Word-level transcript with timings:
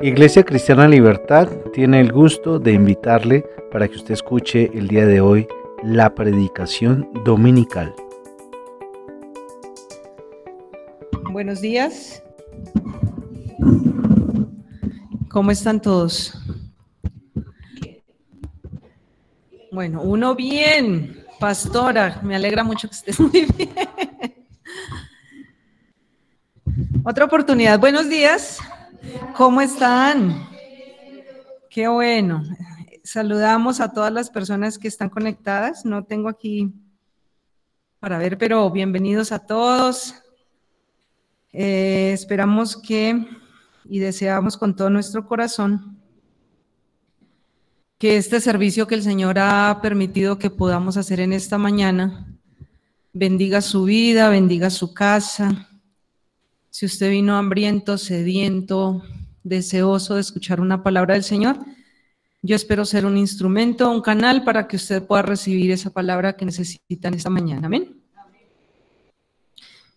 Iglesia 0.00 0.44
Cristiana 0.44 0.86
Libertad 0.86 1.48
tiene 1.72 2.00
el 2.00 2.12
gusto 2.12 2.60
de 2.60 2.72
invitarle 2.72 3.44
para 3.72 3.88
que 3.88 3.96
usted 3.96 4.14
escuche 4.14 4.70
el 4.72 4.86
día 4.86 5.04
de 5.04 5.20
hoy 5.20 5.48
la 5.82 6.14
predicación 6.14 7.10
dominical. 7.24 7.92
Buenos 11.32 11.60
días. 11.60 12.22
¿Cómo 15.28 15.50
están 15.50 15.82
todos? 15.82 16.40
Bueno, 19.72 20.02
uno 20.02 20.36
bien. 20.36 21.24
Pastora, 21.40 22.20
me 22.22 22.36
alegra 22.36 22.62
mucho 22.62 22.88
que 22.88 22.94
estés 22.94 23.18
muy 23.20 23.48
bien. 23.56 23.70
Otra 27.02 27.24
oportunidad. 27.24 27.80
Buenos 27.80 28.08
días. 28.08 28.60
¿Cómo 29.38 29.60
están? 29.60 30.48
Qué 31.70 31.86
bueno. 31.86 32.42
Saludamos 33.04 33.80
a 33.80 33.92
todas 33.92 34.12
las 34.12 34.30
personas 34.30 34.80
que 34.80 34.88
están 34.88 35.10
conectadas. 35.10 35.84
No 35.84 36.02
tengo 36.02 36.28
aquí 36.28 36.72
para 38.00 38.18
ver, 38.18 38.36
pero 38.36 38.68
bienvenidos 38.68 39.30
a 39.30 39.38
todos. 39.38 40.16
Eh, 41.52 42.10
esperamos 42.12 42.76
que 42.76 43.28
y 43.88 44.00
deseamos 44.00 44.56
con 44.56 44.74
todo 44.74 44.90
nuestro 44.90 45.24
corazón 45.24 46.02
que 47.96 48.16
este 48.16 48.40
servicio 48.40 48.88
que 48.88 48.96
el 48.96 49.04
Señor 49.04 49.38
ha 49.38 49.78
permitido 49.80 50.40
que 50.40 50.50
podamos 50.50 50.96
hacer 50.96 51.20
en 51.20 51.32
esta 51.32 51.58
mañana 51.58 52.26
bendiga 53.12 53.60
su 53.60 53.84
vida, 53.84 54.30
bendiga 54.30 54.68
su 54.68 54.92
casa. 54.92 55.68
Si 56.70 56.86
usted 56.86 57.10
vino 57.10 57.36
hambriento, 57.36 57.98
sediento, 57.98 59.04
deseoso 59.48 60.14
de 60.14 60.20
escuchar 60.20 60.60
una 60.60 60.82
palabra 60.82 61.14
del 61.14 61.24
Señor, 61.24 61.58
yo 62.42 62.54
espero 62.54 62.84
ser 62.84 63.04
un 63.04 63.16
instrumento, 63.16 63.90
un 63.90 64.00
canal 64.00 64.44
para 64.44 64.68
que 64.68 64.76
usted 64.76 65.02
pueda 65.02 65.22
recibir 65.22 65.72
esa 65.72 65.90
palabra 65.90 66.36
que 66.36 66.44
necesita 66.44 67.08
en 67.08 67.14
esta 67.14 67.30
mañana. 67.30 67.66
Amén. 67.66 68.00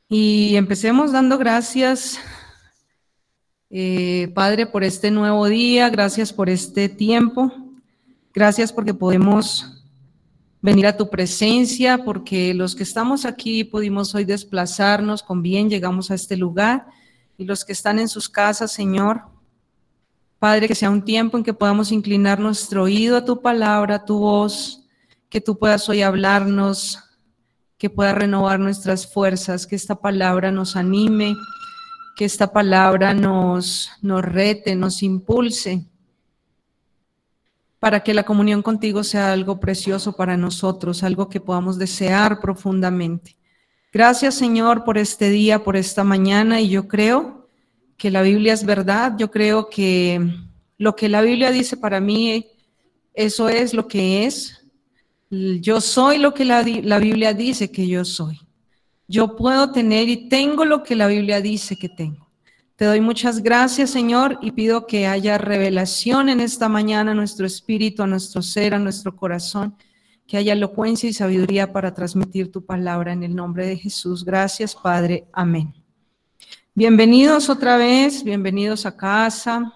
Y 0.09 0.55
empecemos 0.55 1.11
dando 1.11 1.37
gracias, 1.37 2.19
eh, 3.69 4.31
Padre, 4.33 4.65
por 4.65 4.83
este 4.83 5.11
nuevo 5.11 5.47
día, 5.47 5.89
gracias 5.89 6.33
por 6.33 6.49
este 6.49 6.89
tiempo. 6.89 7.53
Gracias 8.33 8.73
porque 8.73 8.93
podemos 8.93 9.85
venir 10.61 10.87
a 10.87 10.97
tu 10.97 11.09
presencia, 11.09 12.03
porque 12.03 12.53
los 12.53 12.75
que 12.75 12.83
estamos 12.83 13.25
aquí 13.25 13.63
pudimos 13.63 14.13
hoy 14.15 14.25
desplazarnos 14.25 15.23
con 15.23 15.41
bien, 15.41 15.69
llegamos 15.69 16.11
a 16.11 16.15
este 16.15 16.35
lugar. 16.35 16.87
Y 17.37 17.45
los 17.45 17.63
que 17.63 17.71
están 17.71 17.99
en 17.99 18.09
sus 18.09 18.27
casas, 18.27 18.71
Señor, 18.71 19.30
Padre, 20.41 20.67
que 20.67 20.73
sea 20.73 20.89
un 20.89 21.03
tiempo 21.03 21.37
en 21.37 21.43
que 21.43 21.53
podamos 21.53 21.91
inclinar 21.91 22.39
nuestro 22.39 22.81
oído 22.81 23.15
a 23.15 23.23
tu 23.23 23.43
palabra, 23.43 23.97
a 23.97 24.05
tu 24.05 24.17
voz, 24.17 24.83
que 25.29 25.39
tú 25.39 25.59
puedas 25.59 25.87
hoy 25.87 26.01
hablarnos, 26.01 26.97
que 27.77 27.91
pueda 27.91 28.15
renovar 28.15 28.59
nuestras 28.59 29.05
fuerzas, 29.05 29.67
que 29.67 29.75
esta 29.75 29.93
palabra 29.93 30.51
nos 30.51 30.75
anime, 30.75 31.35
que 32.15 32.25
esta 32.25 32.51
palabra 32.51 33.13
nos, 33.13 33.91
nos 34.01 34.25
rete, 34.25 34.75
nos 34.75 35.03
impulse 35.03 35.85
para 37.77 37.99
que 37.99 38.15
la 38.15 38.23
comunión 38.23 38.63
contigo 38.63 39.03
sea 39.03 39.33
algo 39.33 39.59
precioso 39.59 40.13
para 40.13 40.37
nosotros, 40.37 41.03
algo 41.03 41.29
que 41.29 41.39
podamos 41.39 41.77
desear 41.77 42.39
profundamente. 42.39 43.37
Gracias 43.93 44.33
Señor 44.33 44.85
por 44.85 44.97
este 44.97 45.29
día, 45.29 45.63
por 45.63 45.77
esta 45.77 46.03
mañana 46.03 46.61
y 46.61 46.69
yo 46.69 46.87
creo 46.87 47.40
que 48.01 48.09
la 48.09 48.23
Biblia 48.23 48.53
es 48.53 48.65
verdad, 48.65 49.13
yo 49.15 49.29
creo 49.29 49.69
que 49.69 50.19
lo 50.79 50.95
que 50.95 51.07
la 51.07 51.21
Biblia 51.21 51.51
dice 51.51 51.77
para 51.77 52.01
mí, 52.01 52.47
eso 53.13 53.47
es 53.47 53.75
lo 53.75 53.87
que 53.87 54.25
es. 54.25 54.65
Yo 55.29 55.79
soy 55.79 56.17
lo 56.17 56.33
que 56.33 56.43
la, 56.43 56.63
la 56.63 56.97
Biblia 56.97 57.35
dice 57.35 57.69
que 57.69 57.87
yo 57.87 58.03
soy. 58.03 58.39
Yo 59.07 59.35
puedo 59.35 59.71
tener 59.71 60.09
y 60.09 60.29
tengo 60.29 60.65
lo 60.65 60.81
que 60.81 60.95
la 60.95 61.05
Biblia 61.05 61.41
dice 61.41 61.75
que 61.75 61.89
tengo. 61.89 62.27
Te 62.75 62.85
doy 62.85 63.01
muchas 63.01 63.43
gracias, 63.43 63.91
Señor, 63.91 64.39
y 64.41 64.49
pido 64.53 64.87
que 64.87 65.05
haya 65.05 65.37
revelación 65.37 66.27
en 66.29 66.39
esta 66.39 66.67
mañana 66.69 67.11
a 67.11 67.13
nuestro 67.13 67.45
espíritu, 67.45 68.01
a 68.01 68.07
nuestro 68.07 68.41
ser, 68.41 68.73
a 68.73 68.79
nuestro 68.79 69.15
corazón, 69.15 69.75
que 70.25 70.37
haya 70.37 70.53
elocuencia 70.53 71.07
y 71.07 71.13
sabiduría 71.13 71.71
para 71.71 71.93
transmitir 71.93 72.51
tu 72.51 72.65
palabra 72.65 73.13
en 73.13 73.21
el 73.21 73.35
nombre 73.35 73.67
de 73.67 73.77
Jesús. 73.77 74.25
Gracias, 74.25 74.73
Padre. 74.73 75.27
Amén. 75.31 75.80
Bienvenidos 76.81 77.47
otra 77.47 77.77
vez, 77.77 78.23
bienvenidos 78.23 78.87
a 78.87 78.97
casa. 78.97 79.71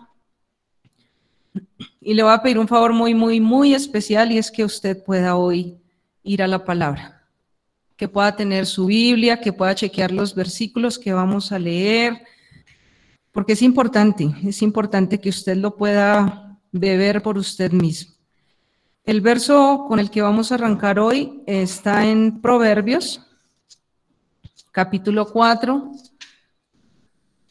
Y 2.02 2.16
le 2.16 2.24
voy 2.24 2.34
a 2.34 2.42
pedir 2.42 2.58
un 2.58 2.68
favor 2.68 2.94
muy, 2.94 3.14
muy, 3.14 3.40
muy 3.40 3.76
especial 3.76 4.32
y 4.32 4.40
es 4.40 4.50
que 4.50 4.64
usted 4.66 5.04
pueda 5.04 5.36
hoy 5.36 5.78
ir 6.24 6.42
a 6.42 6.48
la 6.48 6.66
palabra, 6.66 7.22
que 7.96 8.08
pueda 8.08 8.36
tener 8.36 8.66
su 8.66 8.88
Biblia, 8.88 9.40
que 9.40 9.54
pueda 9.54 9.76
chequear 9.76 10.12
los 10.12 10.34
versículos 10.34 10.98
que 10.98 11.14
vamos 11.14 11.52
a 11.52 11.60
leer 11.60 12.24
porque 13.32 13.54
es 13.54 13.62
importante, 13.62 14.28
es 14.44 14.64
importante 14.64 15.22
que 15.22 15.30
usted 15.30 15.58
lo 15.58 15.76
pueda 15.76 16.58
beber 16.72 17.22
por 17.22 17.38
usted 17.38 17.72
mismo. 17.72 18.16
El 19.04 19.22
verso 19.22 19.86
con 19.88 20.00
el 20.00 20.10
que 20.10 20.24
vamos 20.24 20.52
a 20.52 20.56
arrancar 20.56 20.98
hoy 20.98 21.44
está 21.46 22.08
en 22.08 22.42
Proverbios, 22.42 23.22
capítulo 24.72 25.32
4. 25.32 25.92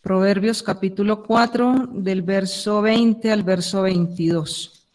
Proverbios 0.05 0.63
capítulo 0.63 1.23
4, 1.23 1.89
del 1.91 2.21
verso 2.21 2.83
20 2.83 3.33
al 3.33 3.43
verso 3.43 3.81
22. 3.81 4.87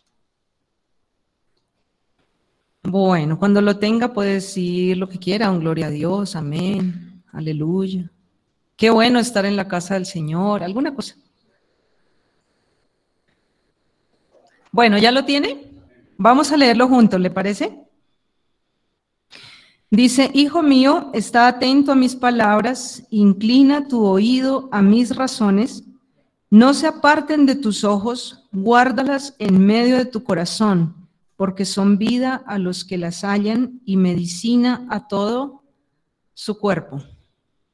Bueno, 2.84 3.40
cuando 3.40 3.60
lo 3.60 3.80
tenga 3.80 4.14
puede 4.14 4.34
decir 4.34 4.98
lo 4.98 5.10
que 5.10 5.18
quiera, 5.18 5.50
un 5.50 5.62
gloria 5.62 5.88
a 5.88 5.90
Dios, 5.90 6.36
amén, 6.36 7.24
aleluya. 7.32 8.12
Qué 8.76 8.92
bueno 8.92 9.18
estar 9.18 9.48
en 9.48 9.56
la 9.56 9.68
casa 9.68 9.96
del 9.96 10.06
Señor, 10.06 10.62
alguna 10.62 10.94
cosa. 10.94 11.16
Bueno, 14.72 15.00
¿ya 15.00 15.12
lo 15.12 15.26
tiene? 15.26 15.72
Vamos 16.18 16.52
a 16.52 16.58
leerlo 16.58 16.88
juntos, 16.88 17.20
¿le 17.20 17.32
parece? 17.32 17.89
Dice, 19.92 20.30
Hijo 20.34 20.62
mío, 20.62 21.10
está 21.14 21.48
atento 21.48 21.92
a 21.92 21.96
mis 21.96 22.16
palabras, 22.16 23.04
inclina 23.10 23.88
tu 23.88 24.06
oído 24.06 24.70
a 24.72 24.82
mis 24.82 25.16
razones, 25.16 25.84
no 26.52 26.74
se 26.74 26.88
aparten 26.88 27.46
de 27.46 27.56
tus 27.56 27.84
ojos, 27.84 28.48
guárdalas 28.52 29.36
en 29.40 29.66
medio 29.66 29.98
de 29.98 30.06
tu 30.06 30.24
corazón, 30.24 31.08
porque 31.36 31.66
son 31.66 31.98
vida 31.98 32.44
a 32.48 32.58
los 32.58 32.84
que 32.84 32.98
las 32.98 33.24
hallan 33.24 33.82
y 33.86 33.98
medicina 33.98 34.86
a 34.90 35.08
todo 35.08 35.64
su 36.34 36.58
cuerpo. 36.58 37.04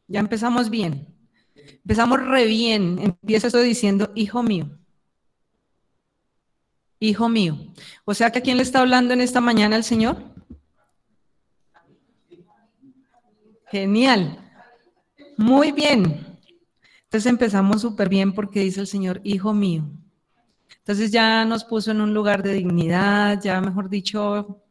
Ya 0.08 0.20
empezamos 0.20 0.70
bien. 0.70 1.08
Empezamos 1.56 2.22
re 2.22 2.46
bien. 2.46 3.00
Empieza 3.00 3.48
esto 3.48 3.60
diciendo, 3.60 4.12
hijo 4.16 4.44
mío. 4.44 4.78
Hijo 7.00 7.30
mío. 7.30 7.58
O 8.06 8.14
sea 8.14 8.32
que 8.32 8.40
a 8.40 8.42
quién 8.42 8.58
le 8.58 8.64
está 8.64 8.82
hablando 8.82 9.14
en 9.14 9.22
esta 9.22 9.42
mañana 9.42 9.76
el 9.76 9.84
Señor? 9.84 10.35
Genial. 13.76 14.40
Muy 15.36 15.74
bien. 15.74 16.40
Entonces 17.04 17.26
empezamos 17.26 17.82
súper 17.82 18.08
bien 18.08 18.32
porque 18.32 18.62
dice 18.62 18.80
el 18.80 18.88
Señor, 18.88 19.20
hijo 19.26 19.54
mío. 19.54 19.84
Entonces 20.78 21.12
ya 21.12 21.44
nos 21.44 21.66
puso 21.66 21.92
en 21.92 22.00
un 22.00 22.14
lugar 22.14 22.42
de 22.42 22.54
dignidad, 22.54 23.38
ya 23.44 23.60
mejor 23.60 23.90
dicho, 23.90 24.64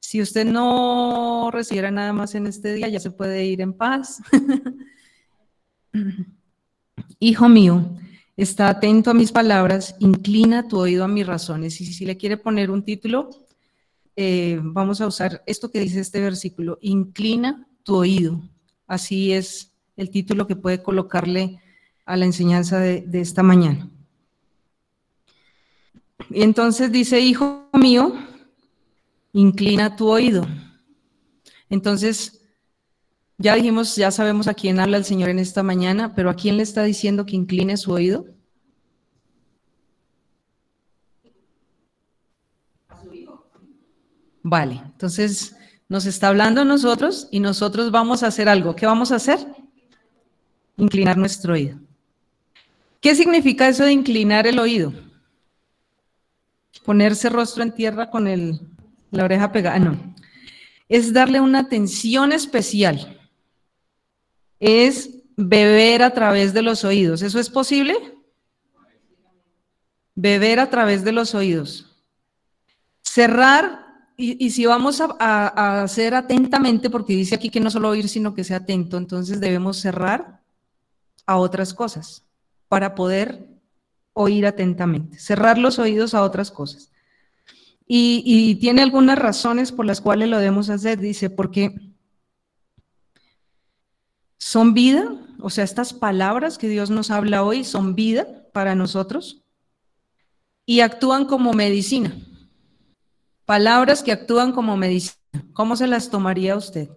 si 0.00 0.20
usted 0.20 0.44
no 0.44 1.52
recibiera 1.52 1.92
nada 1.92 2.12
más 2.12 2.34
en 2.34 2.48
este 2.48 2.74
día, 2.74 2.88
ya 2.88 2.98
se 2.98 3.12
puede 3.12 3.44
ir 3.44 3.60
en 3.60 3.72
paz. 3.72 4.20
Hijo 7.20 7.48
mío, 7.48 7.88
está 8.36 8.68
atento 8.68 9.12
a 9.12 9.14
mis 9.14 9.30
palabras, 9.30 9.94
inclina 10.00 10.66
tu 10.66 10.80
oído 10.80 11.04
a 11.04 11.08
mis 11.08 11.24
razones. 11.24 11.80
Y 11.80 11.86
si 11.86 12.04
le 12.04 12.16
quiere 12.16 12.36
poner 12.36 12.72
un 12.72 12.82
título, 12.82 13.30
eh, 14.16 14.58
vamos 14.60 15.00
a 15.00 15.06
usar 15.06 15.40
esto 15.46 15.70
que 15.70 15.78
dice 15.78 16.00
este 16.00 16.20
versículo, 16.20 16.78
inclina 16.80 17.68
tu 17.82 17.96
oído. 17.96 18.40
Así 18.86 19.32
es 19.32 19.72
el 19.96 20.10
título 20.10 20.46
que 20.46 20.56
puede 20.56 20.82
colocarle 20.82 21.60
a 22.04 22.16
la 22.16 22.24
enseñanza 22.24 22.78
de, 22.78 23.02
de 23.02 23.20
esta 23.20 23.42
mañana. 23.42 23.88
Y 26.30 26.42
entonces 26.42 26.92
dice, 26.92 27.20
hijo 27.20 27.68
mío, 27.72 28.14
inclina 29.32 29.96
tu 29.96 30.08
oído. 30.08 30.46
Entonces, 31.68 32.40
ya 33.38 33.54
dijimos, 33.54 33.96
ya 33.96 34.10
sabemos 34.10 34.48
a 34.48 34.54
quién 34.54 34.80
habla 34.80 34.98
el 34.98 35.04
Señor 35.04 35.30
en 35.30 35.38
esta 35.38 35.62
mañana, 35.62 36.14
pero 36.14 36.28
¿a 36.28 36.34
quién 36.34 36.56
le 36.56 36.62
está 36.62 36.82
diciendo 36.82 37.24
que 37.24 37.36
incline 37.36 37.76
su 37.76 37.92
oído? 37.92 38.26
Vale, 44.42 44.82
entonces 44.84 45.54
nos 45.90 46.06
está 46.06 46.28
hablando 46.28 46.60
a 46.60 46.64
nosotros 46.64 47.26
y 47.32 47.40
nosotros 47.40 47.90
vamos 47.90 48.22
a 48.22 48.28
hacer 48.28 48.48
algo. 48.48 48.76
¿Qué 48.76 48.86
vamos 48.86 49.10
a 49.10 49.16
hacer? 49.16 49.40
Inclinar 50.76 51.18
nuestro 51.18 51.54
oído. 51.54 51.80
¿Qué 53.00 53.16
significa 53.16 53.68
eso 53.68 53.84
de 53.84 53.90
inclinar 53.90 54.46
el 54.46 54.60
oído? 54.60 54.94
Ponerse 56.84 57.28
rostro 57.28 57.64
en 57.64 57.72
tierra 57.72 58.08
con 58.08 58.28
el, 58.28 58.60
la 59.10 59.24
oreja 59.24 59.50
pegada, 59.50 59.80
no. 59.80 60.14
Es 60.88 61.12
darle 61.12 61.40
una 61.40 61.58
atención 61.58 62.30
especial. 62.30 63.18
Es 64.60 65.10
beber 65.36 66.04
a 66.04 66.10
través 66.10 66.54
de 66.54 66.62
los 66.62 66.84
oídos. 66.84 67.20
¿Eso 67.22 67.40
es 67.40 67.50
posible? 67.50 67.96
Beber 70.14 70.60
a 70.60 70.70
través 70.70 71.02
de 71.02 71.10
los 71.10 71.34
oídos. 71.34 71.96
Cerrar, 73.02 73.89
y, 74.20 74.50
si 74.50 74.66
vamos 74.66 75.00
a, 75.00 75.82
hacer 75.82 76.14
atentamente, 76.14 76.90
porque 76.90 77.14
dice 77.14 77.34
aquí 77.34 77.48
que 77.48 77.60
no 77.60 77.70
solo 77.70 77.88
oír, 77.88 78.08
sino 78.08 78.34
que 78.34 78.44
sea 78.44 78.58
atento, 78.58 78.98
entonces 78.98 79.40
debemos 79.40 79.78
cerrar 79.78 80.42
a 81.26 81.38
otras 81.38 81.72
cosas 81.72 82.24
para 82.68 82.94
poder 82.94 83.48
oír 84.12 84.46
atentamente, 84.46 85.18
cerrar 85.18 85.56
los 85.56 85.78
oídos 85.78 86.14
a 86.14 86.22
otras 86.22 86.50
cosas. 86.50 86.90
Y, 87.86 88.54
tiene 88.56 88.82
algunas 88.82 89.18
razones 89.18 89.72
por 89.72 89.84
las 89.84 90.00
cuales 90.00 90.28
lo 90.28 90.38
debemos 90.38 90.70
hacer. 90.70 91.00
Dice, 91.00 91.28
porque 91.28 91.74
son 94.38 94.74
vida, 94.74 95.12
o 95.40 95.50
sea, 95.50 95.64
estas 95.64 95.92
palabras 95.92 96.56
que 96.56 96.68
Dios 96.68 96.90
nos 96.90 97.10
habla 97.10 97.42
hoy 97.42 97.64
son 97.64 97.96
vida 97.96 98.26
para 98.52 98.76
nosotros 98.76 99.42
y 100.66 100.80
actúan 100.80 101.24
como 101.24 101.52
medicina. 101.52 102.14
Palabras 103.50 104.04
que 104.04 104.12
actúan 104.12 104.52
como 104.52 104.76
medicina. 104.76 105.16
¿Cómo 105.54 105.74
se 105.74 105.88
las 105.88 106.08
tomaría 106.08 106.54
usted? 106.54 106.88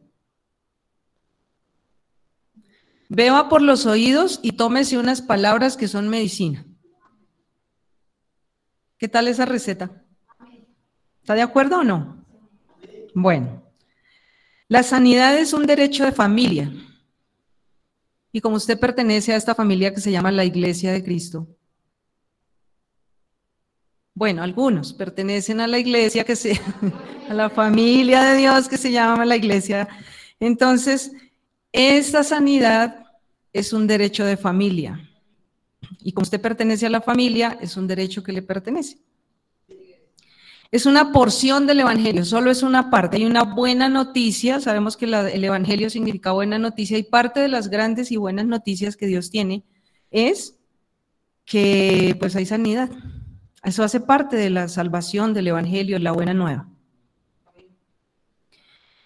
Beba 3.09 3.49
por 3.49 3.63
los 3.63 3.87
oídos 3.87 4.39
y 4.43 4.51
tómese 4.51 4.99
unas 4.99 5.23
palabras 5.23 5.75
que 5.75 5.87
son 5.87 6.09
medicina. 6.09 6.63
¿Qué 8.99 9.07
tal 9.07 9.27
esa 9.29 9.45
receta? 9.45 10.05
¿Está 11.21 11.33
de 11.33 11.41
acuerdo 11.41 11.79
o 11.79 11.83
no? 11.83 12.23
Bueno, 13.15 13.63
la 14.67 14.83
sanidad 14.83 15.35
es 15.35 15.53
un 15.53 15.65
derecho 15.65 16.05
de 16.05 16.11
familia. 16.11 16.71
Y 18.31 18.41
como 18.41 18.57
usted 18.57 18.79
pertenece 18.79 19.33
a 19.33 19.37
esta 19.37 19.55
familia 19.55 19.91
que 19.91 20.01
se 20.01 20.11
llama 20.11 20.31
la 20.31 20.45
Iglesia 20.45 20.91
de 20.91 21.03
Cristo, 21.03 21.47
bueno, 24.15 24.43
algunos 24.43 24.93
pertenecen 24.93 25.59
a 25.59 25.67
la 25.67 25.79
iglesia 25.79 26.23
que 26.23 26.35
se, 26.35 26.59
a 27.29 27.33
la 27.33 27.49
familia 27.49 28.23
de 28.23 28.37
Dios 28.37 28.67
que 28.67 28.77
se 28.77 28.91
llama 28.91 29.25
la 29.25 29.35
iglesia. 29.35 29.87
Entonces, 30.39 31.11
esta 31.71 32.23
sanidad 32.23 33.05
es 33.51 33.73
un 33.73 33.87
derecho 33.87 34.25
de 34.25 34.37
familia. 34.37 35.09
Y 36.01 36.11
como 36.11 36.23
usted 36.23 36.41
pertenece 36.41 36.85
a 36.85 36.89
la 36.89 37.01
familia, 37.01 37.57
es 37.61 37.77
un 37.77 37.87
derecho 37.87 38.23
que 38.23 38.31
le 38.31 38.41
pertenece. 38.41 38.99
Es 40.71 40.87
una 40.87 41.11
porción 41.11 41.67
del 41.67 41.81
Evangelio, 41.81 42.25
solo 42.25 42.49
es 42.49 42.63
una 42.63 42.89
parte. 42.89 43.17
Hay 43.17 43.25
una 43.25 43.43
buena 43.43 43.89
noticia, 43.89 44.59
sabemos 44.59 44.97
que 44.97 45.05
el 45.05 45.43
Evangelio 45.43 45.89
significa 45.89 46.31
buena 46.31 46.57
noticia 46.57 46.97
y 46.97 47.03
parte 47.03 47.39
de 47.39 47.47
las 47.47 47.69
grandes 47.69 48.11
y 48.11 48.17
buenas 48.17 48.47
noticias 48.47 48.97
que 48.97 49.05
Dios 49.05 49.29
tiene 49.29 49.63
es 50.09 50.57
que 51.45 52.15
pues 52.19 52.35
hay 52.35 52.47
sanidad. 52.47 52.89
Eso 53.63 53.83
hace 53.83 53.99
parte 53.99 54.35
de 54.35 54.49
la 54.49 54.67
salvación 54.67 55.33
del 55.33 55.47
Evangelio, 55.47 55.97
la 55.99 56.11
buena 56.11 56.33
nueva. 56.33 56.67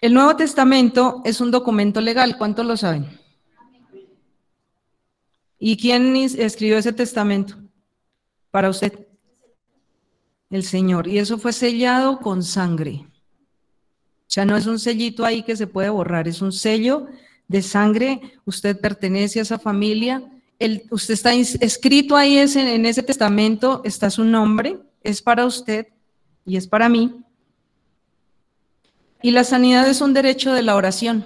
El 0.00 0.14
Nuevo 0.14 0.36
Testamento 0.36 1.22
es 1.24 1.40
un 1.40 1.50
documento 1.50 2.00
legal, 2.00 2.36
¿cuántos 2.38 2.66
lo 2.66 2.76
saben? 2.76 3.18
¿Y 5.58 5.76
quién 5.76 6.14
escribió 6.16 6.78
ese 6.78 6.92
testamento? 6.92 7.56
Para 8.50 8.70
usted 8.70 9.08
el 10.50 10.62
Señor. 10.62 11.08
Y 11.08 11.18
eso 11.18 11.38
fue 11.38 11.52
sellado 11.52 12.20
con 12.20 12.42
sangre. 12.42 13.06
O 14.28 14.30
sea, 14.30 14.44
no 14.44 14.56
es 14.56 14.66
un 14.66 14.78
sellito 14.78 15.24
ahí 15.24 15.42
que 15.42 15.56
se 15.56 15.66
puede 15.66 15.88
borrar, 15.88 16.28
es 16.28 16.42
un 16.42 16.52
sello 16.52 17.06
de 17.48 17.62
sangre. 17.62 18.20
Usted 18.44 18.78
pertenece 18.80 19.38
a 19.38 19.42
esa 19.42 19.58
familia. 19.58 20.22
Usted 20.90 21.14
está 21.14 21.32
escrito 21.34 22.16
ahí 22.16 22.38
en 22.38 22.84
ese 22.84 23.02
testamento, 23.02 23.80
está 23.84 24.10
su 24.10 24.24
nombre, 24.24 24.78
es 25.02 25.22
para 25.22 25.46
usted 25.46 25.86
y 26.44 26.56
es 26.56 26.66
para 26.66 26.88
mí. 26.88 27.22
Y 29.22 29.30
la 29.30 29.44
sanidad 29.44 29.88
es 29.88 30.00
un 30.00 30.14
derecho 30.14 30.52
de 30.52 30.62
la 30.62 30.74
oración. 30.76 31.24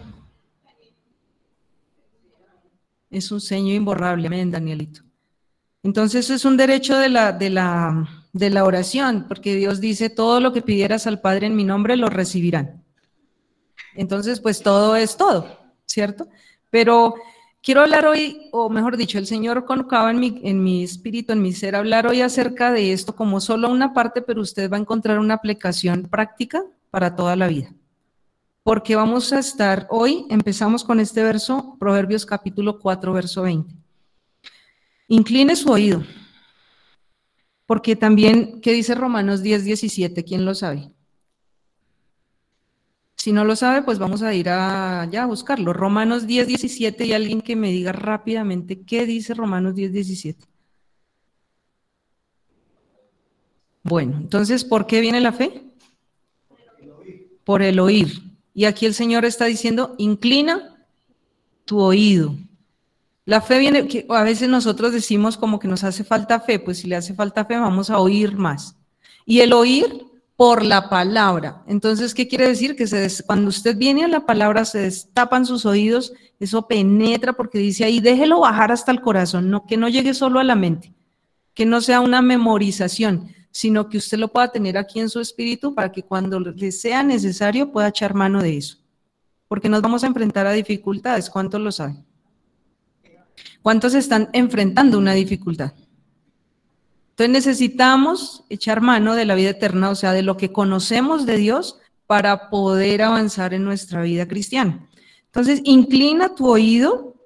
Es 3.11 3.31
un 3.31 3.40
sello 3.40 3.75
imborrable, 3.75 4.26
amén, 4.26 4.50
Danielito. 4.50 5.02
Entonces 5.82 6.31
es 6.31 6.44
un 6.44 6.56
derecho 6.56 6.96
de 6.99 7.08
la, 7.08 7.32
de 7.32 7.50
la, 7.50 8.08
de 8.32 8.50
la 8.50 8.64
oración, 8.64 9.26
porque 9.29 9.56
Dios 9.56 9.81
dice, 9.81 10.11
todo 10.11 10.40
lo 10.40 10.52
que 10.52 10.62
pidieras 10.62 11.06
al 11.06 11.20
Padre 11.20 11.46
en 11.46 11.56
mi 11.56 11.64
nombre 11.64 11.96
lo 11.96 12.08
recibirán. 12.08 12.82
Entonces, 13.94 14.40
pues 14.40 14.62
todo 14.62 14.96
es 14.96 15.17
todo, 15.17 15.58
¿cierto? 15.87 16.29
Pero 16.70 17.14
quiero 17.62 17.82
hablar 17.82 18.06
hoy, 18.06 18.48
o 18.52 18.68
mejor 18.68 18.96
dicho, 18.96 19.18
el 19.18 19.26
Señor 19.26 19.64
colocaba 19.64 20.10
en 20.10 20.20
mi, 20.20 20.40
en 20.44 20.62
mi 20.62 20.82
espíritu, 20.82 21.32
en 21.32 21.42
mi 21.42 21.52
ser, 21.52 21.76
hablar 21.76 22.06
hoy 22.06 22.20
acerca 22.20 22.72
de 22.72 22.92
esto 22.92 23.14
como 23.14 23.40
solo 23.40 23.68
una 23.68 23.92
parte, 23.94 24.22
pero 24.22 24.42
usted 24.42 24.70
va 24.70 24.76
a 24.76 24.80
encontrar 24.80 25.18
una 25.18 25.34
aplicación 25.34 26.02
práctica 26.04 26.62
para 26.90 27.16
toda 27.16 27.36
la 27.36 27.48
vida. 27.48 27.72
Porque 28.62 28.94
vamos 28.94 29.32
a 29.32 29.38
estar 29.38 29.86
hoy, 29.90 30.26
empezamos 30.28 30.84
con 30.84 31.00
este 31.00 31.22
verso, 31.22 31.76
Proverbios 31.80 32.26
capítulo 32.26 32.78
4, 32.78 33.12
verso 33.12 33.42
20. 33.42 33.74
Incline 35.08 35.56
su 35.56 35.70
oído 35.70 36.02
porque 37.72 37.96
también, 37.96 38.60
¿qué 38.60 38.72
dice 38.74 38.94
Romanos 38.94 39.42
10, 39.42 39.64
17? 39.64 40.24
¿Quién 40.24 40.44
lo 40.44 40.54
sabe? 40.54 40.90
Si 43.22 43.30
no 43.30 43.44
lo 43.44 43.54
sabe, 43.54 43.82
pues 43.82 44.00
vamos 44.00 44.22
a 44.22 44.34
ir 44.34 44.48
a, 44.48 45.08
ya 45.08 45.22
a 45.22 45.26
buscarlo. 45.26 45.72
Romanos 45.72 46.26
10, 46.26 46.48
17 46.48 47.06
y 47.06 47.12
alguien 47.12 47.40
que 47.40 47.54
me 47.54 47.70
diga 47.70 47.92
rápidamente 47.92 48.82
qué 48.82 49.06
dice 49.06 49.32
Romanos 49.32 49.76
10, 49.76 49.92
17. 49.92 50.44
Bueno, 53.84 54.16
entonces, 54.16 54.64
¿por 54.64 54.88
qué 54.88 55.00
viene 55.00 55.20
la 55.20 55.30
fe? 55.32 55.62
Por 57.44 57.62
el 57.62 57.78
oír. 57.78 58.08
Y 58.54 58.64
aquí 58.64 58.86
el 58.86 58.94
Señor 58.94 59.24
está 59.24 59.44
diciendo, 59.44 59.94
inclina 59.98 60.84
tu 61.64 61.78
oído. 61.78 62.34
La 63.24 63.40
fe 63.40 63.60
viene, 63.60 63.86
que 63.86 64.04
a 64.08 64.24
veces 64.24 64.48
nosotros 64.48 64.92
decimos 64.92 65.36
como 65.36 65.60
que 65.60 65.69
nos 65.69 65.84
hace 65.84 66.02
falta 66.02 66.41
fe, 66.41 66.58
pues 66.58 66.79
si 66.79 66.88
le 66.88 66.96
hace 66.96 67.14
falta 67.14 67.44
fe 67.44 67.56
vamos 67.56 67.88
a 67.88 68.00
oír 68.00 68.36
más. 68.36 68.74
Y 69.24 69.43
el 69.43 69.52
oír 69.52 70.11
por 70.43 70.65
la 70.65 70.89
palabra. 70.89 71.63
Entonces, 71.69 72.15
¿qué 72.15 72.27
quiere 72.27 72.49
decir? 72.49 72.75
Que 72.75 72.89
se 72.89 73.22
cuando 73.25 73.49
usted 73.49 73.77
viene 73.77 74.03
a 74.03 74.08
la 74.08 74.27
palabra 74.27 74.65
se 74.65 74.81
destapan 74.81 75.46
sus 75.46 75.65
oídos, 75.65 76.13
eso 76.41 76.67
penetra 76.67 77.32
porque 77.32 77.61
dice 77.61 77.84
ahí, 77.84 78.01
déjelo 78.01 78.41
bajar 78.41 78.72
hasta 78.72 78.91
el 78.91 79.01
corazón, 79.01 79.51
no 79.51 79.65
que 79.67 79.77
no 79.77 79.89
llegue 79.89 80.15
solo 80.15 80.41
a 80.41 80.43
la 80.43 80.56
mente, 80.56 80.93
que 81.55 81.65
no 81.65 81.81
sea 81.81 82.01
una 82.01 82.22
memorización, 82.22 83.29
sino 83.53 83.89
que 83.89 83.99
usted 83.99 84.19
lo 84.19 84.32
pueda 84.32 84.51
tener 84.51 84.77
aquí 84.77 84.99
en 84.99 85.11
su 85.11 85.20
espíritu 85.20 85.77
para 85.77 85.93
que 85.93 86.03
cuando 86.03 86.41
le 86.41 86.72
sea 86.72 87.05
necesario 87.05 87.70
pueda 87.70 87.87
echar 87.87 88.13
mano 88.13 88.43
de 88.43 88.56
eso. 88.56 88.79
Porque 89.46 89.69
nos 89.69 89.81
vamos 89.81 90.03
a 90.03 90.08
enfrentar 90.08 90.49
a 90.49 90.53
dificultades, 90.53 91.31
¿cuántos 91.31 91.61
lo 91.61 91.70
saben? 91.70 92.05
¿Cuántos 93.63 93.94
están 93.94 94.29
enfrentando 94.32 94.99
una 94.99 95.13
dificultad? 95.13 95.72
Entonces 97.12 97.31
necesitamos 97.31 98.44
echar 98.48 98.81
mano 98.81 99.14
de 99.14 99.26
la 99.26 99.34
vida 99.34 99.50
eterna, 99.50 99.90
o 99.90 99.94
sea, 99.94 100.12
de 100.12 100.22
lo 100.22 100.38
que 100.38 100.50
conocemos 100.50 101.26
de 101.26 101.36
Dios 101.36 101.78
para 102.06 102.48
poder 102.48 103.02
avanzar 103.02 103.52
en 103.52 103.64
nuestra 103.64 104.00
vida 104.00 104.26
cristiana. 104.26 104.88
Entonces, 105.26 105.60
inclina 105.64 106.34
tu 106.34 106.48
oído 106.48 107.16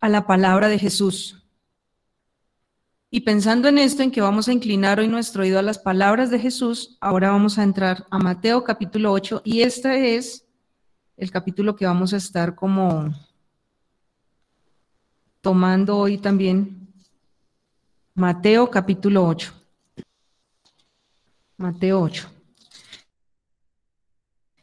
a 0.00 0.08
la 0.08 0.28
palabra 0.28 0.68
de 0.68 0.78
Jesús. 0.78 1.44
Y 3.10 3.22
pensando 3.22 3.68
en 3.68 3.78
esto, 3.78 4.04
en 4.04 4.12
que 4.12 4.20
vamos 4.20 4.46
a 4.46 4.52
inclinar 4.52 5.00
hoy 5.00 5.08
nuestro 5.08 5.42
oído 5.42 5.58
a 5.58 5.62
las 5.62 5.80
palabras 5.80 6.30
de 6.30 6.38
Jesús, 6.38 6.96
ahora 7.00 7.32
vamos 7.32 7.58
a 7.58 7.64
entrar 7.64 8.06
a 8.10 8.18
Mateo 8.20 8.62
capítulo 8.62 9.10
8 9.10 9.42
y 9.44 9.62
este 9.62 10.14
es 10.14 10.46
el 11.16 11.32
capítulo 11.32 11.74
que 11.74 11.86
vamos 11.86 12.12
a 12.14 12.18
estar 12.18 12.54
como 12.54 13.12
tomando 15.40 15.98
hoy 15.98 16.18
también 16.18 16.79
Mateo 18.14 18.70
capítulo 18.70 19.26
8. 19.26 19.52
Mateo 21.56 22.00
8. 22.00 22.30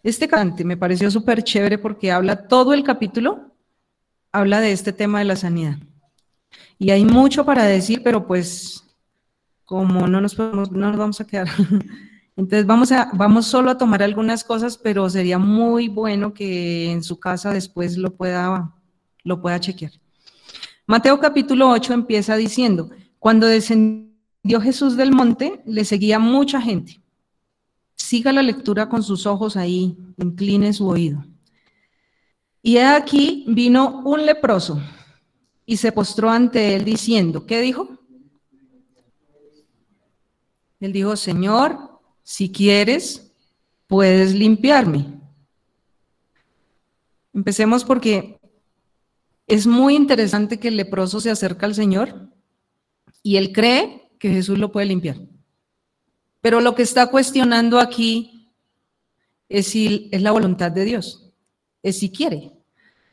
Este 0.03 0.27
cante 0.27 0.63
me 0.63 0.77
pareció 0.77 1.09
súper 1.11 1.43
chévere 1.43 1.77
porque 1.77 2.11
habla 2.11 2.47
todo 2.47 2.73
el 2.73 2.83
capítulo, 2.83 3.55
habla 4.31 4.61
de 4.61 4.71
este 4.71 4.93
tema 4.93 5.19
de 5.19 5.25
la 5.25 5.35
sanidad. 5.35 5.77
Y 6.77 6.91
hay 6.91 7.05
mucho 7.05 7.45
para 7.45 7.63
decir, 7.63 8.01
pero 8.03 8.27
pues 8.27 8.83
como 9.65 10.07
no 10.07 10.21
nos, 10.21 10.35
podemos, 10.35 10.71
no 10.71 10.89
nos 10.89 10.97
vamos 10.97 11.19
a 11.19 11.27
quedar. 11.27 11.47
Entonces 12.37 12.65
vamos, 12.65 12.91
a, 12.91 13.09
vamos 13.13 13.47
solo 13.47 13.71
a 13.71 13.77
tomar 13.77 14.03
algunas 14.03 14.43
cosas, 14.43 14.77
pero 14.77 15.09
sería 15.09 15.39
muy 15.39 15.87
bueno 15.87 16.33
que 16.33 16.91
en 16.91 17.03
su 17.03 17.19
casa 17.19 17.51
después 17.51 17.97
lo 17.97 18.15
pueda, 18.15 18.73
lo 19.23 19.41
pueda 19.41 19.59
chequear. 19.59 19.91
Mateo 20.85 21.19
capítulo 21.19 21.69
8 21.69 21.93
empieza 21.93 22.35
diciendo, 22.37 22.91
cuando 23.19 23.47
descendió 23.47 24.61
Jesús 24.61 24.95
del 24.95 25.11
monte, 25.11 25.61
le 25.65 25.85
seguía 25.85 26.19
mucha 26.19 26.61
gente. 26.61 27.01
Siga 27.95 28.31
la 28.31 28.43
lectura 28.43 28.87
con 28.89 29.03
sus 29.03 29.25
ojos 29.25 29.57
ahí, 29.57 29.97
incline 30.17 30.71
su 30.73 30.87
oído. 30.87 31.25
Y 32.61 32.77
aquí 32.77 33.45
vino 33.47 34.01
un 34.05 34.25
leproso 34.25 34.81
y 35.65 35.77
se 35.77 35.91
postró 35.91 36.29
ante 36.29 36.75
él 36.75 36.85
diciendo, 36.85 37.45
¿qué 37.45 37.61
dijo? 37.61 37.89
Él 40.79 40.93
dijo, 40.93 41.15
Señor, 41.15 41.99
si 42.23 42.51
quieres, 42.51 43.33
puedes 43.87 44.33
limpiarme. 44.33 45.19
Empecemos 47.33 47.83
porque 47.83 48.39
es 49.47 49.65
muy 49.65 49.95
interesante 49.95 50.59
que 50.59 50.67
el 50.67 50.77
leproso 50.77 51.19
se 51.19 51.31
acerca 51.31 51.65
al 51.65 51.73
Señor 51.73 52.26
y 53.23 53.37
él 53.37 53.51
cree 53.51 54.09
que 54.19 54.29
Jesús 54.29 54.57
lo 54.57 54.71
puede 54.71 54.87
limpiar. 54.87 55.17
Pero 56.41 56.61
lo 56.61 56.75
que 56.75 56.83
está 56.83 57.07
cuestionando 57.07 57.79
aquí 57.79 58.49
es 59.49 59.67
si 59.67 60.09
es 60.11 60.21
la 60.21 60.31
voluntad 60.31 60.71
de 60.71 60.85
Dios, 60.85 61.31
es 61.83 61.99
si 61.99 62.09
quiere. 62.09 62.53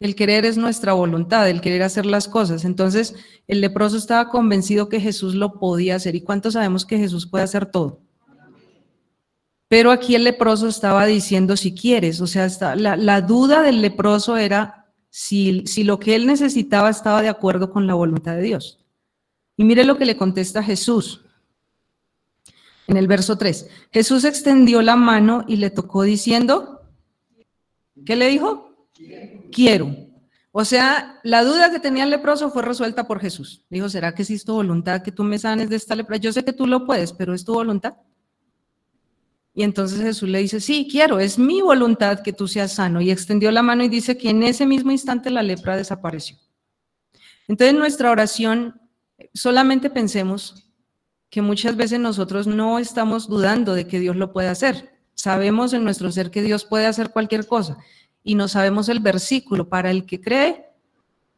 El 0.01 0.15
querer 0.15 0.45
es 0.45 0.59
nuestra 0.59 0.93
voluntad, 0.93 1.49
el 1.49 1.61
querer 1.61 1.83
hacer 1.83 2.05
las 2.05 2.29
cosas. 2.29 2.65
Entonces, 2.65 3.15
el 3.47 3.61
leproso 3.61 3.97
estaba 3.97 4.29
convencido 4.29 4.89
que 4.89 5.01
Jesús 5.01 5.35
lo 5.35 5.59
podía 5.59 5.97
hacer. 5.97 6.15
¿Y 6.15 6.21
cuántos 6.21 6.55
sabemos 6.55 6.85
que 6.85 6.99
Jesús 6.99 7.27
puede 7.27 7.45
hacer 7.45 7.67
todo? 7.67 8.01
Pero 9.69 9.91
aquí 9.91 10.15
el 10.15 10.25
leproso 10.25 10.69
estaba 10.69 11.07
diciendo 11.07 11.57
si 11.57 11.75
quieres, 11.75 12.21
o 12.21 12.27
sea, 12.27 12.49
la, 12.77 12.97
la, 12.97 13.21
duda 13.23 13.63
del 13.63 13.81
leproso 13.81 14.37
era 14.37 14.87
si, 15.11 15.67
si 15.67 15.85
lo 15.85 15.99
que 15.99 16.15
él 16.15 16.27
necesitaba 16.27 16.91
estaba 16.91 17.23
de 17.23 17.29
acuerdo 17.29 17.71
con 17.71 17.87
la 17.87 17.95
voluntad 17.95 18.37
de 18.37 18.43
Dios. 18.43 18.84
Y 19.57 19.65
mire 19.65 19.85
lo 19.85 19.97
que 19.97 20.05
le 20.05 20.17
contesta 20.17 20.63
Jesús 20.63 21.25
en 22.87 22.97
el 22.97 23.07
verso 23.07 23.39
3. 23.39 23.69
Jesús 23.93 24.25
extendió 24.25 24.83
la 24.83 24.97
mano 24.97 25.45
y 25.47 25.57
le 25.57 25.71
tocó 25.71 26.03
diciendo, 26.03 26.83
¿qué 28.05 28.17
le 28.17 28.29
dijo? 28.29 28.89
Quiero. 29.53 29.97
O 30.53 30.65
sea, 30.65 31.19
la 31.25 31.43
duda 31.43 31.71
que 31.71 31.81
tenía 31.81 32.05
el 32.05 32.11
leproso 32.11 32.51
fue 32.51 32.63
resuelta 32.63 33.07
por 33.07 33.21
Jesús. 33.21 33.65
Dijo, 33.71 33.89
¿será 33.89 34.15
que 34.15 34.23
es 34.23 34.45
tu 34.45 34.55
voluntad 34.55 35.03
que 35.03 35.11
tú 35.11 35.25
me 35.25 35.39
sanes 35.39 35.69
de 35.69 35.77
esta 35.77 35.97
lepra? 35.97 36.17
Yo 36.17 36.33
sé 36.33 36.45
que 36.45 36.53
tú 36.53 36.67
lo 36.67 36.87
puedes, 36.87 37.13
pero 37.13 37.35
¿es 37.35 37.45
tu 37.45 37.55
voluntad? 37.55 37.95
Y 39.53 39.63
entonces 39.63 40.01
Jesús 40.01 40.29
le 40.29 40.41
dice, 40.41 40.61
sí, 40.61 40.89
quiero, 40.91 41.21
es 41.21 41.39
mi 41.39 41.61
voluntad 41.61 42.21
que 42.21 42.33
tú 42.33 42.49
seas 42.49 42.73
sano. 42.73 43.01
Y 43.01 43.11
extendió 43.11 43.51
la 43.53 43.63
mano 43.63 43.85
y 43.85 43.89
dice 43.89 44.17
que 44.17 44.31
en 44.31 44.43
ese 44.43 44.67
mismo 44.67 44.91
instante 44.91 45.31
la 45.31 45.43
lepra 45.43 45.77
desapareció. 45.77 46.37
Entonces 47.47 47.75
nuestra 47.75 48.11
oración, 48.11 48.81
solamente 49.33 49.91
pensemos 49.91 50.65
que 51.31 51.43
muchas 51.43 51.77
veces 51.77 51.99
nosotros 51.99 52.47
no 52.47 52.79
estamos 52.79 53.29
dudando 53.29 53.75
de 53.75 53.87
que 53.87 53.99
Dios 53.99 54.17
lo 54.17 54.33
puede 54.33 54.49
hacer. 54.49 54.95
Sabemos 55.15 55.73
en 55.73 55.85
nuestro 55.85 56.13
ser 56.13 56.31
que 56.31 56.43
Dios 56.43 56.65
puede 56.65 56.87
hacer 56.87 57.11
cualquier 57.11 57.47
cosa 57.47 57.79
y 58.23 58.35
no 58.35 58.49
sabemos 58.49 58.89
el 58.89 59.01
versículo. 59.01 59.69
Para 59.69 59.91
el 59.91 60.07
que 60.07 60.21
cree, 60.21 60.67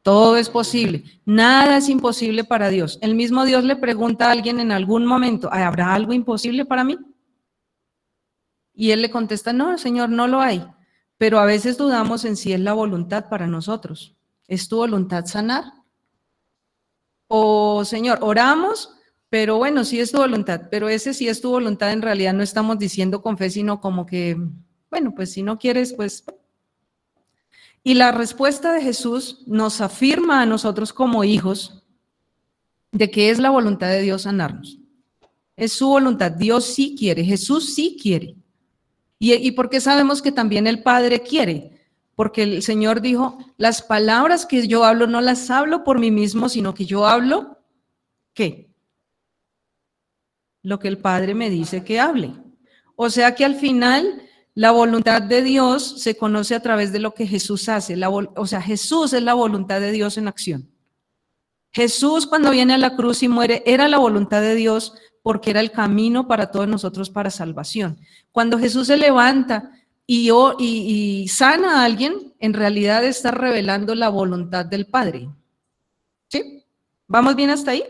todo 0.02 0.36
es 0.36 0.48
posible. 0.48 1.04
Nada 1.24 1.78
es 1.78 1.88
imposible 1.88 2.44
para 2.44 2.68
Dios. 2.68 2.98
El 3.02 3.14
mismo 3.14 3.44
Dios 3.44 3.64
le 3.64 3.76
pregunta 3.76 4.28
a 4.28 4.32
alguien 4.32 4.60
en 4.60 4.70
algún 4.70 5.04
momento, 5.04 5.52
¿habrá 5.52 5.94
algo 5.94 6.12
imposible 6.12 6.64
para 6.64 6.84
mí? 6.84 6.96
Y 8.74 8.90
él 8.90 9.02
le 9.02 9.10
contesta, 9.10 9.52
no, 9.52 9.76
Señor, 9.78 10.10
no 10.10 10.26
lo 10.26 10.40
hay. 10.40 10.66
Pero 11.18 11.38
a 11.38 11.46
veces 11.46 11.78
dudamos 11.78 12.24
en 12.24 12.36
si 12.36 12.52
es 12.52 12.60
la 12.60 12.74
voluntad 12.74 13.28
para 13.28 13.46
nosotros. 13.46 14.14
¿Es 14.46 14.68
tu 14.68 14.76
voluntad 14.76 15.24
sanar? 15.24 15.64
O, 17.28 17.84
Señor, 17.84 18.18
oramos, 18.22 18.90
pero 19.28 19.58
bueno, 19.58 19.84
sí 19.84 20.00
es 20.00 20.12
tu 20.12 20.18
voluntad, 20.18 20.68
pero 20.70 20.88
ese 20.88 21.14
sí 21.14 21.28
es 21.28 21.40
tu 21.40 21.50
voluntad, 21.50 21.92
en 21.92 22.02
realidad 22.02 22.32
no 22.32 22.42
estamos 22.42 22.78
diciendo 22.78 23.22
con 23.22 23.36
fe, 23.36 23.50
sino 23.50 23.80
como 23.80 24.06
que, 24.06 24.36
bueno, 24.90 25.12
pues 25.14 25.32
si 25.32 25.42
no 25.42 25.58
quieres, 25.58 25.92
pues 25.92 26.24
y 27.86 27.94
la 27.94 28.10
respuesta 28.10 28.72
de 28.72 28.82
Jesús 28.82 29.44
nos 29.46 29.80
afirma 29.80 30.42
a 30.42 30.46
nosotros 30.46 30.92
como 30.92 31.22
hijos 31.22 31.84
de 32.90 33.12
que 33.12 33.30
es 33.30 33.38
la 33.38 33.50
voluntad 33.50 33.86
de 33.86 34.02
Dios 34.02 34.22
sanarnos. 34.22 34.80
Es 35.54 35.74
su 35.74 35.86
voluntad. 35.86 36.32
Dios 36.32 36.64
sí 36.64 36.96
quiere, 36.98 37.22
Jesús 37.22 37.76
sí 37.76 37.96
quiere. 38.02 38.34
¿Y, 39.20 39.34
y 39.34 39.52
por 39.52 39.70
qué 39.70 39.80
sabemos 39.80 40.20
que 40.20 40.32
también 40.32 40.66
el 40.66 40.82
Padre 40.82 41.20
quiere? 41.20 41.75
Porque 42.16 42.42
el 42.42 42.62
Señor 42.62 43.02
dijo, 43.02 43.38
las 43.58 43.82
palabras 43.82 44.46
que 44.46 44.66
yo 44.66 44.84
hablo 44.84 45.06
no 45.06 45.20
las 45.20 45.50
hablo 45.50 45.84
por 45.84 46.00
mí 46.00 46.10
mismo, 46.10 46.48
sino 46.48 46.74
que 46.74 46.86
yo 46.86 47.06
hablo, 47.06 47.58
¿qué? 48.32 48.74
Lo 50.62 50.80
que 50.80 50.88
el 50.88 50.98
Padre 50.98 51.34
me 51.34 51.50
dice 51.50 51.84
que 51.84 52.00
hable. 52.00 52.32
O 52.96 53.10
sea 53.10 53.34
que 53.34 53.44
al 53.44 53.54
final 53.54 54.22
la 54.54 54.70
voluntad 54.70 55.20
de 55.20 55.42
Dios 55.42 56.00
se 56.00 56.16
conoce 56.16 56.54
a 56.54 56.60
través 56.60 56.90
de 56.90 56.98
lo 56.98 57.12
que 57.12 57.26
Jesús 57.26 57.68
hace. 57.68 57.94
o 58.04 58.46
sea, 58.46 58.62
Jesús 58.62 59.12
es 59.12 59.22
la 59.22 59.34
voluntad 59.34 59.80
de 59.80 59.92
Dios 59.92 60.16
en 60.16 60.26
acción. 60.26 60.70
Jesús 61.70 62.26
cuando 62.26 62.50
viene 62.50 62.72
a 62.72 62.78
la 62.78 62.96
cruz 62.96 63.22
y 63.22 63.28
muere 63.28 63.62
era 63.66 63.86
la 63.86 63.98
voluntad 63.98 64.40
de 64.40 64.54
Dios 64.54 64.94
porque 65.22 65.50
era 65.50 65.60
el 65.60 65.72
camino 65.72 66.26
para 66.26 66.50
todos 66.50 66.66
nosotros 66.66 67.10
para 67.10 67.30
salvación. 67.30 67.98
Cuando 68.32 68.58
Jesús 68.58 68.86
se 68.86 68.96
levanta 68.96 69.72
y, 70.06 70.30
y 70.58 71.28
sana 71.28 71.80
a 71.80 71.84
alguien, 71.84 72.34
en 72.38 72.52
realidad 72.52 73.04
está 73.04 73.30
revelando 73.30 73.94
la 73.94 74.08
voluntad 74.08 74.64
del 74.64 74.86
Padre. 74.86 75.28
¿Sí? 76.28 76.64
¿Vamos 77.08 77.36
bien 77.36 77.50
hasta 77.50 77.72
ahí? 77.72 77.84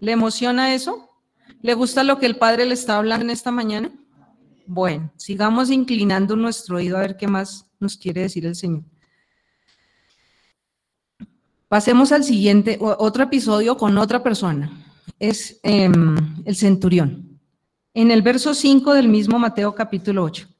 ¿Le 0.00 0.12
emociona 0.12 0.74
eso? 0.74 1.08
¿Le 1.60 1.74
gusta 1.74 2.02
lo 2.02 2.18
que 2.18 2.26
el 2.26 2.36
Padre 2.36 2.66
le 2.66 2.74
está 2.74 2.98
hablando 2.98 3.24
en 3.24 3.30
esta 3.30 3.52
mañana? 3.52 3.92
Bueno, 4.66 5.12
sigamos 5.16 5.70
inclinando 5.70 6.34
nuestro 6.34 6.76
oído 6.76 6.96
a 6.96 7.00
ver 7.00 7.16
qué 7.16 7.28
más 7.28 7.66
nos 7.78 7.96
quiere 7.96 8.22
decir 8.22 8.46
el 8.46 8.56
Señor. 8.56 8.82
Pasemos 11.68 12.12
al 12.12 12.22
siguiente, 12.22 12.78
otro 12.80 13.24
episodio 13.24 13.76
con 13.76 13.96
otra 13.96 14.22
persona. 14.22 14.70
Es 15.18 15.58
em, 15.62 16.16
el 16.44 16.56
centurión. 16.56 17.40
En 17.94 18.10
el 18.10 18.22
verso 18.22 18.54
5 18.54 18.92
del 18.94 19.08
mismo 19.08 19.38
Mateo 19.38 19.74
capítulo 19.74 20.24
8. 20.24 20.51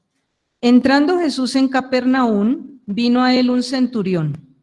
Entrando 0.65 1.19
Jesús 1.19 1.57
en 1.57 1.67
Capernaum, 1.67 2.79
vino 2.85 3.21
a 3.21 3.35
él 3.35 3.49
un 3.49 3.63
centurión, 3.63 4.55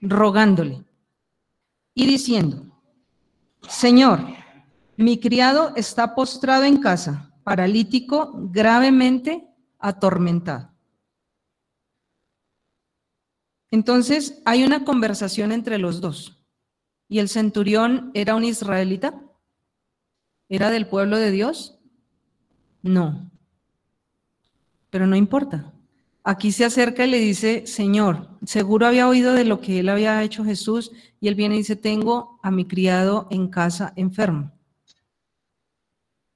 rogándole 0.00 0.82
y 1.92 2.06
diciendo, 2.06 2.80
Señor, 3.68 4.20
mi 4.96 5.20
criado 5.20 5.74
está 5.76 6.14
postrado 6.14 6.64
en 6.64 6.78
casa 6.78 7.34
paralítico 7.44 8.32
gravemente 8.50 9.46
atormentado. 9.78 10.70
Entonces 13.70 14.40
hay 14.46 14.64
una 14.64 14.86
conversación 14.86 15.52
entre 15.52 15.76
los 15.76 16.00
dos. 16.00 16.42
¿Y 17.08 17.18
el 17.18 17.28
centurión 17.28 18.10
era 18.14 18.36
un 18.36 18.44
israelita? 18.44 19.22
¿Era 20.48 20.70
del 20.70 20.86
pueblo 20.86 21.18
de 21.18 21.30
Dios? 21.30 21.78
No. 22.80 23.31
Pero 24.92 25.06
no 25.06 25.16
importa. 25.16 25.72
Aquí 26.22 26.52
se 26.52 26.66
acerca 26.66 27.06
y 27.06 27.10
le 27.10 27.18
dice, 27.18 27.66
Señor, 27.66 28.28
seguro 28.44 28.86
había 28.86 29.08
oído 29.08 29.32
de 29.32 29.46
lo 29.46 29.62
que 29.62 29.80
él 29.80 29.88
había 29.88 30.22
hecho 30.22 30.44
Jesús 30.44 30.92
y 31.18 31.28
él 31.28 31.34
viene 31.34 31.54
y 31.54 31.58
dice, 31.58 31.76
tengo 31.76 32.38
a 32.42 32.50
mi 32.50 32.66
criado 32.66 33.26
en 33.30 33.48
casa 33.48 33.94
enfermo. 33.96 34.52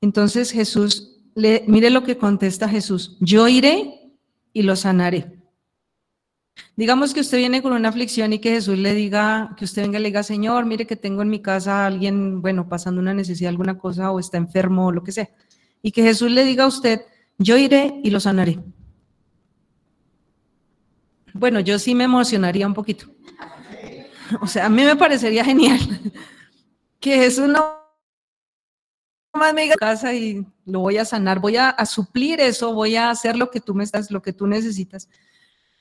Entonces 0.00 0.52
Jesús, 0.52 1.20
le, 1.34 1.64
mire 1.68 1.90
lo 1.90 2.02
que 2.02 2.16
contesta 2.16 2.66
Jesús, 2.66 3.18
yo 3.20 3.46
iré 3.46 4.10
y 4.54 4.62
lo 4.62 4.74
sanaré. 4.74 5.38
Digamos 6.76 7.12
que 7.12 7.20
usted 7.20 7.36
viene 7.36 7.60
con 7.60 7.74
una 7.74 7.90
aflicción 7.90 8.32
y 8.32 8.38
que 8.38 8.52
Jesús 8.52 8.78
le 8.78 8.94
diga, 8.94 9.54
que 9.58 9.66
usted 9.66 9.82
venga 9.82 9.98
y 9.98 10.02
le 10.02 10.08
diga, 10.08 10.22
Señor, 10.22 10.64
mire 10.64 10.86
que 10.86 10.96
tengo 10.96 11.20
en 11.20 11.28
mi 11.28 11.42
casa 11.42 11.82
a 11.82 11.86
alguien, 11.86 12.40
bueno, 12.40 12.70
pasando 12.70 13.02
una 13.02 13.12
necesidad, 13.12 13.50
alguna 13.50 13.76
cosa, 13.76 14.10
o 14.12 14.18
está 14.18 14.38
enfermo, 14.38 14.86
o 14.86 14.92
lo 14.92 15.04
que 15.04 15.12
sea. 15.12 15.28
Y 15.82 15.92
que 15.92 16.02
Jesús 16.02 16.30
le 16.30 16.42
diga 16.44 16.64
a 16.64 16.68
usted, 16.68 17.02
yo 17.38 17.56
iré 17.56 18.00
y 18.02 18.10
lo 18.10 18.20
sanaré. 18.20 18.58
Bueno, 21.32 21.60
yo 21.60 21.78
sí 21.78 21.94
me 21.94 22.04
emocionaría 22.04 22.66
un 22.66 22.74
poquito. 22.74 23.06
O 24.40 24.48
sea, 24.48 24.66
a 24.66 24.68
mí 24.68 24.82
me 24.82 24.96
parecería 24.96 25.44
genial 25.44 25.78
que 27.00 27.16
Jesús 27.16 27.46
no 27.46 27.76
más 29.36 29.54
me 29.54 29.62
diga 29.62 29.76
casa 29.76 30.12
y 30.14 30.44
lo 30.64 30.80
voy 30.80 30.98
a 30.98 31.04
sanar, 31.04 31.40
voy 31.40 31.56
a, 31.56 31.76
suplir 31.86 32.40
eso, 32.40 32.74
voy 32.74 32.96
a 32.96 33.10
hacer 33.10 33.36
lo 33.36 33.50
que 33.50 33.60
tú 33.60 33.74
me 33.74 33.84
estás, 33.84 34.10
lo 34.10 34.22
que 34.22 34.32
tú 34.32 34.46
necesitas. 34.46 35.08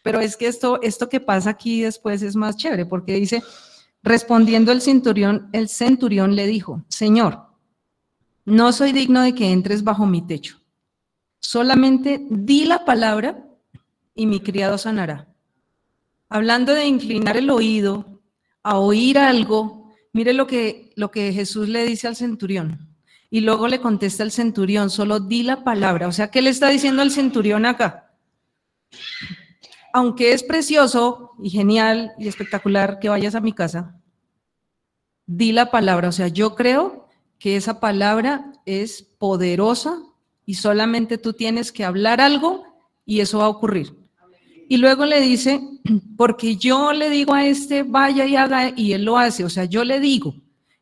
Pero 0.04 0.20
es 0.20 0.38
que 0.38 0.48
esto, 0.48 0.80
esto 0.84 1.10
que 1.10 1.20
pasa 1.20 1.50
aquí 1.50 1.82
después 1.82 2.22
es 2.22 2.36
más 2.36 2.58
chévere, 2.58 2.86
porque 2.86 3.14
dice, 3.14 3.42
respondiendo 4.04 4.72
el 4.72 4.82
centurión, 4.82 5.50
el 5.54 5.70
centurión 5.70 6.36
le 6.36 6.46
dijo, 6.46 6.84
Señor, 6.90 7.48
no 8.44 8.72
soy 8.72 8.92
digno 8.92 9.22
de 9.22 9.34
que 9.34 9.52
entres 9.52 9.84
bajo 9.84 10.06
mi 10.06 10.22
techo. 10.22 10.60
Solamente 11.48 12.25
di 12.28 12.66
la 12.66 12.86
palabra 12.86 13.46
y 14.16 14.25
mi 14.25 14.40
criado 14.40 14.80
sanará. 14.80 15.28
Hablando 16.28 16.74
de 16.74 16.88
inclinar 16.88 17.38
el 17.38 17.52
oído 17.52 18.24
a 18.64 18.80
oír 18.80 19.20
algo, 19.20 19.94
mire 20.12 20.34
lo 20.34 20.48
que, 20.48 20.92
lo 20.96 21.12
que 21.12 21.32
Jesús 21.34 21.70
le 21.70 21.86
dice 21.86 22.08
al 22.08 22.16
centurión. 22.16 22.98
Y 23.30 23.42
luego 23.42 23.68
le 23.68 23.80
contesta 23.80 24.24
el 24.24 24.32
centurión, 24.32 24.90
solo 24.90 25.20
di 25.20 25.44
la 25.44 25.64
palabra. 25.64 26.08
O 26.08 26.12
sea, 26.12 26.32
¿qué 26.32 26.42
le 26.42 26.50
está 26.50 26.70
diciendo 26.70 27.04
al 27.04 27.12
centurión 27.12 27.68
acá? 27.68 28.12
Aunque 29.94 30.34
es 30.34 30.42
precioso 30.42 31.34
y 31.44 31.52
genial 31.52 32.14
y 32.18 32.28
espectacular 32.28 32.98
que 32.98 33.10
vayas 33.10 33.36
a 33.36 33.40
mi 33.40 33.54
casa, 33.54 34.02
di 35.28 35.52
la 35.52 35.70
palabra. 35.70 36.10
O 36.10 36.12
sea, 36.12 36.28
yo 36.28 36.56
creo 36.56 37.08
que 37.38 37.56
esa 37.56 37.80
palabra 37.80 38.52
es 38.66 39.04
poderosa 39.04 40.02
y 40.46 40.56
solamente 40.56 41.18
tú 41.18 41.34
tienes 41.34 41.72
que 41.72 41.84
hablar 41.84 42.22
algo 42.22 42.64
y 43.06 43.20
eso 43.20 43.40
va 43.40 43.46
a 43.46 43.50
ocurrir. 43.50 43.96
Y 44.68 44.78
luego 44.78 45.06
le 45.06 45.22
dice, 45.22 45.62
porque 46.18 46.56
yo 46.56 46.94
le 46.94 47.10
digo 47.10 47.34
a 47.34 47.46
este, 47.46 47.84
vaya 47.84 48.25
y 48.25 48.36
haga, 48.36 48.74
y 48.75 48.94
él 48.94 49.06
lo 49.06 49.18
hace. 49.18 49.44
O 49.44 49.50
sea, 49.50 49.66
yo 49.66 49.84
le 49.84 50.00
digo, 50.00 50.36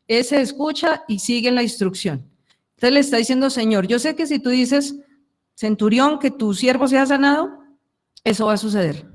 ese 0.08 0.40
escucha 0.40 1.04
y 1.08 1.18
sigue 1.18 1.50
la 1.50 1.62
instrucción. 1.62 2.30
Entonces 2.76 2.92
le 2.92 3.00
está 3.00 3.16
diciendo, 3.18 3.50
Señor, 3.50 3.86
yo 3.86 3.98
sé 3.98 4.14
que 4.16 4.26
si 4.26 4.38
tú 4.38 4.50
dices, 4.50 4.96
centurión, 5.54 6.18
que 6.18 6.30
tu 6.30 6.54
siervo 6.54 6.88
sea 6.88 7.06
sanado, 7.06 7.58
eso 8.24 8.46
va 8.46 8.54
a 8.54 8.58
suceder. 8.58 9.06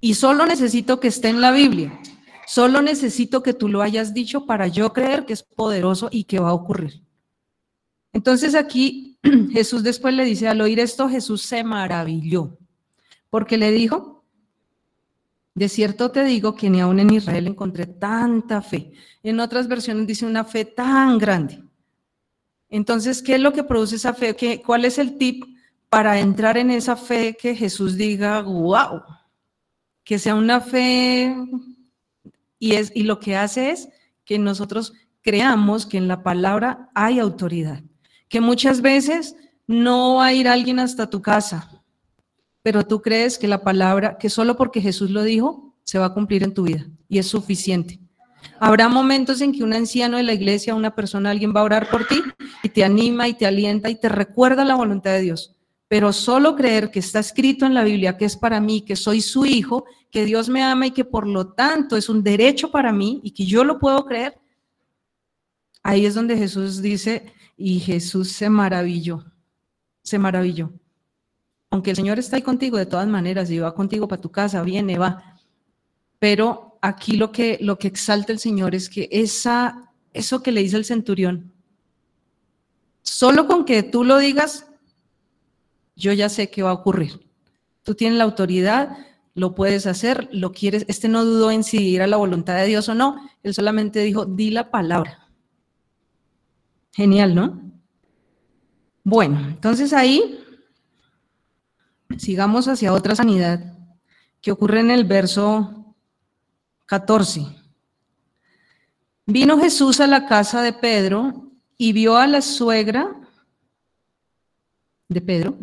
Y 0.00 0.14
solo 0.14 0.46
necesito 0.46 1.00
que 1.00 1.08
esté 1.08 1.28
en 1.28 1.40
la 1.40 1.50
Biblia. 1.50 1.98
Solo 2.46 2.82
necesito 2.82 3.42
que 3.42 3.54
tú 3.54 3.68
lo 3.68 3.82
hayas 3.82 4.14
dicho 4.14 4.46
para 4.46 4.66
yo 4.66 4.92
creer 4.92 5.24
que 5.24 5.34
es 5.34 5.42
poderoso 5.42 6.08
y 6.10 6.24
que 6.24 6.40
va 6.40 6.50
a 6.50 6.54
ocurrir. 6.54 7.02
Entonces 8.12 8.54
aquí 8.54 9.09
Jesús 9.52 9.82
después 9.82 10.14
le 10.14 10.24
dice, 10.24 10.48
al 10.48 10.60
oír 10.60 10.80
esto, 10.80 11.08
Jesús 11.08 11.42
se 11.42 11.64
maravilló, 11.64 12.58
porque 13.28 13.58
le 13.58 13.70
dijo, 13.70 14.24
de 15.54 15.68
cierto 15.68 16.10
te 16.10 16.24
digo 16.24 16.54
que 16.54 16.70
ni 16.70 16.80
aún 16.80 17.00
en 17.00 17.12
Israel 17.12 17.46
encontré 17.46 17.86
tanta 17.86 18.62
fe. 18.62 18.92
En 19.22 19.40
otras 19.40 19.68
versiones 19.68 20.06
dice 20.06 20.24
una 20.24 20.44
fe 20.44 20.64
tan 20.64 21.18
grande. 21.18 21.62
Entonces, 22.68 23.20
¿qué 23.20 23.34
es 23.34 23.40
lo 23.40 23.52
que 23.52 23.64
produce 23.64 23.96
esa 23.96 24.14
fe? 24.14 24.36
¿Qué, 24.36 24.62
¿Cuál 24.62 24.84
es 24.84 24.98
el 24.98 25.18
tip 25.18 25.44
para 25.88 26.20
entrar 26.20 26.56
en 26.56 26.70
esa 26.70 26.96
fe 26.96 27.36
que 27.36 27.54
Jesús 27.54 27.96
diga, 27.96 28.42
wow, 28.42 29.02
que 30.04 30.18
sea 30.18 30.36
una 30.36 30.60
fe 30.60 31.36
y, 32.58 32.74
es, 32.74 32.92
y 32.94 33.02
lo 33.02 33.18
que 33.18 33.36
hace 33.36 33.70
es 33.70 33.88
que 34.24 34.38
nosotros 34.38 34.92
creamos 35.20 35.84
que 35.84 35.98
en 35.98 36.06
la 36.06 36.22
palabra 36.22 36.90
hay 36.94 37.18
autoridad, 37.18 37.82
que 38.30 38.40
muchas 38.40 38.80
veces 38.80 39.36
no 39.66 40.14
va 40.16 40.26
a 40.26 40.32
ir 40.32 40.48
alguien 40.48 40.78
hasta 40.78 41.10
tu 41.10 41.20
casa, 41.20 41.82
pero 42.62 42.86
tú 42.86 43.02
crees 43.02 43.36
que 43.36 43.48
la 43.48 43.62
palabra, 43.62 44.16
que 44.18 44.30
solo 44.30 44.56
porque 44.56 44.80
Jesús 44.80 45.10
lo 45.10 45.22
dijo, 45.24 45.74
se 45.82 45.98
va 45.98 46.06
a 46.06 46.14
cumplir 46.14 46.44
en 46.44 46.54
tu 46.54 46.62
vida 46.62 46.86
y 47.08 47.18
es 47.18 47.26
suficiente. 47.26 47.98
Habrá 48.60 48.88
momentos 48.88 49.40
en 49.40 49.52
que 49.52 49.64
un 49.64 49.72
anciano 49.72 50.16
de 50.16 50.22
la 50.22 50.32
iglesia, 50.32 50.74
una 50.74 50.94
persona, 50.94 51.30
alguien 51.30 51.52
va 51.54 51.60
a 51.60 51.64
orar 51.64 51.90
por 51.90 52.06
ti 52.06 52.22
y 52.62 52.68
te 52.68 52.84
anima 52.84 53.26
y 53.26 53.34
te 53.34 53.46
alienta 53.46 53.90
y 53.90 53.96
te 53.96 54.08
recuerda 54.08 54.64
la 54.64 54.76
voluntad 54.76 55.10
de 55.10 55.22
Dios. 55.22 55.56
Pero 55.88 56.12
solo 56.12 56.54
creer 56.54 56.92
que 56.92 57.00
está 57.00 57.18
escrito 57.18 57.66
en 57.66 57.74
la 57.74 57.82
Biblia 57.82 58.16
que 58.16 58.26
es 58.26 58.36
para 58.36 58.60
mí, 58.60 58.82
que 58.82 58.94
soy 58.94 59.20
su 59.22 59.44
hijo, 59.44 59.84
que 60.10 60.24
Dios 60.24 60.48
me 60.48 60.62
ama 60.62 60.86
y 60.86 60.90
que 60.92 61.04
por 61.04 61.26
lo 61.26 61.48
tanto 61.52 61.96
es 61.96 62.08
un 62.08 62.22
derecho 62.22 62.70
para 62.70 62.92
mí 62.92 63.20
y 63.24 63.32
que 63.32 63.44
yo 63.44 63.64
lo 63.64 63.80
puedo 63.80 64.04
creer, 64.04 64.38
ahí 65.82 66.06
es 66.06 66.14
donde 66.14 66.36
Jesús 66.36 66.80
dice, 66.80 67.32
y 67.60 67.78
Jesús 67.78 68.32
se 68.32 68.48
maravilló, 68.48 69.22
se 70.02 70.18
maravilló. 70.18 70.72
Aunque 71.68 71.90
el 71.90 71.96
Señor 71.96 72.18
está 72.18 72.36
ahí 72.36 72.42
contigo 72.42 72.78
de 72.78 72.86
todas 72.86 73.06
maneras 73.06 73.50
y 73.50 73.58
va 73.58 73.74
contigo 73.74 74.08
para 74.08 74.22
tu 74.22 74.30
casa, 74.30 74.62
viene, 74.62 74.96
va. 74.96 75.36
Pero 76.18 76.78
aquí 76.80 77.18
lo 77.18 77.30
que, 77.30 77.58
lo 77.60 77.78
que 77.78 77.88
exalta 77.88 78.32
el 78.32 78.38
Señor 78.38 78.74
es 78.74 78.88
que 78.88 79.10
esa, 79.12 79.92
eso 80.14 80.42
que 80.42 80.52
le 80.52 80.62
dice 80.62 80.78
el 80.78 80.86
centurión, 80.86 81.52
solo 83.02 83.46
con 83.46 83.66
que 83.66 83.82
tú 83.82 84.04
lo 84.04 84.16
digas, 84.16 84.66
yo 85.96 86.14
ya 86.14 86.30
sé 86.30 86.48
que 86.48 86.62
va 86.62 86.70
a 86.70 86.74
ocurrir. 86.74 87.20
Tú 87.82 87.94
tienes 87.94 88.16
la 88.16 88.24
autoridad, 88.24 88.96
lo 89.34 89.54
puedes 89.54 89.86
hacer, 89.86 90.30
lo 90.32 90.52
quieres. 90.52 90.86
Este 90.88 91.08
no 91.08 91.26
dudó 91.26 91.50
en 91.50 91.62
si 91.62 91.76
ir 91.76 92.00
a 92.00 92.06
la 92.06 92.16
voluntad 92.16 92.56
de 92.56 92.64
Dios 92.64 92.88
o 92.88 92.94
no, 92.94 93.20
él 93.42 93.52
solamente 93.52 94.00
dijo, 94.00 94.24
di 94.24 94.48
la 94.48 94.70
palabra. 94.70 95.29
Genial, 97.00 97.34
¿no? 97.34 97.58
Bueno, 99.02 99.40
entonces 99.48 99.94
ahí 99.94 100.44
sigamos 102.18 102.68
hacia 102.68 102.92
otra 102.92 103.16
sanidad 103.16 103.72
que 104.42 104.52
ocurre 104.52 104.80
en 104.80 104.90
el 104.90 105.04
verso 105.04 105.94
14. 106.84 107.46
Vino 109.24 109.58
Jesús 109.58 109.98
a 110.00 110.06
la 110.06 110.26
casa 110.26 110.60
de 110.60 110.74
Pedro 110.74 111.50
y 111.78 111.94
vio 111.94 112.18
a 112.18 112.26
la 112.26 112.42
suegra 112.42 113.18
de 115.08 115.22
Pedro 115.22 115.56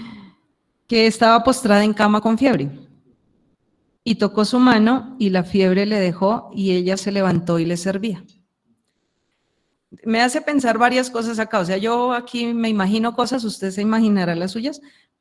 que 0.86 1.06
estaba 1.06 1.44
postrada 1.44 1.84
en 1.84 1.92
cama 1.92 2.22
con 2.22 2.38
fiebre. 2.38 2.70
Y 4.04 4.14
tocó 4.14 4.46
su 4.46 4.58
mano 4.58 5.16
y 5.18 5.28
la 5.28 5.44
fiebre 5.44 5.84
le 5.84 6.00
dejó 6.00 6.50
y 6.54 6.72
ella 6.72 6.96
se 6.96 7.12
levantó 7.12 7.58
y 7.58 7.66
le 7.66 7.76
servía. 7.76 8.24
Me 10.04 10.20
hace 10.20 10.40
pensar 10.40 10.78
varias 10.78 11.10
cosas 11.10 11.38
acá. 11.38 11.60
O 11.60 11.64
sea, 11.64 11.76
yo 11.76 12.12
aquí 12.12 12.52
me 12.54 12.68
imagino 12.68 13.14
cosas, 13.14 13.44
usted 13.44 13.70
se 13.70 13.82
imaginará 13.82 14.34
las 14.34 14.52
suyas, 14.52 14.80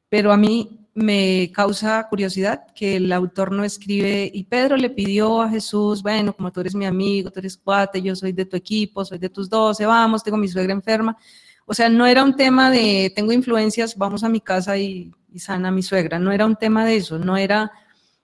pero 0.09 0.31
a 0.31 0.37
mí 0.37 0.81
me 0.93 1.51
causa 1.53 2.05
curiosidad 2.09 2.65
que 2.75 2.97
el 2.97 3.11
autor 3.13 3.51
no 3.51 3.63
escribe, 3.63 4.29
y 4.33 4.43
Pedro 4.43 4.75
le 4.75 4.89
pidió 4.89 5.41
a 5.41 5.49
Jesús, 5.49 6.03
bueno, 6.03 6.33
como 6.33 6.51
tú 6.51 6.59
eres 6.61 6.75
mi 6.75 6.85
amigo, 6.85 7.31
tú 7.31 7.39
eres 7.39 7.57
cuate, 7.57 8.01
yo 8.01 8.15
soy 8.15 8.33
de 8.33 8.45
tu 8.45 8.57
equipo, 8.57 9.05
soy 9.05 9.17
de 9.17 9.29
tus 9.29 9.49
doce, 9.49 9.85
vamos, 9.85 10.23
tengo 10.23 10.37
mi 10.37 10.47
suegra 10.47 10.73
enferma. 10.73 11.17
O 11.65 11.73
sea, 11.73 11.87
no 11.87 12.05
era 12.05 12.23
un 12.23 12.35
tema 12.35 12.69
de, 12.69 13.11
tengo 13.15 13.31
influencias, 13.31 13.95
vamos 13.97 14.23
a 14.23 14.29
mi 14.29 14.41
casa 14.41 14.77
y, 14.77 15.11
sana 15.37 15.69
a 15.69 15.71
mi 15.71 15.81
suegra, 15.81 16.19
no 16.19 16.33
era 16.33 16.45
un 16.45 16.57
tema 16.57 16.85
de 16.85 16.97
eso, 16.97 17.17
no 17.17 17.37
era, 17.37 17.71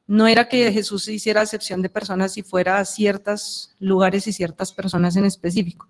no 0.08 0.28
era 0.28 0.50
que 0.50 0.74
Jesús 0.74 1.08
hiciera 1.08 1.44
excepción 1.44 1.82
de 1.82 1.90
personas 1.90 2.38
y 2.38 2.44
fuera 2.44 2.80
a 2.80 2.86
ciertos 2.86 3.74
lugares 3.80 4.28
y 4.28 4.34
ciertas 4.34 4.74
personas 4.74 5.16
en 5.16 5.24
específico. 5.24 5.88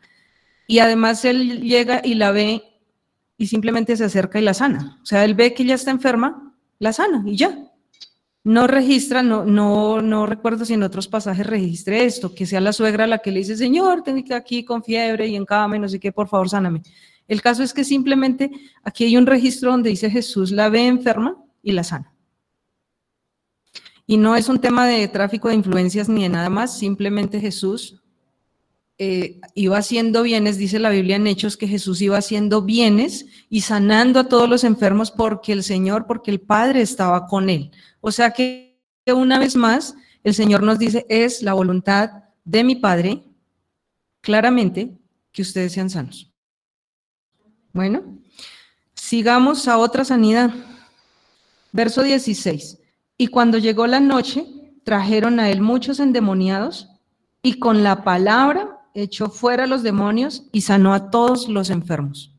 Y 0.67 0.79
además 0.79 1.23
él 1.25 1.61
llega 1.61 2.01
y 2.03 2.15
la 2.15 2.31
ve 2.31 2.61
y 3.37 3.47
simplemente 3.47 3.95
se 3.95 4.03
acerca 4.03 4.39
y 4.39 4.43
la 4.43 4.53
sana. 4.53 4.99
O 5.01 5.05
sea, 5.05 5.23
él 5.23 5.33
ve 5.33 5.53
que 5.53 5.63
ella 5.63 5.75
está 5.75 5.91
enferma, 5.91 6.53
la 6.77 6.91
sana 6.91 7.23
y 7.25 7.37
ya. 7.37 7.57
No 8.43 8.67
registra, 8.67 9.23
no, 9.23 9.45
no, 9.45 10.01
no 10.01 10.25
recuerdo 10.25 10.65
si 10.65 10.73
en 10.73 10.83
otros 10.83 11.07
pasajes 11.07 11.45
registre 11.45 12.05
esto, 12.05 12.33
que 12.33 12.45
sea 12.45 12.61
la 12.61 12.73
suegra 12.73 13.07
la 13.07 13.19
que 13.19 13.31
le 13.31 13.39
dice, 13.39 13.57
Señor, 13.57 14.03
tengo 14.03 14.23
que 14.23 14.33
aquí 14.33 14.63
con 14.63 14.83
fiebre 14.83 15.27
y 15.27 15.35
en 15.35 15.45
cama 15.45 15.75
y 15.75 15.79
no 15.79 15.89
sé 15.89 15.99
qué, 15.99 16.11
por 16.11 16.27
favor, 16.27 16.49
sáname. 16.49 16.81
El 17.27 17.41
caso 17.41 17.63
es 17.63 17.73
que 17.73 17.83
simplemente 17.83 18.51
aquí 18.83 19.03
hay 19.03 19.17
un 19.17 19.25
registro 19.25 19.71
donde 19.71 19.89
dice 19.89 20.09
Jesús 20.09 20.51
la 20.51 20.69
ve 20.69 20.87
enferma 20.87 21.35
y 21.61 21.73
la 21.73 21.83
sana. 21.83 22.13
Y 24.05 24.15
no 24.15 24.37
es 24.37 24.47
un 24.47 24.59
tema 24.59 24.87
de 24.87 25.05
tráfico 25.09 25.49
de 25.49 25.55
influencias 25.55 26.07
ni 26.07 26.23
de 26.23 26.29
nada 26.29 26.49
más, 26.49 26.77
simplemente 26.77 27.41
Jesús 27.41 28.01
eh, 28.99 29.39
iba 29.53 29.77
haciendo 29.77 30.23
bienes, 30.23 30.57
dice 30.57 30.79
la 30.79 30.89
Biblia 30.89 31.17
en 31.17 31.27
Hechos 31.27 31.55
que 31.55 31.67
Jesús 31.67 32.01
iba 32.01 32.17
haciendo 32.17 32.63
bienes 32.63 33.27
y 33.47 33.61
sanando 33.61 34.19
a 34.19 34.27
todos 34.27 34.49
los 34.49 34.63
enfermos 34.63 35.11
porque 35.11 35.53
el 35.53 35.63
Señor, 35.63 36.07
porque 36.07 36.31
el 36.31 36.41
Padre 36.41 36.81
estaba 36.81 37.27
con 37.27 37.49
él. 37.49 37.71
O 38.01 38.11
sea 38.11 38.31
que 38.31 38.81
una 39.05 39.37
vez 39.37 39.55
más 39.55 39.95
el 40.23 40.33
Señor 40.33 40.63
nos 40.63 40.79
dice, 40.79 41.05
es 41.09 41.43
la 41.43 41.53
voluntad 41.53 42.23
de 42.43 42.63
mi 42.63 42.75
Padre, 42.75 43.23
claramente, 44.21 44.97
que 45.31 45.43
ustedes 45.43 45.73
sean 45.73 45.89
sanos. 45.89 46.33
Bueno, 47.73 48.17
sigamos 48.95 49.67
a 49.67 49.77
otra 49.77 50.03
sanidad. 50.05 50.51
Verso 51.71 52.01
16. 52.01 52.79
Y 53.17 53.27
cuando 53.27 53.59
llegó 53.59 53.85
la 53.85 53.99
noche, 53.99 54.45
trajeron 54.83 55.39
a 55.39 55.51
él 55.51 55.61
muchos 55.61 55.99
endemoniados 55.99 56.89
y 57.43 57.59
con 57.59 57.83
la 57.83 58.03
palabra 58.03 58.76
echó 59.03 59.29
fuera 59.29 59.65
a 59.65 59.67
los 59.67 59.83
demonios 59.83 60.43
y 60.51 60.61
sanó 60.61 60.93
a 60.93 61.11
todos 61.11 61.47
los 61.47 61.69
enfermos. 61.69 62.33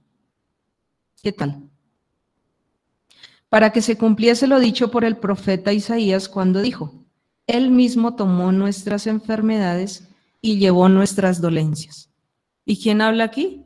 ¿Qué 1.22 1.32
tal? 1.32 1.62
Para 3.48 3.70
que 3.70 3.80
se 3.80 3.96
cumpliese 3.96 4.46
lo 4.46 4.58
dicho 4.58 4.90
por 4.90 5.04
el 5.04 5.16
profeta 5.16 5.72
Isaías 5.72 6.28
cuando 6.28 6.60
dijo, 6.60 7.04
Él 7.46 7.70
mismo 7.70 8.16
tomó 8.16 8.52
nuestras 8.52 9.06
enfermedades 9.06 10.08
y 10.40 10.58
llevó 10.58 10.88
nuestras 10.88 11.40
dolencias. 11.40 12.10
¿Y 12.64 12.82
quién 12.82 13.00
habla 13.00 13.24
aquí? 13.24 13.64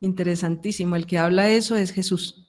Interesantísimo, 0.00 0.96
el 0.96 1.06
que 1.06 1.18
habla 1.18 1.50
eso 1.50 1.76
es 1.76 1.92
Jesús. 1.92 2.45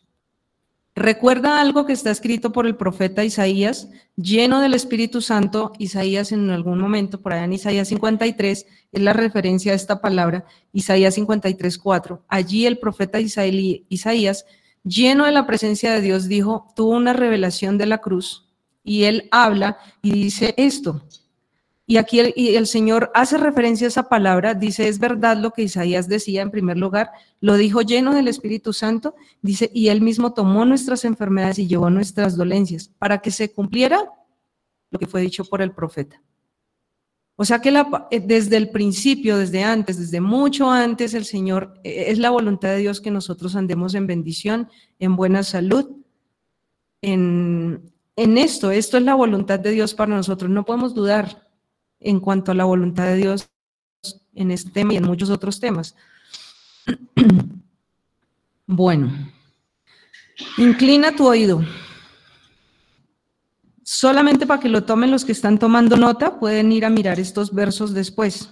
Recuerda 0.97 1.61
algo 1.61 1.85
que 1.85 1.93
está 1.93 2.09
escrito 2.09 2.51
por 2.51 2.65
el 2.65 2.75
profeta 2.75 3.23
Isaías, 3.23 3.87
lleno 4.15 4.61
del 4.61 4.73
Espíritu 4.73 5.21
Santo. 5.21 5.71
Isaías 5.77 6.31
en 6.31 6.49
algún 6.49 6.79
momento, 6.79 7.21
por 7.21 7.33
allá 7.33 7.43
en 7.43 7.53
Isaías 7.53 7.89
53, 7.89 8.65
es 8.93 9.01
la 9.03 9.13
referencia 9.13 9.73
a 9.73 9.75
esta 9.75 10.01
palabra, 10.01 10.45
Isaías 10.73 11.13
53, 11.13 11.77
4. 11.77 12.25
Allí 12.27 12.65
el 12.65 12.79
profeta 12.79 13.19
Isaías, 13.19 14.45
lleno 14.83 15.25
de 15.25 15.31
la 15.33 15.45
presencia 15.45 15.93
de 15.93 16.01
Dios, 16.01 16.27
dijo, 16.27 16.65
tuvo 16.75 16.95
una 16.95 17.13
revelación 17.13 17.77
de 17.77 17.85
la 17.85 17.99
cruz 17.99 18.47
y 18.83 19.03
él 19.03 19.29
habla 19.29 19.77
y 20.01 20.13
dice 20.13 20.55
esto. 20.57 21.03
Y 21.89 21.95
aquí 21.95 22.19
el, 22.19 22.33
y 22.35 22.55
el, 22.55 22.67
Señor 22.67 23.11
hace 23.13 23.37
referencia 23.37 23.87
a 23.87 23.89
esa 23.89 24.09
palabra, 24.09 24.53
dice, 24.53 24.89
es 24.89 24.99
verdad 24.99 25.37
lo 25.37 25.51
que 25.51 25.63
Isaías 25.63 26.09
decía 26.09 26.41
en 26.41 26.51
primer 26.51 26.77
lugar, 26.77 27.11
lo 27.39 27.55
dijo 27.55 27.81
lleno 27.81 28.13
del 28.13 28.27
Espíritu 28.27 28.73
Santo, 28.73 29.15
dice, 29.41 29.71
y 29.73 29.87
él 29.87 30.01
mismo 30.01 30.33
tomó 30.33 30.65
nuestras 30.65 31.05
enfermedades 31.05 31.59
y 31.59 31.67
llevó 31.67 31.89
nuestras 31.89 32.35
dolencias 32.35 32.91
para 32.99 33.19
que 33.19 33.31
se 33.31 33.53
cumpliera 33.53 34.11
lo 34.91 34.99
que 34.99 35.07
fue 35.07 35.21
dicho 35.21 35.45
por 35.45 35.61
el 35.61 35.71
profeta. 35.71 36.21
O 37.37 37.45
sea 37.45 37.61
que 37.61 37.71
la, 37.71 38.07
eh, 38.11 38.19
desde 38.19 38.57
el 38.57 38.69
principio, 38.69 39.37
desde 39.37 39.63
antes, 39.63 39.97
desde 39.97 40.19
mucho 40.19 40.69
antes, 40.69 41.13
el 41.13 41.23
Señor, 41.23 41.79
eh, 41.85 42.05
es 42.07 42.19
la 42.19 42.31
voluntad 42.31 42.69
de 42.69 42.79
Dios 42.79 42.99
que 42.99 43.11
nosotros 43.11 43.55
andemos 43.55 43.95
en 43.95 44.07
bendición, 44.07 44.69
en 44.99 45.15
buena 45.15 45.41
salud, 45.41 45.89
en, 47.01 47.93
en 48.17 48.37
esto. 48.37 48.71
Esto 48.71 48.97
es 48.97 49.03
la 49.03 49.15
voluntad 49.15 49.59
de 49.59 49.71
Dios 49.71 49.93
para 49.93 50.13
nosotros. 50.13 50.51
No 50.51 50.65
podemos 50.65 50.93
dudar 50.93 51.46
en 51.99 52.19
cuanto 52.19 52.51
a 52.51 52.55
la 52.55 52.65
voluntad 52.65 53.05
de 53.05 53.15
Dios 53.15 53.49
en 54.33 54.51
este 54.51 54.71
tema 54.71 54.93
y 54.93 54.97
en 54.97 55.05
muchos 55.05 55.29
otros 55.29 55.59
temas. 55.59 55.95
Bueno, 58.69 59.09
inclina 60.57 61.15
tu 61.15 61.25
oído. 61.25 61.63
Solamente 63.81 64.45
para 64.45 64.59
que 64.59 64.67
lo 64.67 64.83
tomen 64.83 65.09
los 65.09 65.23
que 65.23 65.31
están 65.31 65.57
tomando 65.57 65.95
nota, 65.95 66.37
pueden 66.37 66.73
ir 66.73 66.83
a 66.83 66.89
mirar 66.89 67.17
estos 67.17 67.53
versos 67.53 67.93
después. 67.93 68.49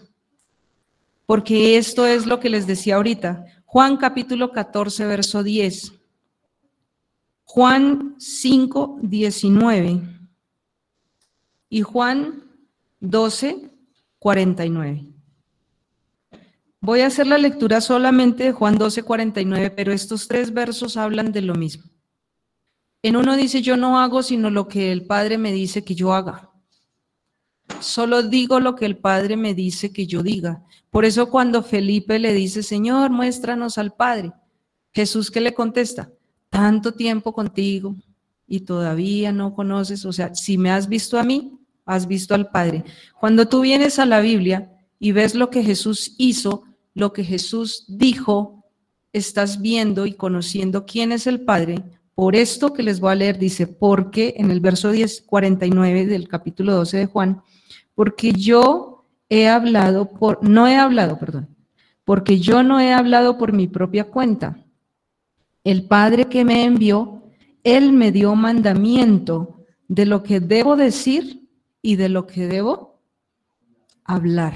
Porque 1.26 1.78
esto 1.78 2.06
es 2.06 2.26
lo 2.26 2.40
que 2.40 2.50
les 2.50 2.66
decía 2.66 2.96
ahorita. 2.96 3.46
Juan 3.66 3.98
capítulo 3.98 4.54
14, 4.54 5.06
verso 5.06 5.44
10. 5.44 5.92
Juan 7.44 8.16
5, 8.18 9.00
19. 9.02 10.02
Y 11.68 11.82
Juan 11.82 12.45
12, 13.00 13.72
49. 14.20 15.06
Voy 16.82 17.02
a 17.02 17.08
hacer 17.08 17.26
la 17.28 17.38
lectura 17.38 17.82
solamente 17.82 18.44
de 18.44 18.52
Juan 18.52 18.78
12, 18.78 19.04
49, 19.04 19.72
pero 19.72 19.92
estos 19.92 20.28
tres 20.28 20.54
versos 20.54 20.98
hablan 20.98 21.32
de 21.32 21.42
lo 21.42 21.56
mismo. 21.56 21.90
En 23.02 23.16
uno 23.16 23.36
dice, 23.36 23.62
yo 23.62 23.78
no 23.78 24.00
hago 24.00 24.24
sino 24.24 24.50
lo 24.50 24.68
que 24.68 24.92
el 24.92 25.06
Padre 25.06 25.38
me 25.38 25.52
dice 25.52 25.84
que 25.84 25.96
yo 25.96 26.14
haga. 26.14 26.52
Solo 27.80 28.24
digo 28.24 28.60
lo 28.60 28.76
que 28.76 28.86
el 28.86 28.98
Padre 28.98 29.38
me 29.38 29.54
dice 29.54 29.92
que 29.92 30.08
yo 30.08 30.24
diga. 30.24 30.64
Por 30.90 31.06
eso 31.06 31.30
cuando 31.30 31.64
Felipe 31.64 32.20
le 32.20 32.34
dice, 32.34 32.64
Señor, 32.64 33.10
muéstranos 33.10 33.78
al 33.78 33.94
Padre, 33.94 34.32
Jesús 34.94 35.30
que 35.30 35.42
le 35.42 35.54
contesta, 35.54 36.12
tanto 36.50 36.94
tiempo 36.94 37.34
contigo 37.34 37.96
y 38.48 38.62
todavía 38.62 39.32
no 39.32 39.54
conoces, 39.54 40.06
o 40.06 40.14
sea, 40.14 40.34
si 40.36 40.58
me 40.58 40.72
has 40.72 40.88
visto 40.88 41.20
a 41.20 41.24
mí, 41.24 41.60
has 41.86 42.08
visto 42.08 42.36
al 42.36 42.50
Padre. 42.50 42.84
Cuando 43.20 43.48
tú 43.48 43.62
vienes 43.62 44.00
a 44.00 44.06
la 44.06 44.20
Biblia 44.20 44.72
y 45.00 45.12
ves 45.12 45.36
lo 45.36 45.50
que 45.50 45.64
Jesús 45.64 46.16
hizo, 46.18 46.64
lo 46.94 47.14
que 47.14 47.24
Jesús 47.24 47.86
dijo, 47.88 48.66
estás 49.14 49.62
viendo 49.62 50.06
y 50.06 50.14
conociendo 50.14 50.86
quién 50.86 51.12
es 51.12 51.28
el 51.28 51.42
Padre, 51.42 51.84
por 52.16 52.36
esto 52.36 52.74
que 52.74 52.84
les 52.84 53.00
voy 53.00 53.12
a 53.12 53.16
leer, 53.16 53.38
dice, 53.38 53.68
porque 53.68 54.36
en 54.38 54.50
el 54.50 54.62
verso 54.62 54.92
10, 54.92 55.24
49 55.24 56.06
del 56.06 56.28
capítulo 56.28 56.74
12 56.74 56.98
de 56.98 57.06
Juan, 57.06 57.42
porque 57.94 58.32
yo 58.32 59.06
he 59.30 59.48
hablado 59.48 60.10
por, 60.10 60.44
no 60.44 60.68
he 60.68 60.78
hablado, 60.78 61.20
perdón, 61.20 61.50
porque 62.06 62.40
yo 62.40 62.64
no 62.64 62.80
he 62.80 62.94
hablado 62.94 63.38
por 63.38 63.52
mi 63.52 63.68
propia 63.68 64.06
cuenta. 64.06 64.58
El 65.64 65.88
Padre 65.88 66.26
que 66.26 66.46
me 66.46 66.64
envió, 66.64 67.24
Él 67.64 67.92
me 67.92 68.12
dio 68.12 68.34
mandamiento 68.36 69.66
de 69.88 70.06
lo 70.06 70.24
que 70.24 70.40
debo 70.40 70.76
decir 70.76 71.45
y 71.86 71.98
de 71.98 72.10
lo 72.10 72.26
que 72.26 72.48
debo 72.48 73.00
hablar. 74.04 74.56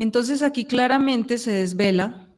Entonces 0.00 0.42
aquí 0.42 0.64
claramente 0.64 1.38
se 1.38 1.52
desvela 1.52 2.28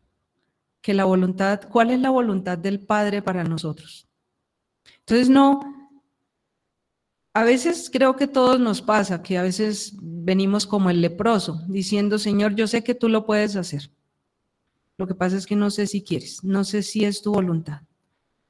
que 0.83 0.92
la 0.92 1.07
voluntad, 1.07 1.62
cuál 1.71 1.90
es 1.90 1.99
la 1.99 2.11
voluntad 2.11 2.59
del 2.59 2.81
Padre 2.81 3.23
para 3.23 3.45
nosotros. 3.45 4.07
Entonces, 4.99 5.31
no, 5.31 5.90
a 7.33 7.45
veces 7.45 7.88
creo 7.90 8.14
que 8.14 8.27
todos 8.27 8.61
nos 8.61 8.83
pasa, 8.83 9.23
que 9.23 9.38
a 9.38 9.42
veces 9.42 9.95
venimos 10.03 10.66
como 10.66 10.90
el 10.90 11.01
leproso, 11.01 11.62
diciendo, 11.66 12.19
Señor, 12.19 12.57
yo 12.57 12.66
sé 12.66 12.85
que 12.85 12.95
tú 12.95 13.09
lo 13.09 13.25
puedes 13.25 13.57
hacer. 13.57 13.90
Lo 14.99 15.07
que 15.07 15.14
pasa 15.14 15.38
es 15.38 15.47
que 15.47 15.57
no 15.57 15.71
sé 15.71 15.87
si 15.87 16.03
quieres, 16.03 16.45
no 16.45 16.62
sé 16.62 16.83
si 16.83 17.07
es 17.07 17.23
tu 17.23 17.33
voluntad, 17.33 17.81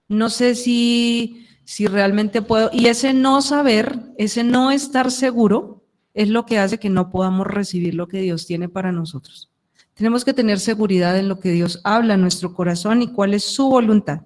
no 0.08 0.30
sé 0.30 0.56
si, 0.56 1.46
si 1.66 1.86
realmente 1.86 2.40
puedo. 2.40 2.70
Y 2.72 2.86
ese 2.86 3.12
no 3.12 3.42
saber, 3.42 4.00
ese 4.16 4.42
no 4.42 4.70
estar 4.70 5.10
seguro, 5.10 5.82
es 6.14 6.30
lo 6.30 6.46
que 6.46 6.58
hace 6.58 6.78
que 6.78 6.88
no 6.88 7.10
podamos 7.10 7.46
recibir 7.46 7.94
lo 7.94 8.08
que 8.08 8.22
Dios 8.22 8.46
tiene 8.46 8.70
para 8.70 8.92
nosotros. 8.92 9.50
Tenemos 9.92 10.24
que 10.24 10.32
tener 10.32 10.58
seguridad 10.60 11.18
en 11.18 11.28
lo 11.28 11.38
que 11.40 11.50
Dios 11.50 11.80
habla 11.84 12.14
en 12.14 12.22
nuestro 12.22 12.54
corazón 12.54 13.02
y 13.02 13.12
cuál 13.12 13.34
es 13.34 13.44
su 13.44 13.68
voluntad. 13.68 14.20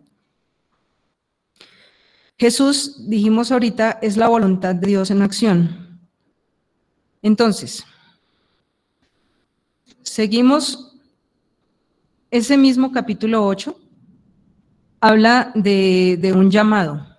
Jesús, 2.38 3.09
dijimos 3.09 3.50
ahorita, 3.50 3.98
es 4.00 4.16
la 4.16 4.29
voluntad 4.29 4.74
de 4.76 4.87
Dios 4.87 5.11
en 5.11 5.22
acción. 5.22 6.00
Entonces, 7.22 7.85
seguimos 10.03 10.96
ese 12.31 12.57
mismo 12.57 12.92
capítulo 12.92 13.44
8, 13.46 13.76
habla 15.00 15.50
de, 15.55 16.33
un 16.35 16.50
llamado. 16.50 17.10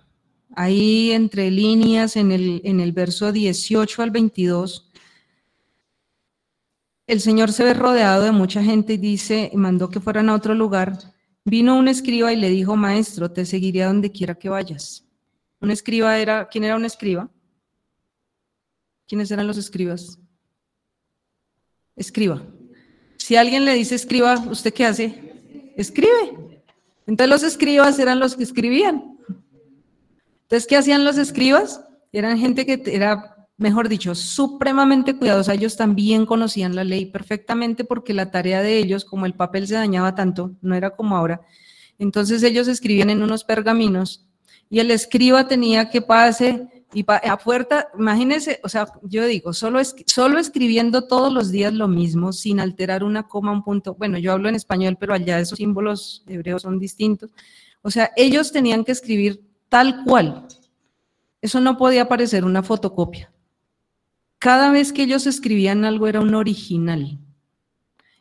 Ahí 0.54 1.12
entre 1.12 1.50
líneas, 1.50 2.16
en 2.16 2.32
el, 2.32 2.60
en 2.64 2.80
el 2.80 2.92
verso 2.92 3.32
18 3.32 4.02
al 4.02 4.10
22, 4.10 4.90
el 7.06 7.20
Señor 7.20 7.52
se 7.52 7.64
ve 7.64 7.74
rodeado 7.74 8.22
de 8.24 8.32
mucha 8.32 8.62
gente 8.62 8.94
y 8.94 8.96
dice, 8.96 9.50
mandó 9.54 9.88
que 9.90 10.00
fueran 10.00 10.28
a 10.28 10.34
otro 10.34 10.54
lugar. 10.54 10.98
Vino 11.44 11.76
un 11.76 11.88
escriba 11.88 12.32
y 12.32 12.36
le 12.36 12.48
dijo, 12.48 12.76
maestro, 12.76 13.30
te 13.30 13.44
seguiré 13.44 13.82
a 13.82 13.88
donde 13.88 14.12
quiera 14.12 14.34
que 14.34 14.48
vayas. 14.48 15.04
Un 15.60 15.70
escriba 15.70 16.18
era, 16.18 16.48
¿quién 16.48 16.64
era 16.64 16.76
un 16.76 16.84
escriba? 16.84 17.28
¿Quiénes 19.06 19.30
eran 19.30 19.46
los 19.46 19.58
escribas? 19.58 20.18
Escriba. 21.96 22.42
Si 23.16 23.36
alguien 23.36 23.64
le 23.64 23.74
dice 23.74 23.94
escriba, 23.94 24.34
¿usted 24.50 24.72
qué 24.72 24.86
hace? 24.86 25.72
Escribe. 25.76 26.62
Entonces 27.06 27.28
los 27.28 27.42
escribas 27.42 27.98
eran 27.98 28.20
los 28.20 28.36
que 28.36 28.44
escribían. 28.44 29.11
Entonces, 30.52 30.68
¿qué 30.68 30.76
hacían 30.76 31.06
los 31.06 31.16
escribas? 31.16 31.82
Eran 32.12 32.36
gente 32.36 32.66
que 32.66 32.82
era 32.84 33.48
mejor 33.56 33.88
dicho, 33.88 34.14
supremamente 34.14 35.16
cuidadosa. 35.16 35.54
Ellos 35.54 35.78
también 35.78 36.26
conocían 36.26 36.76
la 36.76 36.84
ley 36.84 37.06
perfectamente 37.06 37.84
porque 37.84 38.12
la 38.12 38.30
tarea 38.30 38.60
de 38.60 38.76
ellos, 38.76 39.06
como 39.06 39.24
el 39.24 39.32
papel 39.32 39.66
se 39.66 39.76
dañaba 39.76 40.14
tanto, 40.14 40.52
no 40.60 40.74
era 40.74 40.90
como 40.90 41.16
ahora. 41.16 41.40
Entonces 41.98 42.42
ellos 42.42 42.68
escribían 42.68 43.08
en 43.08 43.22
unos 43.22 43.44
pergaminos 43.44 44.26
y 44.68 44.80
el 44.80 44.90
escriba 44.90 45.48
tenía 45.48 45.88
que 45.88 46.02
pase 46.02 46.68
y 46.92 47.02
a 47.08 47.38
puerta, 47.38 47.88
imagínense, 47.98 48.60
o 48.62 48.68
sea, 48.68 48.88
yo 49.04 49.24
digo, 49.24 49.54
solo, 49.54 49.80
es, 49.80 49.96
solo 50.04 50.38
escribiendo 50.38 51.06
todos 51.06 51.32
los 51.32 51.50
días 51.50 51.72
lo 51.72 51.88
mismo, 51.88 52.34
sin 52.34 52.60
alterar 52.60 53.04
una 53.04 53.22
coma, 53.22 53.52
un 53.52 53.64
punto. 53.64 53.94
Bueno, 53.94 54.18
yo 54.18 54.32
hablo 54.32 54.50
en 54.50 54.56
español, 54.56 54.98
pero 55.00 55.14
allá 55.14 55.40
esos 55.40 55.56
símbolos 55.56 56.24
hebreos 56.26 56.60
son 56.60 56.78
distintos. 56.78 57.30
O 57.80 57.90
sea, 57.90 58.10
ellos 58.16 58.52
tenían 58.52 58.84
que 58.84 58.92
escribir 58.92 59.51
tal 59.72 60.04
cual. 60.04 60.46
Eso 61.40 61.58
no 61.58 61.78
podía 61.78 62.06
parecer 62.06 62.44
una 62.44 62.62
fotocopia. 62.62 63.32
Cada 64.38 64.70
vez 64.70 64.92
que 64.92 65.04
ellos 65.04 65.26
escribían 65.26 65.86
algo 65.86 66.06
era 66.06 66.20
un 66.20 66.34
original. 66.34 67.18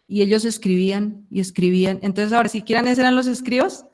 Y 0.08 0.22
ellos 0.22 0.46
escribían 0.46 1.28
y 1.30 1.42
escribían. 1.42 2.00
Entonces, 2.04 2.32
ahora, 2.32 2.48
si 2.48 2.62
quieran, 2.62 2.88
eran 2.88 3.18
los 3.18 3.28
escribas, 3.28 3.86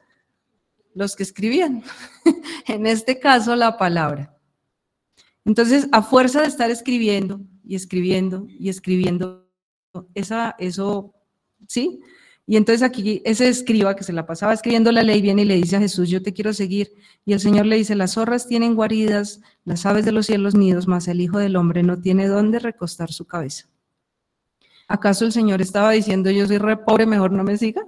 los 0.94 1.16
que 1.16 1.24
escribían. 1.24 1.82
en 2.68 2.86
este 2.86 3.20
caso, 3.20 3.56
la 3.56 3.76
palabra. 3.76 4.38
Entonces, 5.44 5.88
a 5.92 6.04
fuerza 6.04 6.42
de 6.42 6.48
estar 6.50 6.70
escribiendo 6.70 7.42
y 7.66 7.74
escribiendo 7.76 8.46
y 8.60 8.70
escribiendo, 8.70 9.50
esa, 10.14 10.56
eso, 10.60 11.16
¿sí? 11.68 12.02
Y 12.50 12.56
entonces 12.56 12.82
aquí 12.82 13.22
ese 13.26 13.50
escriba 13.50 13.94
que 13.94 14.06
se 14.06 14.14
la 14.14 14.26
pasaba 14.26 14.54
escribiendo 14.54 14.90
la 14.94 15.04
ley 15.04 15.22
viene 15.22 15.42
y 15.42 15.46
le 15.46 15.56
dice 15.56 15.76
a 15.76 15.80
Jesús, 15.80 16.10
yo 16.10 16.24
te 16.24 16.32
quiero 16.32 16.54
seguir. 16.54 16.94
Y 17.26 17.34
el 17.34 17.42
Señor 17.42 17.66
le 17.66 17.76
dice, 17.76 17.94
las 17.94 18.14
zorras 18.14 18.48
tienen 18.48 18.74
guaridas, 18.74 19.42
las 19.66 19.86
aves 19.86 20.06
de 20.06 20.14
los 20.14 20.28
cielos 20.28 20.56
nidos, 20.56 20.88
mas 20.88 21.10
el 21.10 21.20
Hijo 21.20 21.40
del 21.40 21.58
Hombre 21.58 21.84
no 21.84 22.00
tiene 22.00 22.28
dónde 22.28 22.60
recostar 22.60 23.12
su 23.12 23.26
cabeza. 23.26 23.68
¿Acaso 24.88 25.26
el 25.26 25.34
Señor 25.34 25.62
estaba 25.62 25.92
diciendo, 25.92 26.32
yo 26.32 26.48
soy 26.48 26.58
re 26.58 26.78
pobre, 26.78 27.06
mejor 27.06 27.34
no 27.34 27.44
me 27.44 27.58
siga? 27.58 27.86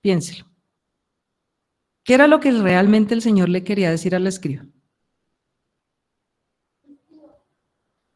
Piénselo. 0.00 0.46
¿Qué 2.04 2.14
era 2.14 2.28
lo 2.28 2.38
que 2.38 2.52
realmente 2.52 3.14
el 3.14 3.20
Señor 3.20 3.48
le 3.48 3.64
quería 3.64 3.90
decir 3.90 4.14
al 4.14 4.28
escriba? 4.28 4.64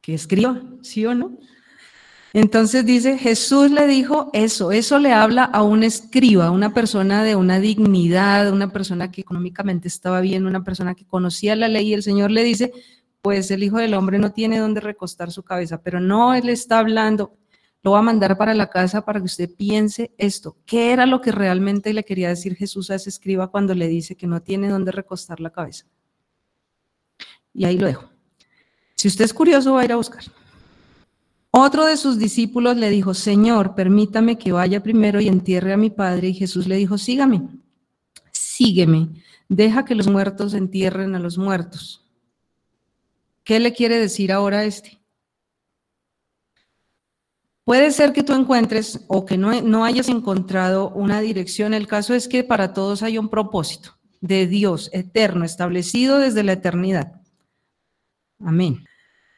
Que 0.01 0.14
escriba, 0.14 0.62
¿sí 0.83 1.05
o 1.07 1.14
no? 1.14 1.37
Entonces 2.35 2.85
dice, 2.85 3.16
Jesús 3.16 3.70
le 3.70 3.87
dijo 3.87 4.29
eso, 4.33 4.73
eso 4.73 4.99
le 4.99 5.12
habla 5.12 5.44
a 5.44 5.62
un 5.62 5.85
escriba, 5.85 6.51
una 6.51 6.75
persona 6.75 7.23
de 7.23 7.37
una 7.37 7.61
dignidad, 7.61 8.53
una 8.53 8.73
persona 8.73 9.12
que 9.12 9.20
económicamente 9.20 9.87
estaba 9.87 10.20
bien, 10.20 10.44
una 10.44 10.64
persona 10.64 10.97
que 10.97 11.07
conocía 11.07 11.55
la 11.55 11.68
ley 11.68 11.90
y 11.90 11.94
el 11.94 12.03
Señor 12.03 12.33
le 12.33 12.42
dice, 12.42 12.73
pues 13.23 13.53
el 13.53 13.62
Hijo 13.62 13.79
del 13.79 13.94
Hombre 13.94 14.18
no 14.18 14.33
tiene 14.33 14.59
dónde 14.59 14.81
recostar 14.81 15.31
su 15.31 15.44
cabeza, 15.44 15.81
pero 15.81 16.01
no, 16.01 16.35
Él 16.35 16.49
está 16.49 16.81
hablando, 16.81 17.37
lo 17.85 17.92
va 17.92 18.01
a 18.01 18.03
mandar 18.03 18.37
para 18.37 18.53
la 18.53 18.68
casa 18.68 19.05
para 19.05 19.20
que 19.20 19.27
usted 19.27 19.55
piense 19.55 20.12
esto. 20.18 20.57
¿Qué 20.66 20.92
era 20.92 21.07
lo 21.07 21.20
que 21.20 21.31
realmente 21.31 21.92
le 21.92 22.03
quería 22.03 22.31
decir 22.31 22.57
Jesús 22.57 22.90
a 22.90 22.97
ese 22.97 23.11
escriba 23.11 23.53
cuando 23.53 23.75
le 23.75 23.87
dice 23.87 24.16
que 24.16 24.27
no 24.27 24.42
tiene 24.42 24.68
dónde 24.68 24.90
recostar 24.90 25.38
la 25.38 25.51
cabeza? 25.51 25.87
Y 27.53 27.64
ahí 27.64 27.79
lo 27.79 27.87
dejo. 27.87 28.11
Si 28.97 29.07
usted 29.07 29.25
es 29.25 29.33
curioso, 29.33 29.75
va 29.75 29.83
a 29.83 29.85
ir 29.85 29.92
a 29.92 29.97
buscar. 29.97 30.25
Otro 31.56 31.86
de 31.86 31.96
sus 31.96 32.18
discípulos 32.18 32.76
le 32.76 32.90
dijo, 32.90 33.14
Señor, 33.14 33.76
permítame 33.76 34.36
que 34.36 34.50
vaya 34.50 34.82
primero 34.82 35.20
y 35.20 35.28
entierre 35.28 35.72
a 35.72 35.76
mi 35.76 35.88
padre. 35.88 36.30
Y 36.30 36.34
Jesús 36.34 36.66
le 36.66 36.74
dijo, 36.74 36.98
sígame, 36.98 37.46
sígueme, 38.32 39.22
deja 39.48 39.84
que 39.84 39.94
los 39.94 40.08
muertos 40.08 40.52
entierren 40.54 41.14
a 41.14 41.20
los 41.20 41.38
muertos. 41.38 42.04
¿Qué 43.44 43.60
le 43.60 43.72
quiere 43.72 44.00
decir 44.00 44.32
ahora 44.32 44.64
este? 44.64 45.00
Puede 47.62 47.92
ser 47.92 48.12
que 48.12 48.24
tú 48.24 48.32
encuentres 48.32 49.04
o 49.06 49.24
que 49.24 49.38
no, 49.38 49.62
no, 49.62 49.84
hayas 49.84 50.08
encontrado 50.08 50.90
una 50.90 51.20
dirección. 51.20 51.72
El 51.72 51.86
caso 51.86 52.14
es 52.14 52.26
que 52.26 52.42
para 52.42 52.72
todos 52.72 53.04
hay 53.04 53.16
un 53.16 53.28
propósito 53.28 53.96
de 54.20 54.48
Dios 54.48 54.90
eterno, 54.92 55.44
establecido 55.44 56.18
desde 56.18 56.42
la 56.42 56.54
eternidad. 56.54 57.22
Amén. 58.40 58.84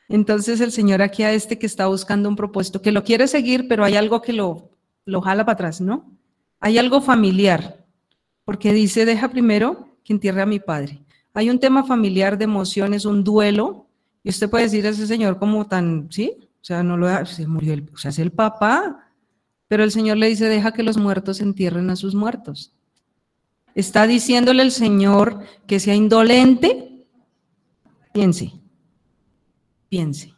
Entonces 0.08 0.60
el 0.60 0.72
Señor 0.72 1.02
aquí 1.02 1.22
a 1.22 1.32
este 1.32 1.58
que 1.58 1.66
está 1.66 1.86
buscando 1.86 2.28
un 2.28 2.36
propósito, 2.36 2.82
que 2.82 2.92
lo 2.92 3.04
quiere 3.04 3.26
seguir, 3.26 3.66
pero 3.68 3.84
hay 3.84 3.96
algo 3.96 4.22
que 4.22 4.32
lo, 4.32 4.70
lo 5.04 5.20
jala 5.20 5.44
para 5.44 5.54
atrás, 5.54 5.80
¿no? 5.80 6.12
Hay 6.60 6.78
algo 6.78 7.00
familiar, 7.00 7.84
porque 8.44 8.72
dice, 8.72 9.04
deja 9.04 9.28
primero 9.28 9.96
que 10.04 10.12
entierre 10.12 10.42
a 10.42 10.46
mi 10.46 10.60
padre. 10.60 11.02
Hay 11.34 11.50
un 11.50 11.58
tema 11.58 11.84
familiar 11.84 12.38
de 12.38 12.44
emociones, 12.44 13.04
un 13.04 13.24
duelo, 13.24 13.88
y 14.22 14.30
usted 14.30 14.48
puede 14.48 14.64
decir 14.64 14.86
a 14.86 14.90
ese 14.90 15.06
Señor 15.06 15.38
como 15.38 15.66
tan, 15.66 16.08
¿sí? 16.10 16.32
O 16.40 16.64
sea, 16.64 16.82
no 16.82 16.96
lo 16.96 17.26
se 17.26 17.46
murió, 17.46 17.74
el, 17.74 17.90
o 17.92 17.96
sea, 17.96 18.10
es 18.10 18.18
el 18.18 18.32
papá, 18.32 19.12
pero 19.68 19.84
el 19.84 19.90
Señor 19.90 20.16
le 20.16 20.28
dice, 20.28 20.48
deja 20.48 20.72
que 20.72 20.82
los 20.82 20.96
muertos 20.96 21.40
entierren 21.40 21.90
a 21.90 21.96
sus 21.96 22.14
muertos. 22.14 22.72
Está 23.74 24.06
diciéndole 24.06 24.62
el 24.62 24.72
Señor 24.72 25.40
que 25.66 25.80
sea 25.80 25.94
indolente. 25.94 27.04
Piense, 28.12 28.54
piense. 29.88 30.34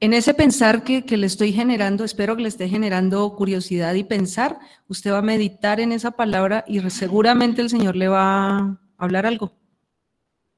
En 0.00 0.12
ese 0.12 0.32
pensar 0.32 0.84
que, 0.84 1.04
que, 1.04 1.16
le 1.16 1.26
estoy 1.26 1.52
generando, 1.52 2.04
espero 2.04 2.36
que 2.36 2.42
le 2.42 2.48
esté 2.48 2.68
generando 2.68 3.34
curiosidad 3.34 3.94
y 3.94 4.04
pensar, 4.04 4.58
usted 4.86 5.12
va 5.12 5.18
a 5.18 5.22
meditar 5.22 5.80
en 5.80 5.90
esa 5.90 6.12
palabra 6.12 6.64
y 6.68 6.78
seguramente 6.90 7.62
el 7.62 7.70
Señor 7.70 7.96
le 7.96 8.06
va 8.06 8.58
a 8.58 8.78
hablar 8.96 9.26
algo. 9.26 9.58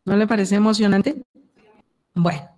¿No 0.05 0.17
le 0.17 0.27
parece 0.27 0.57
emocionante? 0.57 1.23
Bueno. 2.15 2.51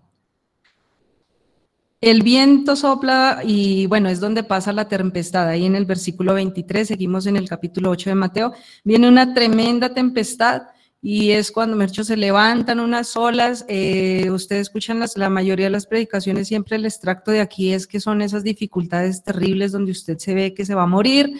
El 2.00 2.22
viento 2.22 2.74
sopla 2.74 3.42
y 3.44 3.86
bueno, 3.86 4.08
es 4.08 4.18
donde 4.18 4.42
pasa 4.42 4.72
la 4.72 4.88
tempestad. 4.88 5.48
Ahí 5.48 5.66
en 5.66 5.76
el 5.76 5.84
versículo 5.84 6.34
23, 6.34 6.88
seguimos 6.88 7.26
en 7.26 7.36
el 7.36 7.48
capítulo 7.48 7.90
8 7.90 8.10
de 8.10 8.16
Mateo, 8.16 8.52
viene 8.82 9.08
una 9.08 9.32
tremenda 9.32 9.94
tempestad 9.94 10.62
y 11.02 11.32
es 11.32 11.50
cuando 11.50 11.76
Mercho 11.76 12.04
se 12.04 12.16
levantan 12.16 12.80
unas 12.80 13.16
olas. 13.16 13.66
Eh, 13.68 14.30
ustedes 14.30 14.62
escuchan 14.62 15.00
las, 15.00 15.16
la 15.18 15.28
mayoría 15.28 15.66
de 15.66 15.70
las 15.70 15.86
predicaciones, 15.86 16.48
siempre 16.48 16.76
el 16.76 16.86
extracto 16.86 17.30
de 17.30 17.40
aquí 17.40 17.72
es 17.72 17.86
que 17.86 18.00
son 18.00 18.22
esas 18.22 18.44
dificultades 18.44 19.22
terribles 19.22 19.72
donde 19.72 19.92
usted 19.92 20.16
se 20.18 20.34
ve 20.34 20.54
que 20.54 20.64
se 20.64 20.74
va 20.74 20.84
a 20.84 20.86
morir 20.86 21.30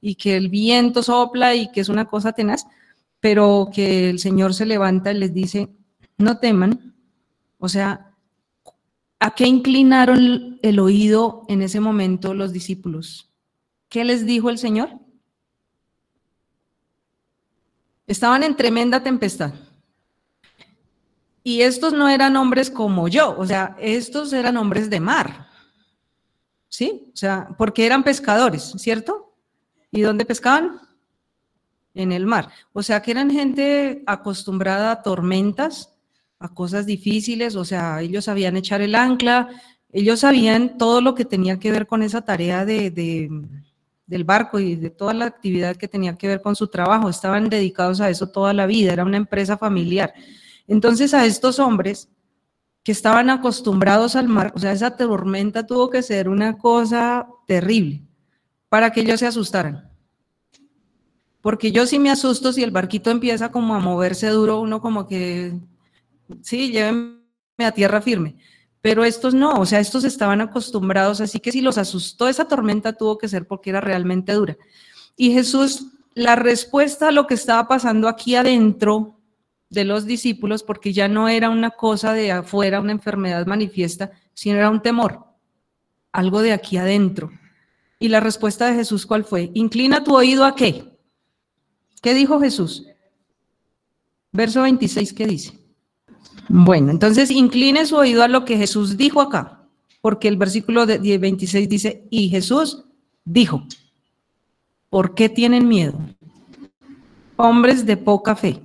y 0.00 0.16
que 0.16 0.36
el 0.36 0.48
viento 0.48 1.02
sopla 1.02 1.54
y 1.54 1.70
que 1.70 1.80
es 1.80 1.88
una 1.88 2.06
cosa 2.06 2.32
tenaz, 2.32 2.66
pero 3.20 3.70
que 3.72 4.10
el 4.10 4.18
Señor 4.18 4.52
se 4.52 4.66
levanta 4.66 5.12
y 5.12 5.18
les 5.18 5.32
dice, 5.32 5.70
no 6.18 6.38
teman. 6.38 6.92
O 7.58 7.68
sea, 7.68 8.12
¿A 9.24 9.36
qué 9.36 9.46
inclinaron 9.46 10.58
el 10.62 10.80
oído 10.80 11.44
en 11.46 11.62
ese 11.62 11.78
momento 11.78 12.34
los 12.34 12.52
discípulos? 12.52 13.30
¿Qué 13.88 14.04
les 14.04 14.26
dijo 14.26 14.50
el 14.50 14.58
Señor? 14.58 14.98
Estaban 18.12 18.42
en 18.42 18.54
tremenda 18.54 19.02
tempestad. 19.02 19.54
Y 21.42 21.62
estos 21.62 21.94
no 21.94 22.10
eran 22.10 22.36
hombres 22.36 22.70
como 22.70 23.08
yo, 23.08 23.34
o 23.38 23.46
sea, 23.46 23.74
estos 23.80 24.34
eran 24.34 24.58
hombres 24.58 24.90
de 24.90 25.00
mar. 25.00 25.48
¿Sí? 26.68 27.10
O 27.14 27.16
sea, 27.16 27.48
porque 27.56 27.86
eran 27.86 28.04
pescadores, 28.04 28.74
¿cierto? 28.76 29.32
¿Y 29.90 30.02
dónde 30.02 30.26
pescaban? 30.26 30.78
En 31.94 32.12
el 32.12 32.26
mar. 32.26 32.50
O 32.74 32.82
sea, 32.82 33.00
que 33.00 33.12
eran 33.12 33.30
gente 33.30 34.02
acostumbrada 34.06 34.92
a 34.92 35.02
tormentas, 35.02 35.94
a 36.38 36.52
cosas 36.52 36.84
difíciles, 36.84 37.56
o 37.56 37.64
sea, 37.64 38.02
ellos 38.02 38.26
sabían 38.26 38.58
echar 38.58 38.82
el 38.82 38.94
ancla, 38.94 39.48
ellos 39.90 40.20
sabían 40.20 40.76
todo 40.76 41.00
lo 41.00 41.14
que 41.14 41.24
tenía 41.24 41.58
que 41.58 41.72
ver 41.72 41.86
con 41.86 42.02
esa 42.02 42.20
tarea 42.20 42.66
de, 42.66 43.30
del 44.06 44.24
barco 44.24 44.58
y 44.58 44.76
de 44.76 44.90
toda 44.90 45.14
la 45.14 45.26
actividad 45.26 45.76
que 45.76 45.88
tenía 45.88 46.16
que 46.16 46.28
ver 46.28 46.42
con 46.42 46.56
su 46.56 46.68
trabajo, 46.68 47.08
estaban 47.08 47.48
dedicados 47.48 48.00
a 48.00 48.10
eso 48.10 48.28
toda 48.30 48.52
la 48.52 48.66
vida, 48.66 48.92
era 48.92 49.04
una 49.04 49.16
empresa 49.16 49.56
familiar. 49.56 50.12
Entonces 50.66 51.14
a 51.14 51.24
estos 51.24 51.58
hombres 51.58 52.08
que 52.82 52.92
estaban 52.92 53.30
acostumbrados 53.30 54.16
al 54.16 54.28
mar, 54.28 54.52
o 54.54 54.58
sea, 54.58 54.72
esa 54.72 54.96
tormenta 54.96 55.66
tuvo 55.66 55.88
que 55.88 56.02
ser 56.02 56.28
una 56.28 56.58
cosa 56.58 57.28
terrible 57.46 58.02
para 58.68 58.90
que 58.90 59.02
ellos 59.02 59.20
se 59.20 59.26
asustaran. 59.26 59.90
Porque 61.40 61.72
yo 61.72 61.86
sí 61.86 61.98
me 61.98 62.10
asusto 62.10 62.52
si 62.52 62.62
el 62.62 62.70
barquito 62.70 63.10
empieza 63.10 63.50
como 63.50 63.74
a 63.74 63.80
moverse 63.80 64.28
duro, 64.28 64.60
uno 64.60 64.80
como 64.80 65.06
que 65.06 65.52
sí, 66.40 66.70
llévenme 66.70 67.18
a 67.58 67.72
tierra 67.72 68.00
firme. 68.00 68.36
Pero 68.82 69.04
estos 69.04 69.32
no, 69.32 69.54
o 69.54 69.64
sea, 69.64 69.78
estos 69.78 70.02
estaban 70.02 70.40
acostumbrados, 70.40 71.20
así 71.20 71.38
que 71.38 71.52
si 71.52 71.60
los 71.60 71.78
asustó 71.78 72.28
esa 72.28 72.48
tormenta 72.48 72.92
tuvo 72.92 73.16
que 73.16 73.28
ser 73.28 73.46
porque 73.46 73.70
era 73.70 73.80
realmente 73.80 74.32
dura. 74.32 74.56
Y 75.16 75.32
Jesús, 75.32 75.86
la 76.14 76.34
respuesta 76.34 77.08
a 77.08 77.12
lo 77.12 77.28
que 77.28 77.34
estaba 77.34 77.68
pasando 77.68 78.08
aquí 78.08 78.34
adentro 78.34 79.20
de 79.70 79.84
los 79.84 80.04
discípulos, 80.04 80.64
porque 80.64 80.92
ya 80.92 81.06
no 81.06 81.28
era 81.28 81.48
una 81.48 81.70
cosa 81.70 82.12
de 82.12 82.32
afuera, 82.32 82.80
una 82.80 82.92
enfermedad 82.92 83.46
manifiesta, 83.46 84.10
sino 84.34 84.58
era 84.58 84.68
un 84.68 84.82
temor, 84.82 85.24
algo 86.10 86.42
de 86.42 86.52
aquí 86.52 86.76
adentro. 86.76 87.30
Y 88.00 88.08
la 88.08 88.18
respuesta 88.18 88.66
de 88.66 88.74
Jesús, 88.74 89.06
¿cuál 89.06 89.24
fue? 89.24 89.52
Inclina 89.54 90.02
tu 90.02 90.16
oído 90.16 90.44
a 90.44 90.56
qué? 90.56 90.92
¿Qué 92.02 92.14
dijo 92.14 92.40
Jesús? 92.40 92.84
Verso 94.32 94.62
26, 94.62 95.12
¿qué 95.12 95.26
dice? 95.26 95.61
Bueno, 96.48 96.90
entonces 96.90 97.30
incline 97.30 97.86
su 97.86 97.96
oído 97.96 98.22
a 98.22 98.28
lo 98.28 98.44
que 98.44 98.56
Jesús 98.56 98.96
dijo 98.96 99.20
acá, 99.20 99.62
porque 100.00 100.28
el 100.28 100.36
versículo 100.36 100.86
de 100.86 101.18
26 101.18 101.68
dice, 101.68 102.06
y 102.10 102.28
Jesús 102.28 102.84
dijo, 103.24 103.64
¿por 104.90 105.14
qué 105.14 105.28
tienen 105.28 105.68
miedo? 105.68 105.98
Hombres 107.36 107.86
de 107.86 107.96
poca 107.96 108.36
fe. 108.36 108.62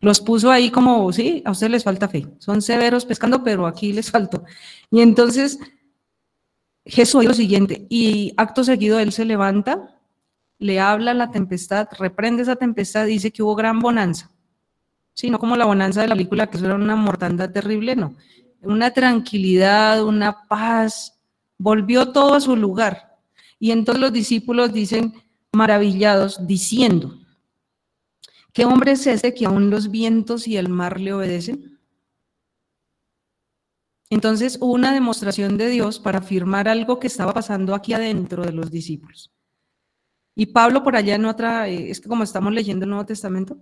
Los 0.00 0.20
puso 0.20 0.50
ahí 0.50 0.70
como, 0.70 1.12
sí, 1.12 1.42
a 1.44 1.50
ustedes 1.50 1.72
les 1.72 1.84
falta 1.84 2.08
fe. 2.08 2.26
Son 2.38 2.60
severos 2.62 3.04
pescando, 3.04 3.42
pero 3.42 3.66
aquí 3.66 3.92
les 3.92 4.10
faltó. 4.10 4.44
Y 4.90 5.00
entonces 5.00 5.58
Jesús 6.84 7.20
dijo 7.20 7.30
lo 7.30 7.34
siguiente, 7.34 7.86
y 7.88 8.32
acto 8.36 8.64
seguido 8.64 8.98
él 8.98 9.12
se 9.12 9.24
levanta, 9.24 9.98
le 10.58 10.80
habla 10.80 11.10
a 11.10 11.14
la 11.14 11.30
tempestad, 11.30 11.88
reprende 11.98 12.42
esa 12.42 12.56
tempestad, 12.56 13.06
dice 13.06 13.30
que 13.30 13.42
hubo 13.42 13.54
gran 13.54 13.80
bonanza 13.80 14.33
Sí, 15.14 15.30
no 15.30 15.38
como 15.38 15.56
la 15.56 15.64
bonanza 15.64 16.02
de 16.02 16.08
la 16.08 16.14
película, 16.14 16.48
que 16.48 16.56
eso 16.56 16.66
era 16.66 16.74
una 16.74 16.96
mortandad 16.96 17.50
terrible, 17.50 17.94
no. 17.96 18.16
Una 18.62 18.92
tranquilidad, 18.92 20.04
una 20.04 20.46
paz, 20.48 21.20
volvió 21.56 22.12
todo 22.12 22.34
a 22.34 22.40
su 22.40 22.56
lugar. 22.56 23.16
Y 23.58 23.70
entonces 23.70 24.00
los 24.00 24.12
discípulos 24.12 24.72
dicen, 24.72 25.14
maravillados, 25.52 26.46
diciendo, 26.46 27.20
¿qué 28.52 28.64
hombre 28.64 28.92
es 28.92 29.06
ese 29.06 29.32
que 29.34 29.46
aún 29.46 29.70
los 29.70 29.90
vientos 29.90 30.48
y 30.48 30.56
el 30.56 30.68
mar 30.68 31.00
le 31.00 31.12
obedecen? 31.12 31.78
Entonces 34.10 34.58
hubo 34.60 34.72
una 34.72 34.92
demostración 34.92 35.56
de 35.56 35.68
Dios 35.68 35.98
para 35.98 36.18
afirmar 36.18 36.68
algo 36.68 36.98
que 36.98 37.06
estaba 37.06 37.32
pasando 37.32 37.74
aquí 37.74 37.92
adentro 37.92 38.44
de 38.44 38.52
los 38.52 38.70
discípulos. 38.70 39.32
Y 40.36 40.46
Pablo 40.46 40.82
por 40.82 40.96
allá 40.96 41.14
en 41.14 41.24
otra, 41.24 41.68
eh, 41.68 41.90
es 41.90 42.00
que 42.00 42.08
como 42.08 42.24
estamos 42.24 42.52
leyendo 42.52 42.84
el 42.84 42.90
Nuevo 42.90 43.06
Testamento, 43.06 43.56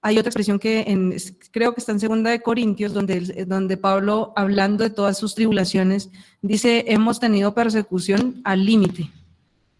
hay 0.00 0.18
otra 0.18 0.30
expresión 0.30 0.58
que 0.58 0.84
en, 0.86 1.14
creo 1.50 1.74
que 1.74 1.80
está 1.80 1.92
en 1.92 2.00
Segunda 2.00 2.30
de 2.30 2.40
Corintios, 2.40 2.92
donde, 2.92 3.44
donde 3.46 3.76
Pablo, 3.76 4.32
hablando 4.36 4.84
de 4.84 4.90
todas 4.90 5.18
sus 5.18 5.34
tribulaciones, 5.34 6.10
dice, 6.40 6.84
hemos 6.88 7.18
tenido 7.18 7.54
persecución 7.54 8.40
al 8.44 8.64
límite. 8.64 9.10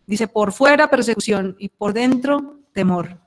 Dice, 0.07 0.27
por 0.27 0.53
fuera 0.53 0.91
persecución 0.91 1.57
y 1.59 1.69
por 1.69 1.93
dentro 1.93 2.61
temor. 2.73 3.19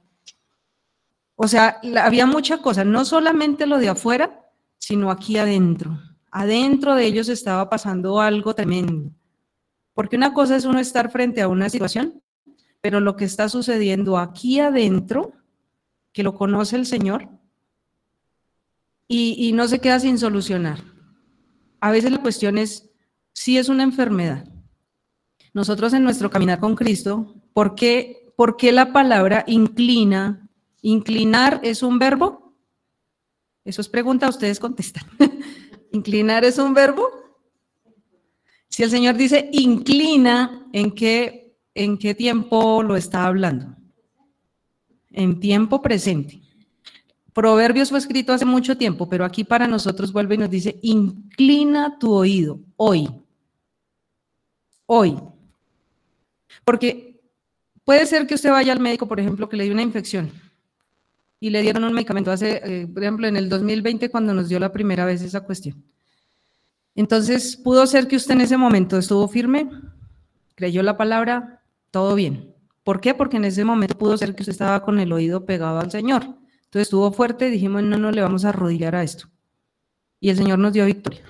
O 1.35 1.47
sea, 1.47 1.79
había 2.03 2.25
mucha 2.25 2.57
cosa, 2.57 2.83
no 2.83 3.05
solamente 3.05 3.65
lo 3.65 3.77
de 3.77 3.89
afuera, 3.89 4.45
sino 4.77 5.11
aquí 5.11 5.37
adentro. 5.37 5.97
Adentro 6.29 6.95
de 6.95 7.05
ellos 7.05 7.29
estaba 7.29 7.69
pasando 7.69 8.19
algo 8.19 8.53
tremendo. 8.53 9.11
Porque 9.93 10.17
una 10.17 10.33
cosa 10.33 10.55
es 10.55 10.65
uno 10.65 10.79
estar 10.79 11.11
frente 11.11 11.41
a 11.41 11.47
una 11.47 11.69
situación, 11.69 12.21
pero 12.81 12.99
lo 12.99 13.15
que 13.15 13.25
está 13.25 13.47
sucediendo 13.47 14.17
aquí 14.17 14.59
adentro 14.59 15.33
que 16.13 16.23
lo 16.23 16.35
conoce 16.35 16.75
el 16.75 16.85
Señor 16.85 17.29
y, 19.13 19.51
no 19.53 19.67
se 19.67 19.79
queda 19.79 19.99
sin 19.99 20.17
solucionar. 20.17 20.79
A 21.81 21.91
veces 21.91 22.11
la 22.11 22.21
cuestión 22.21 22.57
es 22.57 22.89
si 23.33 23.57
es 23.57 23.67
una 23.67 23.83
enfermedad. 23.83 24.47
Nosotros 25.53 25.93
en 25.93 26.03
nuestro 26.03 26.29
caminar 26.29 26.59
con 26.59 26.75
Cristo, 26.75 27.35
¿por 27.53 27.75
qué, 27.75 28.31
¿por 28.37 28.55
qué 28.55 28.71
la 28.71 28.93
palabra 28.93 29.43
inclina? 29.47 30.47
¿Inclinar 30.81 31.59
es 31.61 31.83
un 31.83 31.99
verbo? 31.99 32.55
Eso 33.65 33.81
es 33.81 33.89
pregunta, 33.89 34.29
ustedes 34.29 34.59
contestan. 34.59 35.03
¿Inclinar 35.91 36.45
es 36.45 36.57
un 36.57 36.73
verbo? 36.73 37.09
Si 38.69 38.83
el 38.83 38.89
Señor 38.89 39.15
dice 39.15 39.49
inclina, 39.51 40.69
¿en 40.71 40.91
qué, 40.91 41.57
en 41.75 41.97
qué 41.97 42.15
tiempo 42.15 42.81
lo 42.81 42.95
está 42.95 43.25
hablando? 43.25 43.75
En 45.11 45.39
tiempo 45.39 45.81
presente. 45.81 46.41
Proverbios 47.33 47.89
fue 47.89 47.99
escrito 47.99 48.33
hace 48.33 48.45
mucho 48.45 48.77
tiempo, 48.77 49.07
pero 49.07 49.23
aquí 49.23 49.43
para 49.43 49.67
nosotros 49.67 50.11
vuelve 50.11 50.35
y 50.35 50.39
nos 50.39 50.49
dice, 50.49 50.79
inclina 50.81 51.97
tu 51.97 52.13
oído 52.13 52.59
hoy. 52.75 53.09
Hoy. 54.85 55.17
Porque 56.65 57.21
puede 57.85 58.05
ser 58.05 58.27
que 58.27 58.35
usted 58.35 58.51
vaya 58.51 58.73
al 58.73 58.79
médico, 58.79 59.07
por 59.07 59.19
ejemplo, 59.19 59.47
que 59.47 59.55
le 59.55 59.63
dio 59.63 59.73
una 59.73 59.81
infección 59.81 60.31
y 61.39 61.49
le 61.49 61.61
dieron 61.61 61.83
un 61.83 61.93
medicamento 61.93 62.31
hace, 62.31 62.61
eh, 62.63 62.87
por 62.87 63.01
ejemplo, 63.01 63.27
en 63.27 63.35
el 63.35 63.49
2020 63.49 64.11
cuando 64.11 64.33
nos 64.33 64.47
dio 64.47 64.59
la 64.59 64.71
primera 64.71 65.05
vez 65.05 65.21
esa 65.21 65.41
cuestión. 65.41 65.83
Entonces, 66.93 67.57
pudo 67.57 67.87
ser 67.87 68.07
que 68.07 68.15
usted 68.15 68.35
en 68.35 68.41
ese 68.41 68.57
momento 68.57 68.97
estuvo 68.97 69.27
firme, 69.27 69.69
creyó 70.55 70.83
la 70.83 70.97
palabra, 70.97 71.63
todo 71.89 72.13
bien. 72.15 72.50
¿Por 72.83 72.99
qué? 72.99 73.13
Porque 73.13 73.37
en 73.37 73.45
ese 73.45 73.63
momento 73.63 73.97
pudo 73.97 74.17
ser 74.17 74.35
que 74.35 74.43
usted 74.43 74.53
estaba 74.53 74.83
con 74.83 74.99
el 74.99 75.11
oído 75.13 75.45
pegado 75.45 75.79
al 75.79 75.91
Señor. 75.91 76.23
Entonces 76.23 76.87
estuvo 76.87 77.11
fuerte, 77.11 77.49
dijimos, 77.49 77.83
no, 77.83 77.97
no 77.97 78.11
le 78.11 78.21
vamos 78.21 78.45
a 78.45 78.49
arrodillar 78.49 78.95
a 78.95 79.03
esto. 79.03 79.29
Y 80.19 80.29
el 80.29 80.37
Señor 80.37 80.59
nos 80.59 80.73
dio 80.73 80.85
victoria. 80.85 81.21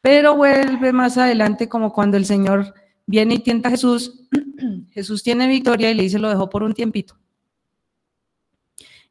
Pero 0.00 0.36
vuelve 0.36 0.92
más 0.92 1.18
adelante 1.18 1.68
como 1.68 1.92
cuando 1.92 2.16
el 2.16 2.24
Señor 2.24 2.74
viene 3.06 3.34
y 3.34 3.38
tienta 3.40 3.68
a 3.68 3.72
Jesús, 3.72 4.28
Jesús 4.92 5.22
tiene 5.22 5.48
victoria 5.48 5.90
y 5.90 5.94
le 5.94 6.04
dice, 6.04 6.18
lo 6.18 6.28
dejó 6.28 6.48
por 6.48 6.62
un 6.62 6.74
tiempito. 6.74 7.16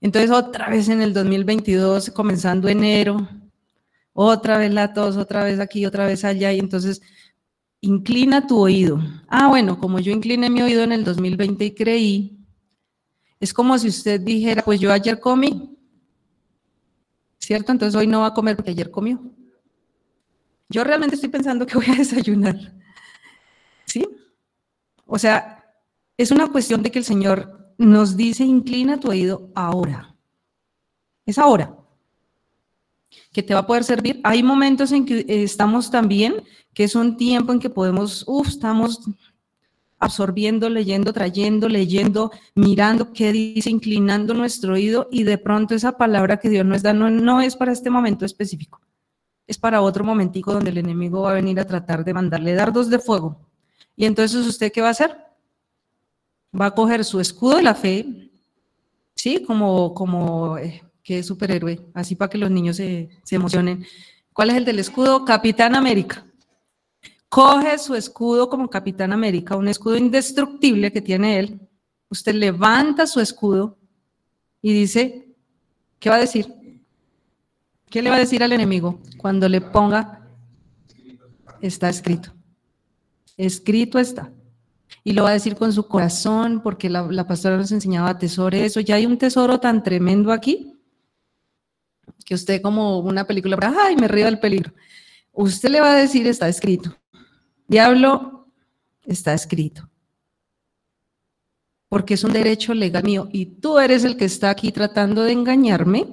Entonces 0.02 0.32
otra 0.32 0.70
vez 0.70 0.90
en 0.90 1.02
el 1.02 1.14
2022, 1.14 2.12
comenzando 2.12 2.68
enero, 2.68 3.28
otra 4.14 4.58
vez 4.58 4.74
la 4.74 4.94
tos, 4.94 5.18
otra 5.18 5.44
vez 5.44 5.60
aquí, 5.60 5.86
otra 5.86 6.06
vez 6.06 6.24
allá, 6.24 6.54
y 6.54 6.60
entonces 6.60 7.02
inclina 7.86 8.48
tu 8.48 8.58
oído. 8.58 9.00
Ah, 9.28 9.48
bueno, 9.48 9.80
como 9.80 10.00
yo 10.00 10.12
incliné 10.12 10.50
mi 10.50 10.62
oído 10.62 10.84
en 10.84 10.92
el 10.92 11.04
2020 11.04 11.66
y 11.66 11.76
creí, 11.76 12.38
es 13.40 13.54
como 13.54 13.78
si 13.78 13.88
usted 13.88 14.20
dijera, 14.22 14.64
pues 14.64 14.80
yo 14.80 14.92
ayer 14.92 15.20
comí, 15.20 15.78
¿cierto? 17.40 17.72
Entonces 17.72 17.96
hoy 17.96 18.08
no 18.08 18.22
va 18.22 18.28
a 18.28 18.34
comer 18.34 18.56
porque 18.56 18.72
ayer 18.72 18.90
comió. 18.90 19.22
Yo 20.68 20.84
realmente 20.84 21.16
estoy 21.16 21.30
pensando 21.30 21.66
que 21.66 21.76
voy 21.76 21.86
a 21.90 21.96
desayunar. 21.98 22.74
¿Sí? 23.86 24.04
O 25.06 25.20
sea, 25.20 25.64
es 26.18 26.32
una 26.32 26.48
cuestión 26.48 26.82
de 26.82 26.92
que 26.92 27.00
el 27.00 27.06
Señor 27.06 27.74
nos 27.78 28.18
dice, 28.18 28.44
inclina 28.44 29.00
tu 29.00 29.10
oído 29.10 29.52
ahora. 29.54 30.16
Es 31.26 31.38
ahora 31.38 31.85
que 33.32 33.44
te 33.44 33.54
va 33.54 33.62
a 33.62 33.68
poder 33.68 33.84
servir. 33.84 34.22
Hay 34.24 34.44
momentos 34.44 34.92
en 34.92 35.06
que 35.06 35.26
estamos 35.28 35.92
también, 35.92 36.44
que 36.74 36.84
es 36.84 36.96
un 36.96 37.18
tiempo 37.18 37.52
en 37.54 37.60
que 37.60 37.70
podemos, 37.70 38.24
uff, 38.28 38.48
estamos 38.48 39.02
absorbiendo, 40.00 40.70
leyendo, 40.70 41.14
trayendo, 41.14 41.70
leyendo, 41.70 42.32
mirando 42.54 43.12
qué 43.14 43.32
dice, 43.32 43.70
inclinando 43.70 44.34
nuestro 44.34 44.74
oído 44.74 45.08
y 45.12 45.24
de 45.24 45.38
pronto 45.38 45.74
esa 45.74 45.98
palabra 45.98 46.38
que 46.38 46.50
Dios 46.50 46.66
nos 46.66 46.84
da 46.84 46.94
no, 46.94 47.10
no 47.10 47.42
es 47.42 47.56
para 47.56 47.72
este 47.72 47.90
momento 47.90 48.26
específico, 48.26 48.82
es 49.48 49.58
para 49.58 49.82
otro 49.82 50.04
momentico 50.04 50.54
donde 50.54 50.70
el 50.70 50.78
enemigo 50.78 51.22
va 51.22 51.32
a 51.32 51.36
venir 51.36 51.60
a 51.60 51.66
tratar 51.66 52.04
de 52.04 52.14
mandarle 52.14 52.54
dardos 52.54 52.90
de 52.90 53.00
fuego. 53.00 53.40
Y 53.96 54.06
entonces 54.06 54.46
usted 54.46 54.72
qué 54.72 54.82
va 54.82 54.90
a 54.90 54.92
hacer? 54.92 55.18
Va 56.60 56.68
a 56.68 56.76
coger 56.76 57.04
su 57.04 57.20
escudo 57.20 57.58
de 57.58 57.64
la 57.64 57.76
fe, 57.76 58.32
¿sí? 59.16 59.44
Como, 59.44 59.94
como 59.94 60.58
eh, 60.58 60.84
que 61.06 61.20
es 61.20 61.28
superhéroe, 61.28 61.80
así 61.94 62.16
para 62.16 62.30
que 62.30 62.38
los 62.38 62.52
niños 62.52 62.76
se, 62.76 63.08
se 63.24 63.38
emocionen. 63.38 63.86
¿Cuál 64.34 64.50
es 64.50 64.58
el 64.58 64.66
del 64.66 64.80
escudo? 64.80 65.24
Capitán 65.24 65.74
América 65.74 66.26
coge 67.36 67.78
su 67.80 67.96
escudo 67.96 68.50
como 68.50 68.70
Capitán 68.70 69.12
América, 69.12 69.58
un 69.58 69.68
escudo 69.68 69.98
indestructible 69.98 70.94
que 70.94 71.02
tiene 71.02 71.38
él, 71.40 71.60
usted 72.10 72.34
levanta 72.34 73.06
su 73.08 73.20
escudo 73.20 73.78
y 74.62 74.72
dice, 74.72 75.36
¿qué 76.00 76.10
va 76.10 76.16
a 76.16 76.20
decir? 76.20 76.48
¿Qué 77.90 78.02
le 78.02 78.10
va 78.10 78.16
a 78.16 78.20
decir 78.20 78.42
al 78.42 78.54
enemigo 78.54 79.02
cuando 79.18 79.50
le 79.50 79.60
ponga, 79.60 80.30
está 81.60 81.90
escrito? 81.90 82.34
Escrito 83.36 84.00
está. 84.00 84.32
Y 85.04 85.12
lo 85.12 85.24
va 85.24 85.32
a 85.32 85.34
decir 85.34 85.58
con 85.58 85.74
su 85.74 85.90
corazón, 85.90 86.62
porque 86.64 86.90
la, 86.90 87.28
pastora 87.28 87.58
nos 87.58 87.74
enseñaba 87.74 88.18
tesoro 88.18 88.56
eso. 88.56 88.80
Ya 88.80 88.96
hay 88.96 89.06
un 89.06 89.18
tesoro 89.18 89.60
tan 89.60 89.84
tremendo 89.84 90.32
aquí 90.32 90.75
que 92.24 92.36
usted 92.36 92.62
como 92.62 93.00
una 93.00 93.26
película, 93.26 93.58
ay, 93.84 93.96
me 93.96 94.08
río 94.08 94.26
del 94.26 94.40
peligro. 94.40 94.74
Usted 95.32 95.70
le 95.70 95.82
va 95.82 95.94
a 95.94 95.96
decir, 95.96 96.28
está 96.28 96.48
escrito. 96.48 96.96
Diablo, 97.68 98.48
está 99.04 99.34
escrito. 99.34 99.90
Porque 101.90 102.16
es 102.16 102.24
un 102.24 102.34
derecho 102.34 102.74
legal 102.74 103.04
mío 103.04 103.30
y 103.32 103.46
tú 103.46 103.80
eres 103.80 104.04
el 104.04 104.18
que 104.18 104.26
está 104.26 104.50
aquí 104.50 104.72
tratando 104.72 105.24
de 105.24 105.34
engañarme 105.34 106.08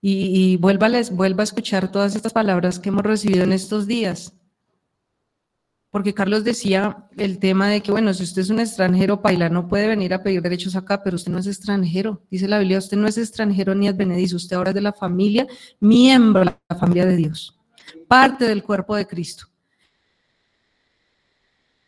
y, 0.00 0.56
vuelva, 0.58 0.86
a 0.86 1.42
escuchar 1.42 1.90
todas 1.90 2.14
estas 2.14 2.32
palabras 2.32 2.78
que 2.78 2.90
hemos 2.90 3.02
recibido 3.02 3.44
en 3.44 3.52
estos 3.52 3.86
días. 3.86 4.32
Porque 5.96 6.12
Carlos 6.12 6.44
decía 6.44 7.08
el 7.16 7.38
tema 7.38 7.70
de 7.70 7.80
que, 7.80 7.90
bueno, 7.90 8.12
si 8.12 8.22
usted 8.22 8.42
es 8.42 8.50
un 8.50 8.60
extranjero, 8.60 9.22
Paila, 9.22 9.48
no 9.48 9.66
puede 9.66 9.88
venir 9.88 10.12
a 10.12 10.22
pedir 10.22 10.42
derechos 10.42 10.76
acá, 10.76 11.02
pero 11.02 11.16
usted 11.16 11.32
no 11.32 11.38
es 11.38 11.46
extranjero. 11.46 12.20
Dice 12.30 12.46
la 12.46 12.58
Biblia, 12.58 12.76
usted 12.76 12.98
no 12.98 13.08
es 13.08 13.16
extranjero 13.16 13.74
ni 13.74 13.88
advenedizo, 13.88 14.36
usted 14.36 14.56
ahora 14.56 14.72
es 14.72 14.74
de 14.74 14.82
la 14.82 14.92
familia, 14.92 15.46
miembro 15.80 16.40
de 16.40 16.54
la 16.68 16.76
familia 16.76 17.06
de 17.06 17.16
Dios, 17.16 17.58
parte 18.06 18.44
del 18.44 18.62
cuerpo 18.62 18.94
de 18.94 19.06
Cristo. 19.06 19.46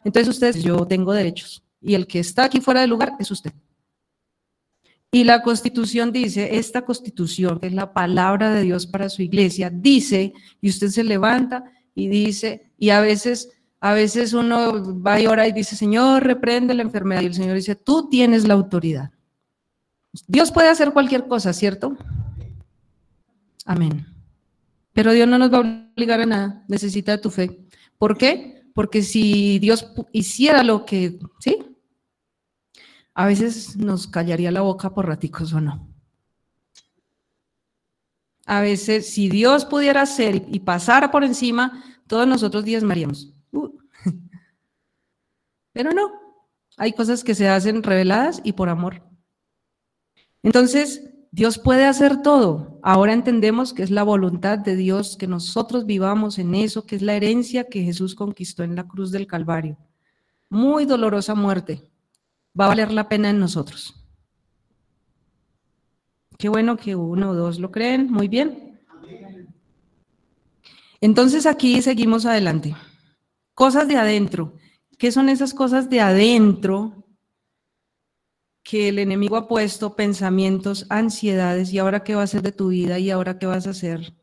Entonces 0.03 0.35
ustedes, 0.35 0.63
yo 0.63 0.87
tengo 0.87 1.13
derechos 1.13 1.63
y 1.83 1.93
el 1.93 2.07
que 2.07 2.21
está 2.21 2.45
aquí 2.45 2.63
fuera 2.63 2.81
del 2.81 2.89
lugar 2.89 3.13
es 3.19 3.31
usted. 3.31 3.53
Y 5.11 5.25
la 5.25 5.43
constitución 5.43 6.13
dice, 6.13 6.57
esta 6.57 6.81
constitución, 6.81 7.61
que 7.61 7.67
es 7.67 7.75
la 7.75 7.93
palabra 7.93 8.55
de 8.55 8.63
Dios 8.63 8.87
para 8.87 9.11
su 9.11 9.21
iglesia, 9.21 9.69
dice, 9.69 10.33
y 10.63 10.71
usted 10.71 10.89
se 10.89 11.05
levanta 11.05 11.65
y 11.95 12.09
dice, 12.09 12.71
y 12.79 12.89
a 12.89 13.03
veces, 13.03 13.51
a 13.81 13.93
veces 13.93 14.33
uno 14.33 15.01
va 15.01 15.21
y 15.21 15.27
ora 15.27 15.47
y 15.47 15.53
dice, 15.53 15.77
Señor, 15.77 16.25
reprende 16.25 16.75
la 16.75 16.83
enfermedad. 16.83 17.23
Y 17.23 17.27
el 17.27 17.35
Señor 17.35 17.55
dice, 17.55 17.77
tú 17.77 18.09
tienes 18.09 18.47
la 18.47 18.55
autoridad. 18.55 19.11
Dios 20.27 20.51
puede 20.51 20.69
hacer 20.69 20.93
cualquier 20.93 21.29
cosa, 21.29 21.53
¿cierto? 21.53 21.97
Amén. 23.65 24.07
Pero 24.93 25.13
Dios 25.13 25.29
no 25.29 25.39
nos 25.39 25.53
va 25.53 25.59
a 25.59 25.93
obligar 25.95 26.21
a 26.21 26.27
nada, 26.27 26.65
necesita 26.67 27.21
tu 27.21 27.31
fe. 27.31 27.67
¿Por 27.99 28.19
qué? 28.19 28.65
Porque 28.75 29.03
si 29.03 29.59
Dios 29.59 29.93
hiciera 30.13 30.65
lo 30.65 30.85
que, 30.85 31.19
¿sí? 31.39 31.59
A 33.15 33.27
veces 33.27 33.77
nos 33.77 34.07
callaría 34.07 34.51
la 34.51 34.63
boca 34.63 34.95
por 34.95 35.07
raticos 35.07 35.53
o 35.53 35.61
no. 35.61 35.89
A 38.47 38.61
veces, 38.61 39.11
si 39.11 39.29
Dios 39.29 39.67
pudiera 39.67 40.03
hacer 40.03 40.47
y 40.49 40.61
pasara 40.61 41.11
por 41.11 41.23
encima, 41.23 41.85
todos 42.07 42.27
nosotros 42.27 42.65
diezmaríamos. 42.65 43.38
Pero 45.73 45.93
no, 45.93 46.11
hay 46.77 46.93
cosas 46.93 47.25
que 47.25 47.35
se 47.35 47.49
hacen 47.49 47.83
reveladas 47.83 48.41
y 48.45 48.53
por 48.53 48.69
amor. 48.69 49.03
Entonces, 50.43 51.11
Dios 51.31 51.59
puede 51.59 51.85
hacer 51.85 52.23
todo. 52.23 52.79
Ahora 52.83 53.13
entendemos 53.13 53.73
que 53.73 53.83
es 53.83 53.91
la 53.91 54.03
voluntad 54.03 54.59
de 54.59 54.77
Dios 54.77 55.17
que 55.17 55.27
nosotros 55.27 55.85
vivamos 55.85 56.39
en 56.39 56.55
eso, 56.55 56.87
que 56.87 56.97
es 56.97 57.03
la 57.03 57.15
herencia 57.15 57.65
que 57.65 57.83
Jesús 57.83 58.15
conquistó 58.15 58.63
en 58.63 58.77
la 58.77 58.89
cruz 58.89 59.11
del 59.11 59.27
Calvario. 59.27 59.77
Muy 60.49 60.87
dolorosa 60.87 61.35
muerte. 61.35 61.91
Va 62.59 62.65
a 62.65 62.69
valer 62.69 62.93
la 62.93 63.09
pena 63.09 63.31
en 63.31 63.39
nosotros. 63.39 63.95
Qué 66.39 66.49
bueno 66.49 66.77
que 66.77 66.97
uno 66.97 67.31
o 67.31 67.35
dos 67.35 67.59
lo 67.59 67.71
creen. 67.71 68.11
Muy 68.11 68.29
bien. 68.29 68.81
Entonces 71.01 71.47
aquí 71.47 71.83
seguimos 71.83 72.27
adelante. 72.27 72.75
Cosas 73.59 73.89
de 73.89 73.97
adentro. 73.97 74.55
¿Qué 74.99 75.11
son 75.11 75.29
esas 75.29 75.53
cosas 75.53 75.91
de 75.91 76.01
adentro 76.01 77.05
que 78.63 78.89
el 78.89 79.01
enemigo 79.01 79.35
ha 79.35 79.49
puesto 79.49 79.97
pensamientos, 79.97 80.87
ansiedades, 80.91 81.73
y 81.73 81.81
ahora 81.81 82.05
qué 82.05 82.15
va 82.15 82.21
a 82.21 82.25
hacer 82.25 82.43
de 82.43 82.53
tu 82.53 82.69
vida, 82.69 83.01
y 83.01 83.11
ahora 83.11 83.37
qué 83.37 83.47
vas 83.47 83.67
a 83.67 83.71
hacer, 83.71 84.15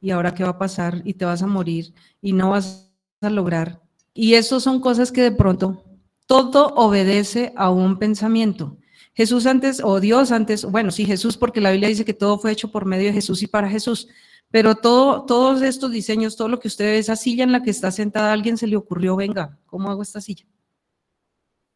y 0.00 0.12
ahora 0.12 0.32
qué 0.32 0.44
va 0.44 0.50
a 0.50 0.58
pasar, 0.58 1.02
y 1.04 1.12
te 1.12 1.26
vas 1.26 1.42
a 1.42 1.46
morir, 1.46 1.92
y 2.22 2.32
no 2.32 2.52
vas 2.52 2.90
a 3.20 3.28
lograr. 3.28 3.82
Y 4.14 4.32
eso 4.32 4.58
son 4.60 4.80
cosas 4.80 5.12
que 5.12 5.20
de 5.20 5.32
pronto 5.32 5.84
todo 6.26 6.68
obedece 6.68 7.52
a 7.56 7.68
un 7.68 7.98
pensamiento. 7.98 8.78
Jesús 9.12 9.44
antes, 9.44 9.82
o 9.84 10.00
Dios 10.00 10.32
antes, 10.32 10.64
bueno, 10.64 10.90
sí, 10.90 11.04
Jesús, 11.04 11.36
porque 11.36 11.60
la 11.60 11.70
Biblia 11.70 11.90
dice 11.90 12.06
que 12.06 12.14
todo 12.14 12.38
fue 12.38 12.52
hecho 12.52 12.72
por 12.72 12.86
medio 12.86 13.08
de 13.08 13.12
Jesús 13.12 13.42
y 13.42 13.46
para 13.46 13.68
Jesús. 13.68 14.08
Pero 14.54 14.76
todo, 14.76 15.24
todos 15.24 15.62
estos 15.62 15.90
diseños, 15.90 16.36
todo 16.36 16.46
lo 16.46 16.60
que 16.60 16.68
usted 16.68 16.84
ve, 16.84 16.98
esa 16.98 17.16
silla 17.16 17.42
en 17.42 17.50
la 17.50 17.64
que 17.64 17.70
está 17.70 17.90
sentada, 17.90 18.32
alguien 18.32 18.56
se 18.56 18.68
le 18.68 18.76
ocurrió, 18.76 19.16
venga, 19.16 19.58
¿cómo 19.66 19.90
hago 19.90 20.00
esta 20.00 20.20
silla? 20.20 20.46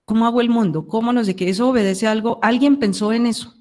¿Cómo 0.05 0.27
hago 0.27 0.41
el 0.41 0.49
mundo? 0.49 0.87
¿Cómo 0.87 1.13
no 1.13 1.25
sé 1.25 1.35
qué? 1.35 1.49
Eso 1.49 1.71
obedece 1.71 2.07
a 2.07 2.13
algo. 2.13 2.39
Alguien 2.41 2.77
pensó 2.77 3.13
en 3.13 3.27
eso. 3.27 3.53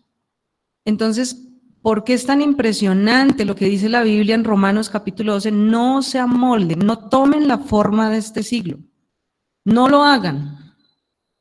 Entonces, 0.85 1.47
¿por 1.81 2.03
qué 2.03 2.13
es 2.13 2.27
tan 2.27 2.41
impresionante 2.41 3.43
lo 3.43 3.55
que 3.55 3.65
dice 3.65 3.89
la 3.89 4.03
Biblia 4.03 4.35
en 4.35 4.43
Romanos 4.43 4.87
capítulo 4.87 5.33
12? 5.33 5.51
No 5.51 6.03
se 6.03 6.19
amolden, 6.19 6.85
no 6.85 7.09
tomen 7.09 7.47
la 7.47 7.57
forma 7.57 8.11
de 8.11 8.19
este 8.19 8.43
siglo. 8.43 8.77
No 9.65 9.89
lo 9.89 10.03
hagan. 10.03 10.75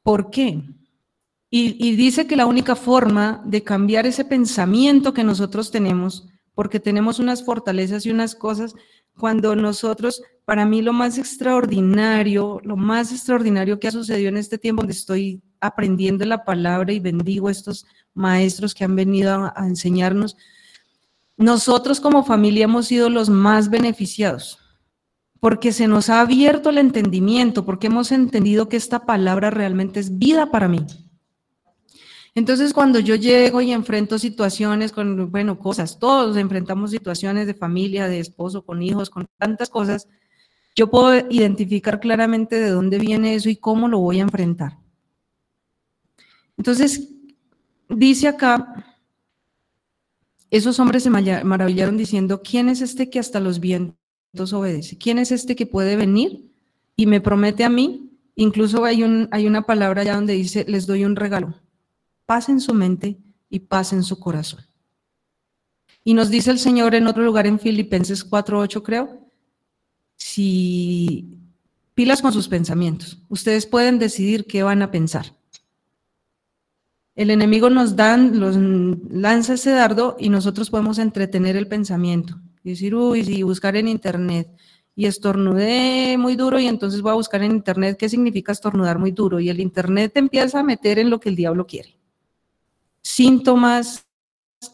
¿Por 0.03 0.31
qué? 0.31 0.63
Y, 1.51 1.77
y 1.87 1.95
dice 1.95 2.27
que 2.27 2.37
la 2.37 2.47
única 2.47 2.75
forma 2.75 3.43
de 3.45 3.63
cambiar 3.63 4.07
ese 4.07 4.25
pensamiento 4.25 5.13
que 5.13 5.25
nosotros 5.25 5.71
tenemos, 5.71 6.27
porque 6.57 6.81
tenemos 6.81 7.19
unas 7.19 7.45
fortalezas 7.45 8.07
y 8.07 8.11
unas 8.11 8.35
cosas, 8.35 8.75
cuando 9.15 9.55
nosotros, 9.55 10.23
para 10.47 10.65
mí 10.65 10.81
lo 10.81 10.95
más 10.95 11.19
extraordinario, 11.19 12.61
lo 12.65 12.77
más 12.79 13.13
extraordinario 13.13 13.79
que 13.79 13.89
ha 13.89 13.93
sucedido 13.93 14.31
en 14.31 14.39
este 14.39 14.57
tiempo 14.57 14.81
donde 14.81 14.95
estoy 14.95 15.43
aprendiendo 15.61 16.25
la 16.25 16.45
palabra 16.45 16.95
y 16.95 16.99
bendigo 16.99 17.49
a 17.49 17.53
estos 17.53 17.85
maestros 18.15 18.75
que 18.75 18.85
han 18.85 18.97
venido 18.97 19.35
a, 19.35 19.53
a 19.55 19.67
enseñarnos, 19.67 20.35
nosotros 21.37 22.01
como 22.01 22.25
familia 22.25 22.65
hemos 22.65 22.87
sido 22.87 23.11
los 23.11 23.29
más 23.29 23.69
beneficiados, 23.69 24.59
porque 25.41 25.73
se 25.73 25.87
nos 25.87 26.09
ha 26.09 26.23
abierto 26.23 26.71
el 26.71 26.79
entendimiento, 26.79 27.67
porque 27.67 27.89
hemos 27.89 28.13
entendido 28.13 28.71
que 28.71 28.79
esta 28.79 29.05
palabra 29.05 29.51
realmente 29.51 30.01
es 30.01 30.19
vida 30.19 30.51
para 30.51 30.69
mí. 30.69 30.87
Entonces, 32.37 32.75
cuando 32.75 33.01
yo 33.01 33.15
llego 33.15 33.63
y 33.63 33.73
enfrento 33.73 34.19
situaciones 34.19 34.93
con, 34.93 35.31
bueno, 35.31 35.59
cosas, 35.59 35.99
todos 35.99 36.37
enfrentamos 36.37 36.91
situaciones 36.91 37.47
de 37.47 37.55
familia, 37.55 38.09
de 38.09 38.21
esposo, 38.21 38.63
con 38.63 38.83
hijos, 38.83 39.09
con 39.09 39.27
tantas 39.39 39.71
cosas, 39.71 40.07
yo 40.77 40.91
puedo 40.91 41.17
identificar 41.31 41.99
claramente 41.99 42.61
de 42.61 42.69
dónde 42.69 42.99
viene 42.99 43.35
eso 43.35 43.49
y 43.49 43.57
cómo 43.57 43.89
lo 43.89 44.01
voy 44.01 44.19
a 44.19 44.25
enfrentar. 44.25 44.77
Entonces, 46.59 47.09
dice 47.89 48.29
acá, 48.29 48.85
esos 50.51 50.79
hombres 50.79 51.05
se 51.05 51.11
maravillaron 51.11 51.97
diciendo, 51.97 52.43
¿quién 52.43 52.69
es 52.69 52.83
este 52.83 53.09
que 53.09 53.19
hasta 53.19 53.41
los 53.41 53.61
vientos 53.61 54.53
obedece? 54.53 54.99
¿Quién 54.99 55.19
es 55.19 55.33
este 55.33 55.57
que 55.57 55.65
puede 55.65 55.97
venir 55.97 56.53
y 56.97 57.07
me 57.07 57.23
promete 57.23 57.65
a 57.65 57.71
mí? 57.71 58.11
Incluso 58.35 58.85
hay, 58.85 59.05
un, 59.05 59.27
hay 59.31 59.47
una 59.47 59.63
palabra 59.63 60.03
allá 60.03 60.17
donde 60.17 60.35
dice, 60.35 60.67
les 60.69 60.87
doy 60.87 61.07
un 61.07 61.17
regalo 61.17 61.63
paz 62.27 62.49
en 62.49 62.61
su 62.61 62.75
mente 62.75 63.19
y 63.49 63.61
paz 63.61 63.93
en 63.93 64.03
su 64.03 64.19
corazón. 64.19 64.61
Y 66.05 66.15
nos 66.15 66.31
dice 66.31 66.51
el 66.51 66.59
Señor 66.59 66.95
en 66.95 67.07
otro 67.07 67.25
lugar 67.25 67.47
en 67.47 67.59
Filipenses 67.59 68.29
4.8, 68.29 68.83
creo, 68.83 69.29
si 70.17 71.39
pilas 71.95 72.23
con 72.23 72.33
sus 72.33 72.49
pensamientos, 72.49 73.23
ustedes 73.29 73.67
pueden 73.67 73.99
decidir 73.99 74.47
qué 74.47 74.63
van 74.63 74.83
a 74.83 74.91
pensar. 74.91 75.35
El 77.15 77.31
enemigo 77.31 77.71
nos 77.71 77.97
dan, 77.97 78.39
los, 78.39 78.57
lanza 78.57 79.55
ese 79.55 79.71
dardo 79.71 80.17
y 80.21 80.29
nosotros 80.29 80.69
podemos 80.69 80.99
entretener 80.99 81.57
el 81.57 81.67
pensamiento 81.67 82.39
y 82.63 82.71
decir, 82.71 82.95
uy, 82.95 83.25
sí, 83.25 83.43
buscar 83.43 83.75
en 83.77 83.89
internet 83.89 84.49
y 84.95 85.07
estornudé 85.07 86.17
muy 86.19 86.37
duro 86.37 86.59
y 86.59 86.67
entonces 86.67 87.01
voy 87.01 87.13
a 87.13 87.15
buscar 87.15 87.43
en 87.43 87.53
internet 87.53 87.97
qué 87.99 88.09
significa 88.09 88.53
estornudar 88.53 88.99
muy 88.99 89.13
duro 89.13 89.41
y 89.41 89.49
el 89.49 89.61
internet 89.61 90.13
te 90.13 90.19
empieza 90.21 90.61
a 90.61 90.63
meter 90.63 90.99
en 90.99 91.11
lo 91.11 91.19
que 91.19 91.31
el 91.31 91.37
diablo 91.37 91.67
quiere 91.67 91.96
síntomas, 93.07 94.05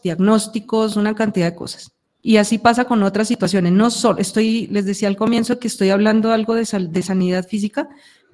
diagnósticos, 0.03 0.97
una 0.97 1.13
cantidad 1.13 1.51
de 1.51 1.55
cosas. 1.55 1.91
Y 2.19 2.37
así 2.37 2.57
pasa 2.57 2.85
con 2.85 3.03
otras 3.03 3.27
situaciones. 3.27 3.73
No 3.73 3.91
solo, 3.91 4.17
estoy, 4.17 4.65
les 4.67 4.85
decía 4.85 5.07
al 5.07 5.17
comienzo 5.17 5.59
que 5.59 5.67
estoy 5.67 5.91
hablando 5.91 6.31
algo 6.31 6.55
de, 6.55 6.65
de 6.89 7.03
sanidad 7.03 7.47
física, 7.47 7.89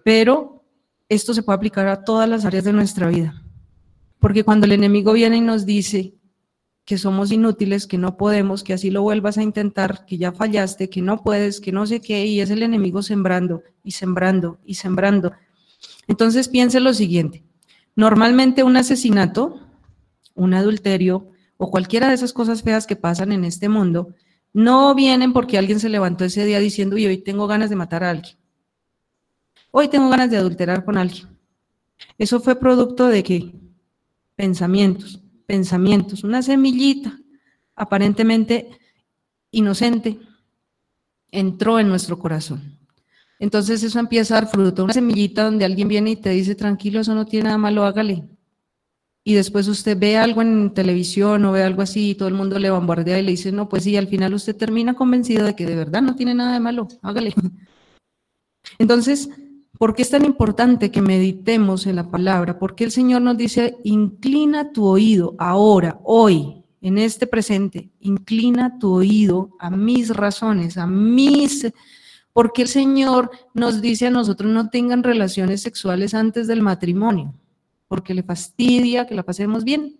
pero 0.06 0.64
esto 1.10 1.34
se 1.34 1.44
puede 1.44 1.58
aplicar 1.58 1.88
a 1.90 2.06
todas 2.06 2.30
las 2.30 2.46
áreas 2.46 2.64
de 2.64 2.72
nuestra 2.72 3.10
vida. 3.10 3.44
Porque 4.20 4.46
cuando 4.46 4.68
el 4.68 4.72
enemigo 4.72 5.12
viene 5.12 5.38
y 5.38 5.42
nos 5.42 5.66
dice 5.66 6.14
que 6.86 6.98
somos 6.98 7.30
inútiles, 7.32 7.86
que 7.86 7.98
no 7.98 8.16
podemos, 8.16 8.64
que 8.64 8.74
así 8.74 8.92
lo 8.92 9.02
vuelvas 9.02 9.38
a 9.38 9.44
intentar, 9.44 10.06
que 10.06 10.18
ya 10.18 10.32
fallaste, 10.32 10.90
que 10.90 11.02
no 11.02 11.24
puedes, 11.24 11.60
que 11.60 11.74
no 11.74 11.86
sé 11.86 12.00
qué, 12.00 12.26
y 12.26 12.40
es 12.40 12.52
el 12.52 12.64
enemigo 12.64 13.02
sembrando 13.02 13.64
y 13.84 13.92
sembrando 13.92 14.60
y 14.64 14.76
sembrando. 14.76 15.34
Entonces 16.08 16.48
piense 16.48 16.80
lo 16.80 16.94
siguiente. 16.94 17.44
Normalmente 17.96 18.64
un 18.64 18.78
asesinato 18.78 19.69
un 20.34 20.54
adulterio 20.54 21.32
o 21.58 21.70
cualquiera 21.70 22.08
de 22.08 22.14
esas 22.14 22.34
cosas 22.34 22.64
feas 22.64 22.88
que 22.88 22.96
pasan 22.96 23.32
en 23.32 23.44
este 23.44 23.68
mundo, 23.68 24.16
no 24.54 24.96
vienen 24.96 25.34
porque 25.34 25.58
alguien 25.58 25.80
se 25.80 25.90
levantó 25.90 26.26
ese 26.26 26.46
día 26.46 26.60
diciendo, 26.60 26.98
y 26.98 27.06
hoy 27.06 27.18
tengo 27.18 27.48
ganas 27.48 27.70
de 27.70 27.76
matar 27.76 28.04
a 28.04 28.12
alguien. 28.12 28.38
Hoy 29.72 29.90
tengo 29.90 30.10
ganas 30.10 30.32
de 30.32 30.38
adulterar 30.38 30.86
con 30.86 30.98
alguien. 30.98 31.28
Eso 32.18 32.40
fue 32.40 32.56
producto 32.56 33.08
de 33.08 33.24
qué? 33.24 33.54
Pensamientos, 34.36 35.22
pensamientos, 35.46 36.24
una 36.24 36.42
semillita 36.42 37.20
aparentemente 37.76 38.70
inocente 39.52 40.20
entró 41.32 41.80
en 41.80 41.90
nuestro 41.90 42.18
corazón. 42.18 42.80
Entonces 43.38 43.84
eso 43.84 44.00
empieza 44.00 44.38
a 44.38 44.42
dar 44.42 44.50
fruto, 44.50 44.84
una 44.84 44.94
semillita 44.94 45.44
donde 45.44 45.66
alguien 45.66 45.88
viene 45.88 46.12
y 46.12 46.16
te 46.16 46.30
dice, 46.30 46.56
tranquilo, 46.56 47.02
eso 47.02 47.14
no 47.16 47.26
tiene 47.26 47.46
nada 47.46 47.58
malo, 47.58 47.84
hágale 47.84 48.28
y 49.24 49.34
después 49.34 49.68
usted 49.68 49.98
ve 49.98 50.18
algo 50.18 50.42
en 50.42 50.74
televisión 50.74 51.44
o 51.46 51.52
ve 51.52 51.64
algo 51.64 51.82
así 51.82 52.12
y 52.12 52.16
todo 52.16 52.30
el 52.30 52.34
mundo 52.34 52.58
le 52.58 52.72
bombardea 52.72 53.20
y 53.20 53.24
le 53.24 53.32
dice, 53.32 53.52
no, 53.52 53.68
pues 53.68 53.84
sí, 53.84 53.98
al 53.98 54.08
final 54.08 54.34
usted 54.34 54.56
termina 54.56 54.94
convencido 54.94 55.46
de 55.46 55.56
que 55.56 55.66
de 55.66 55.76
verdad 55.76 56.02
no 56.02 56.16
tiene 56.16 56.34
nada 56.34 56.54
de 56.54 56.60
malo, 56.60 56.88
hágale. 57.02 57.34
Entonces, 58.80 59.30
¿por 59.78 59.94
qué 59.94 60.04
es 60.04 60.10
tan 60.10 60.26
importante 60.26 60.90
que 60.90 61.02
meditemos 61.02 61.86
en 61.86 61.98
la 61.98 62.10
palabra? 62.10 62.58
Porque 62.60 62.86
el 62.86 62.92
Señor 62.92 63.22
nos 63.22 63.38
dice, 63.38 63.78
inclina 63.84 64.72
tu 64.72 64.86
oído 64.86 65.36
ahora, 65.38 66.00
hoy, 66.04 66.64
en 66.82 66.98
este 66.98 67.28
presente, 67.28 67.90
inclina 68.00 68.80
tu 68.80 68.94
oído 68.94 69.52
a 69.60 69.70
mis 69.70 70.10
razones, 70.16 70.78
a 70.78 70.88
mis... 70.88 71.72
Porque 72.32 72.62
el 72.62 72.68
Señor 72.68 73.32
nos 73.54 73.82
dice 73.82 74.08
a 74.08 74.12
nosotros 74.12 74.52
no 74.52 74.70
tengan 74.70 75.04
relaciones 75.04 75.62
sexuales 75.62 76.14
antes 76.14 76.48
del 76.48 76.62
matrimonio 76.62 77.34
porque 77.90 78.14
le 78.14 78.24
fastidia 78.24 79.06
que 79.06 79.16
la 79.16 79.24
pasemos 79.24 79.66
bien. 79.66 79.98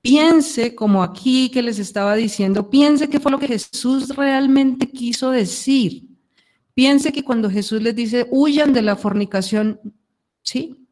Piense, 0.00 0.76
como 0.76 1.02
aquí 1.02 1.50
que 1.50 1.62
les 1.62 1.80
estaba 1.80 2.14
diciendo, 2.14 2.70
piense 2.70 3.08
qué 3.08 3.18
fue 3.18 3.32
lo 3.32 3.40
que 3.40 3.48
Jesús 3.48 4.10
realmente 4.10 4.88
quiso 4.88 5.32
decir. 5.32 6.04
Piense 6.74 7.10
que 7.10 7.24
cuando 7.24 7.50
Jesús 7.50 7.82
les 7.82 7.96
dice, 7.96 8.28
huyan 8.30 8.72
de 8.72 8.82
la 8.82 8.94
fornicación, 8.94 9.80
¿sí? 10.44 10.86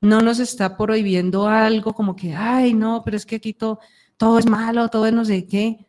No 0.00 0.20
nos 0.20 0.38
está 0.38 0.76
prohibiendo 0.76 1.48
algo 1.48 1.92
como 1.94 2.14
que, 2.14 2.36
ay, 2.36 2.74
no, 2.74 3.02
pero 3.04 3.16
es 3.16 3.26
que 3.26 3.36
aquí 3.36 3.52
todo, 3.52 3.80
todo 4.16 4.38
es 4.38 4.46
malo, 4.46 4.88
todo 4.88 5.06
es 5.06 5.12
no 5.12 5.24
sé 5.24 5.46
qué 5.46 5.84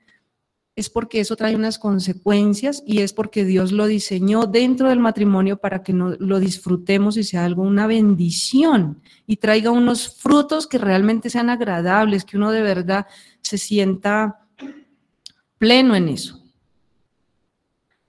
es 0.82 0.90
porque 0.90 1.22
eso 1.22 1.36
trae 1.36 1.56
unas 1.56 1.80
consecuencias 1.80 2.84
y 2.86 3.00
es 3.00 3.14
porque 3.14 3.46
Dios 3.46 3.72
lo 3.72 3.86
diseñó 3.86 4.48
dentro 4.48 4.90
del 4.90 5.00
matrimonio 5.00 5.58
para 5.58 5.84
que 5.84 5.94
no, 5.94 6.16
lo 6.20 6.40
disfrutemos 6.40 7.16
y 7.18 7.24
sea 7.24 7.46
algo 7.46 7.62
una 7.62 7.88
bendición 7.88 9.02
y 9.26 9.38
traiga 9.38 9.72
unos 9.72 10.18
frutos 10.18 10.68
que 10.68 10.78
realmente 10.78 11.30
sean 11.30 11.50
agradables, 11.50 12.26
que 12.26 12.38
uno 12.38 12.52
de 12.52 12.62
verdad 12.62 13.06
se 13.42 13.58
sienta 13.58 14.42
pleno 15.58 15.96
en 15.96 16.10
eso. 16.10 16.44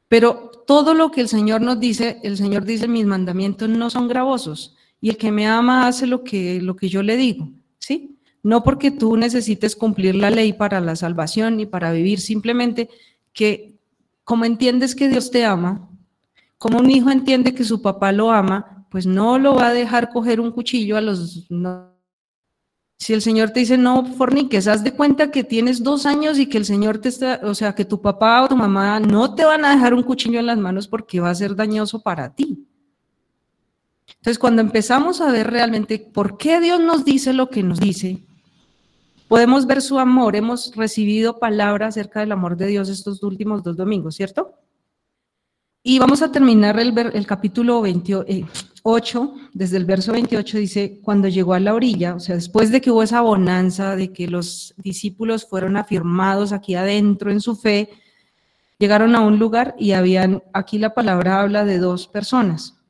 Pero 0.08 0.50
todo 0.66 0.94
lo 0.94 1.10
que 1.10 1.20
el 1.20 1.28
Señor 1.28 1.60
nos 1.60 1.78
dice, 1.78 2.20
el 2.22 2.36
Señor 2.36 2.64
dice, 2.64 2.88
mis 2.88 3.06
mandamientos 3.06 3.68
no 3.68 3.90
son 3.90 4.08
gravosos 4.08 4.74
y 5.00 5.10
el 5.10 5.16
que 5.16 5.30
me 5.30 5.46
ama 5.46 5.86
hace 5.86 6.06
lo 6.06 6.24
que, 6.24 6.60
lo 6.62 6.74
que 6.74 6.88
yo 6.88 7.02
le 7.02 7.16
digo, 7.16 7.50
¿sí? 7.78 8.18
No 8.42 8.64
porque 8.64 8.90
tú 8.90 9.16
necesites 9.16 9.76
cumplir 9.76 10.16
la 10.16 10.30
ley 10.30 10.52
para 10.52 10.80
la 10.80 10.96
salvación 10.96 11.56
ni 11.56 11.66
para 11.66 11.92
vivir, 11.92 12.20
simplemente 12.20 12.88
que 13.32 13.78
como 14.24 14.44
entiendes 14.44 14.94
que 14.94 15.08
Dios 15.08 15.30
te 15.30 15.44
ama, 15.44 15.88
como 16.58 16.78
un 16.78 16.90
hijo 16.90 17.10
entiende 17.10 17.54
que 17.54 17.64
su 17.64 17.82
papá 17.82 18.12
lo 18.12 18.30
ama, 18.30 18.86
pues 18.90 19.06
no 19.06 19.38
lo 19.38 19.54
va 19.54 19.68
a 19.68 19.72
dejar 19.72 20.10
coger 20.10 20.40
un 20.40 20.52
cuchillo 20.52 20.96
a 20.96 21.00
los... 21.00 21.48
Si 22.98 23.12
el 23.12 23.20
Señor 23.20 23.50
te 23.50 23.60
dice, 23.60 23.76
no 23.76 24.04
forniques, 24.04 24.68
haz 24.68 24.84
de 24.84 24.92
cuenta 24.92 25.32
que 25.32 25.42
tienes 25.42 25.82
dos 25.82 26.06
años 26.06 26.38
y 26.38 26.46
que 26.46 26.58
el 26.58 26.64
Señor 26.64 26.98
te 26.98 27.08
está, 27.08 27.40
o 27.42 27.54
sea, 27.54 27.74
que 27.74 27.84
tu 27.84 28.00
papá 28.00 28.44
o 28.44 28.48
tu 28.48 28.56
mamá 28.56 29.00
no 29.00 29.34
te 29.34 29.44
van 29.44 29.64
a 29.64 29.74
dejar 29.74 29.92
un 29.92 30.04
cuchillo 30.04 30.38
en 30.38 30.46
las 30.46 30.58
manos 30.58 30.86
porque 30.86 31.18
va 31.18 31.30
a 31.30 31.34
ser 31.34 31.56
dañoso 31.56 32.00
para 32.00 32.32
ti. 32.32 32.64
Entonces, 34.06 34.38
cuando 34.38 34.62
empezamos 34.62 35.20
a 35.20 35.32
ver 35.32 35.50
realmente 35.50 35.98
por 35.98 36.38
qué 36.38 36.60
Dios 36.60 36.78
nos 36.78 37.04
dice 37.04 37.32
lo 37.32 37.50
que 37.50 37.64
nos 37.64 37.80
dice, 37.80 38.24
Podemos 39.32 39.64
ver 39.64 39.80
su 39.80 39.98
amor, 39.98 40.36
hemos 40.36 40.76
recibido 40.76 41.38
palabras 41.38 41.96
acerca 41.96 42.20
del 42.20 42.32
amor 42.32 42.54
de 42.54 42.66
Dios 42.66 42.90
estos 42.90 43.22
últimos 43.22 43.62
dos 43.62 43.78
domingos, 43.78 44.14
¿cierto? 44.14 44.58
Y 45.82 45.98
vamos 45.98 46.20
a 46.20 46.30
terminar 46.30 46.78
el, 46.78 46.92
el 46.98 47.26
capítulo 47.26 47.80
28, 47.80 48.26
eh, 48.28 48.44
desde 49.54 49.78
el 49.78 49.86
verso 49.86 50.12
28 50.12 50.58
dice, 50.58 51.00
cuando 51.02 51.28
llegó 51.28 51.54
a 51.54 51.60
la 51.60 51.72
orilla, 51.72 52.14
o 52.14 52.20
sea, 52.20 52.34
después 52.34 52.70
de 52.70 52.82
que 52.82 52.90
hubo 52.90 53.02
esa 53.02 53.22
bonanza, 53.22 53.96
de 53.96 54.12
que 54.12 54.28
los 54.28 54.74
discípulos 54.76 55.46
fueron 55.48 55.78
afirmados 55.78 56.52
aquí 56.52 56.74
adentro 56.74 57.30
en 57.30 57.40
su 57.40 57.56
fe, 57.56 57.88
llegaron 58.78 59.14
a 59.14 59.22
un 59.22 59.38
lugar 59.38 59.74
y 59.78 59.92
habían, 59.92 60.42
aquí 60.52 60.76
la 60.76 60.92
palabra 60.92 61.40
habla 61.40 61.64
de 61.64 61.78
dos 61.78 62.06
personas. 62.06 62.81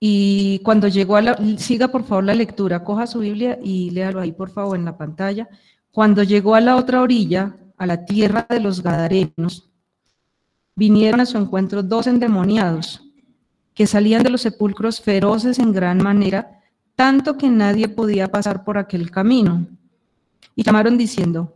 Y 0.00 0.60
cuando 0.60 0.88
llegó 0.88 1.16
a 1.16 1.22
la, 1.22 1.36
siga 1.56 1.88
por 1.88 2.04
favor 2.04 2.24
la 2.24 2.34
lectura, 2.34 2.84
coja 2.84 3.06
su 3.06 3.20
Biblia 3.20 3.58
y 3.62 3.90
léalo 3.90 4.20
ahí 4.20 4.32
por 4.32 4.50
favor 4.50 4.78
en 4.78 4.84
la 4.84 4.96
pantalla. 4.96 5.48
Cuando 5.90 6.22
llegó 6.22 6.54
a 6.54 6.60
la 6.60 6.76
otra 6.76 7.02
orilla, 7.02 7.56
a 7.76 7.86
la 7.86 8.04
tierra 8.04 8.46
de 8.48 8.60
los 8.60 8.82
Gadarenos, 8.82 9.70
vinieron 10.76 11.20
a 11.20 11.26
su 11.26 11.38
encuentro 11.38 11.82
dos 11.82 12.06
endemoniados 12.06 13.02
que 13.74 13.86
salían 13.86 14.22
de 14.22 14.30
los 14.30 14.42
sepulcros 14.42 15.00
feroces 15.00 15.58
en 15.58 15.72
gran 15.72 15.98
manera, 15.98 16.60
tanto 16.94 17.36
que 17.36 17.48
nadie 17.48 17.88
podía 17.88 18.28
pasar 18.28 18.64
por 18.64 18.78
aquel 18.78 19.10
camino. 19.10 19.66
Y 20.54 20.64
llamaron 20.64 20.98
diciendo, 20.98 21.54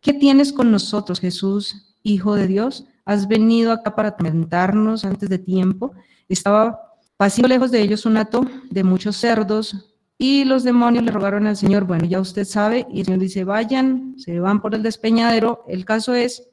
¿qué 0.00 0.12
tienes 0.12 0.52
con 0.52 0.70
nosotros, 0.70 1.20
Jesús, 1.20 1.96
Hijo 2.02 2.34
de 2.34 2.46
Dios? 2.46 2.84
¿Has 3.06 3.28
venido 3.28 3.72
acá 3.72 3.94
para 3.94 4.08
atormentarnos 4.10 5.06
antes 5.06 5.30
de 5.30 5.38
tiempo? 5.38 5.92
Estaba 6.28 6.93
pasando 7.16 7.48
lejos 7.48 7.70
de 7.70 7.80
ellos 7.80 8.06
un 8.06 8.16
hato 8.16 8.44
de 8.70 8.84
muchos 8.84 9.16
cerdos, 9.16 9.94
y 10.16 10.44
los 10.44 10.62
demonios 10.62 11.04
le 11.04 11.10
rogaron 11.10 11.46
al 11.46 11.56
Señor, 11.56 11.84
bueno, 11.84 12.04
ya 12.04 12.20
usted 12.20 12.44
sabe, 12.44 12.86
y 12.90 13.00
el 13.00 13.06
Señor 13.06 13.20
dice, 13.20 13.44
vayan, 13.44 14.14
se 14.16 14.38
van 14.38 14.60
por 14.60 14.74
el 14.74 14.82
despeñadero. 14.82 15.64
El 15.68 15.84
caso 15.84 16.14
es 16.14 16.50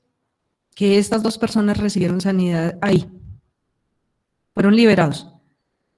que 0.76 0.98
estas 0.98 1.22
dos 1.22 1.38
personas 1.38 1.78
recibieron 1.78 2.22
sanidad 2.22 2.78
ahí. 2.82 3.08
Fueron 4.54 4.76
liberados. 4.76 5.28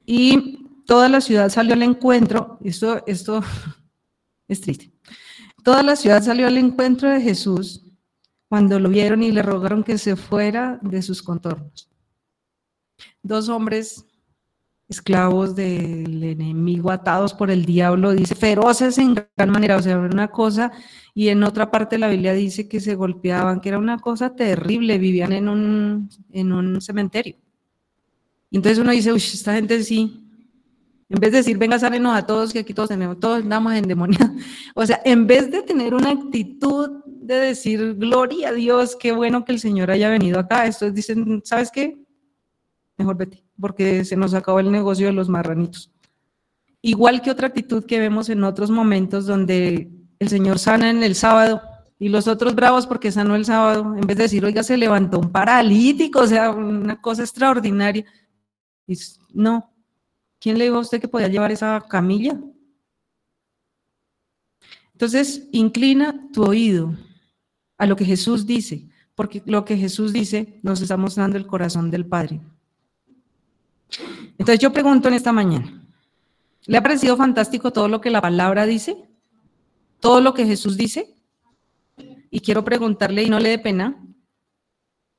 Y 0.05 0.83
toda 0.85 1.07
la 1.07 1.21
ciudad 1.21 1.49
salió 1.49 1.73
al 1.73 1.83
encuentro, 1.83 2.59
esto, 2.63 3.03
esto 3.07 3.41
es 4.47 4.59
triste, 4.59 4.91
toda 5.63 5.81
la 5.83 5.95
ciudad 5.95 6.21
salió 6.21 6.47
al 6.47 6.57
encuentro 6.57 7.09
de 7.09 7.21
Jesús 7.21 7.85
cuando 8.49 8.79
lo 8.79 8.89
vieron 8.89 9.23
y 9.23 9.31
le 9.31 9.41
rogaron 9.41 9.83
que 9.83 9.97
se 9.97 10.15
fuera 10.17 10.79
de 10.81 11.01
sus 11.01 11.23
contornos. 11.23 11.89
Dos 13.23 13.47
hombres 13.47 14.05
esclavos 14.95 15.55
del 15.55 16.23
enemigo, 16.23 16.91
atados 16.91 17.33
por 17.33 17.51
el 17.51 17.65
diablo, 17.65 18.11
dice 18.11 18.35
feroces 18.35 18.97
en 18.97 19.15
gran 19.15 19.49
manera, 19.49 19.77
o 19.77 19.81
sea, 19.81 19.97
una 19.97 20.29
cosa, 20.29 20.71
y 21.13 21.29
en 21.29 21.43
otra 21.43 21.69
parte 21.71 21.97
la 21.97 22.07
Biblia 22.07 22.33
dice 22.33 22.67
que 22.67 22.79
se 22.79 22.95
golpeaban, 22.95 23.59
que 23.59 23.69
era 23.69 23.79
una 23.79 23.99
cosa 23.99 24.35
terrible, 24.35 24.97
vivían 24.97 25.33
en 25.33 25.49
un, 25.49 26.09
en 26.31 26.53
un 26.53 26.81
cementerio. 26.81 27.35
entonces 28.51 28.79
uno 28.79 28.91
dice, 28.91 29.11
uy, 29.11 29.17
esta 29.17 29.53
gente 29.53 29.83
sí, 29.83 30.23
en 31.13 31.19
vez 31.19 31.31
de 31.31 31.37
decir, 31.37 31.57
venga, 31.59 31.77
sálenos 31.77 32.15
a 32.15 32.25
todos, 32.25 32.51
que 32.51 32.59
aquí 32.59 32.73
todos 32.73 32.89
tenemos, 32.89 33.19
todos 33.19 33.43
andamos 33.43 33.73
en. 33.73 33.87
O 34.75 34.83
sea, 34.83 34.99
en 35.05 35.27
vez 35.27 35.51
de 35.51 35.61
tener 35.61 35.93
una 35.93 36.09
actitud 36.09 37.03
de 37.05 37.35
decir, 37.35 37.93
gloria 37.95 38.49
a 38.49 38.53
Dios, 38.53 38.95
qué 38.99 39.11
bueno 39.11 39.45
que 39.45 39.51
el 39.51 39.59
Señor 39.59 39.91
haya 39.91 40.09
venido 40.09 40.39
acá, 40.39 40.65
estos 40.65 40.91
dicen, 40.93 41.41
¿sabes 41.45 41.69
qué? 41.71 42.02
Mejor 43.03 43.17
vete 43.17 43.43
porque 43.59 44.05
se 44.05 44.15
nos 44.15 44.33
acabó 44.33 44.61
el 44.61 44.71
negocio 44.71 45.07
de 45.07 45.13
los 45.13 45.27
marranitos. 45.27 45.91
Igual 46.81 47.21
que 47.21 47.31
otra 47.31 47.47
actitud 47.47 47.83
que 47.85 47.99
vemos 47.99 48.29
en 48.29 48.45
otros 48.45 48.71
momentos 48.71 49.25
donde 49.25 49.91
el 50.19 50.29
Señor 50.29 50.57
sana 50.57 50.89
en 50.89 51.03
el 51.03 51.15
sábado 51.15 51.61
y 51.99 52.07
los 52.07 52.29
otros 52.29 52.55
bravos 52.55 52.87
porque 52.87 53.11
sanó 53.11 53.35
el 53.35 53.43
sábado, 53.43 53.93
en 53.97 54.07
vez 54.07 54.15
de 54.15 54.23
decir, 54.23 54.45
oiga, 54.45 54.63
se 54.63 54.77
levantó 54.77 55.19
un 55.19 55.33
paralítico, 55.33 56.21
o 56.21 56.27
sea, 56.27 56.51
una 56.51 57.01
cosa 57.01 57.23
extraordinaria. 57.23 58.05
Y 58.87 58.97
no, 59.33 59.73
¿quién 60.39 60.57
le 60.57 60.63
dijo 60.63 60.77
a 60.77 60.79
usted 60.81 61.01
que 61.01 61.09
podía 61.09 61.27
llevar 61.27 61.51
esa 61.51 61.83
camilla? 61.89 62.39
Entonces, 64.93 65.49
inclina 65.51 66.29
tu 66.31 66.43
oído 66.43 66.95
a 67.77 67.85
lo 67.85 67.97
que 67.97 68.05
Jesús 68.05 68.45
dice, 68.45 68.87
porque 69.13 69.43
lo 69.45 69.65
que 69.65 69.75
Jesús 69.75 70.13
dice 70.13 70.61
nos 70.63 70.79
está 70.79 70.95
mostrando 70.95 71.37
el 71.37 71.47
corazón 71.47 71.91
del 71.91 72.05
Padre. 72.05 72.39
Entonces 74.37 74.59
yo 74.59 74.73
pregunto 74.73 75.07
en 75.07 75.13
esta 75.13 75.31
mañana, 75.31 75.85
¿le 76.65 76.77
ha 76.77 76.83
parecido 76.83 77.15
fantástico 77.17 77.71
todo 77.71 77.87
lo 77.87 78.01
que 78.01 78.09
la 78.09 78.21
palabra 78.21 78.65
dice? 78.65 78.97
¿Todo 79.99 80.21
lo 80.21 80.33
que 80.33 80.45
Jesús 80.45 80.75
dice? 80.75 81.15
Y 82.29 82.39
quiero 82.39 82.65
preguntarle, 82.65 83.23
y 83.23 83.29
no 83.29 83.39
le 83.39 83.49
dé 83.49 83.59
pena, 83.59 84.03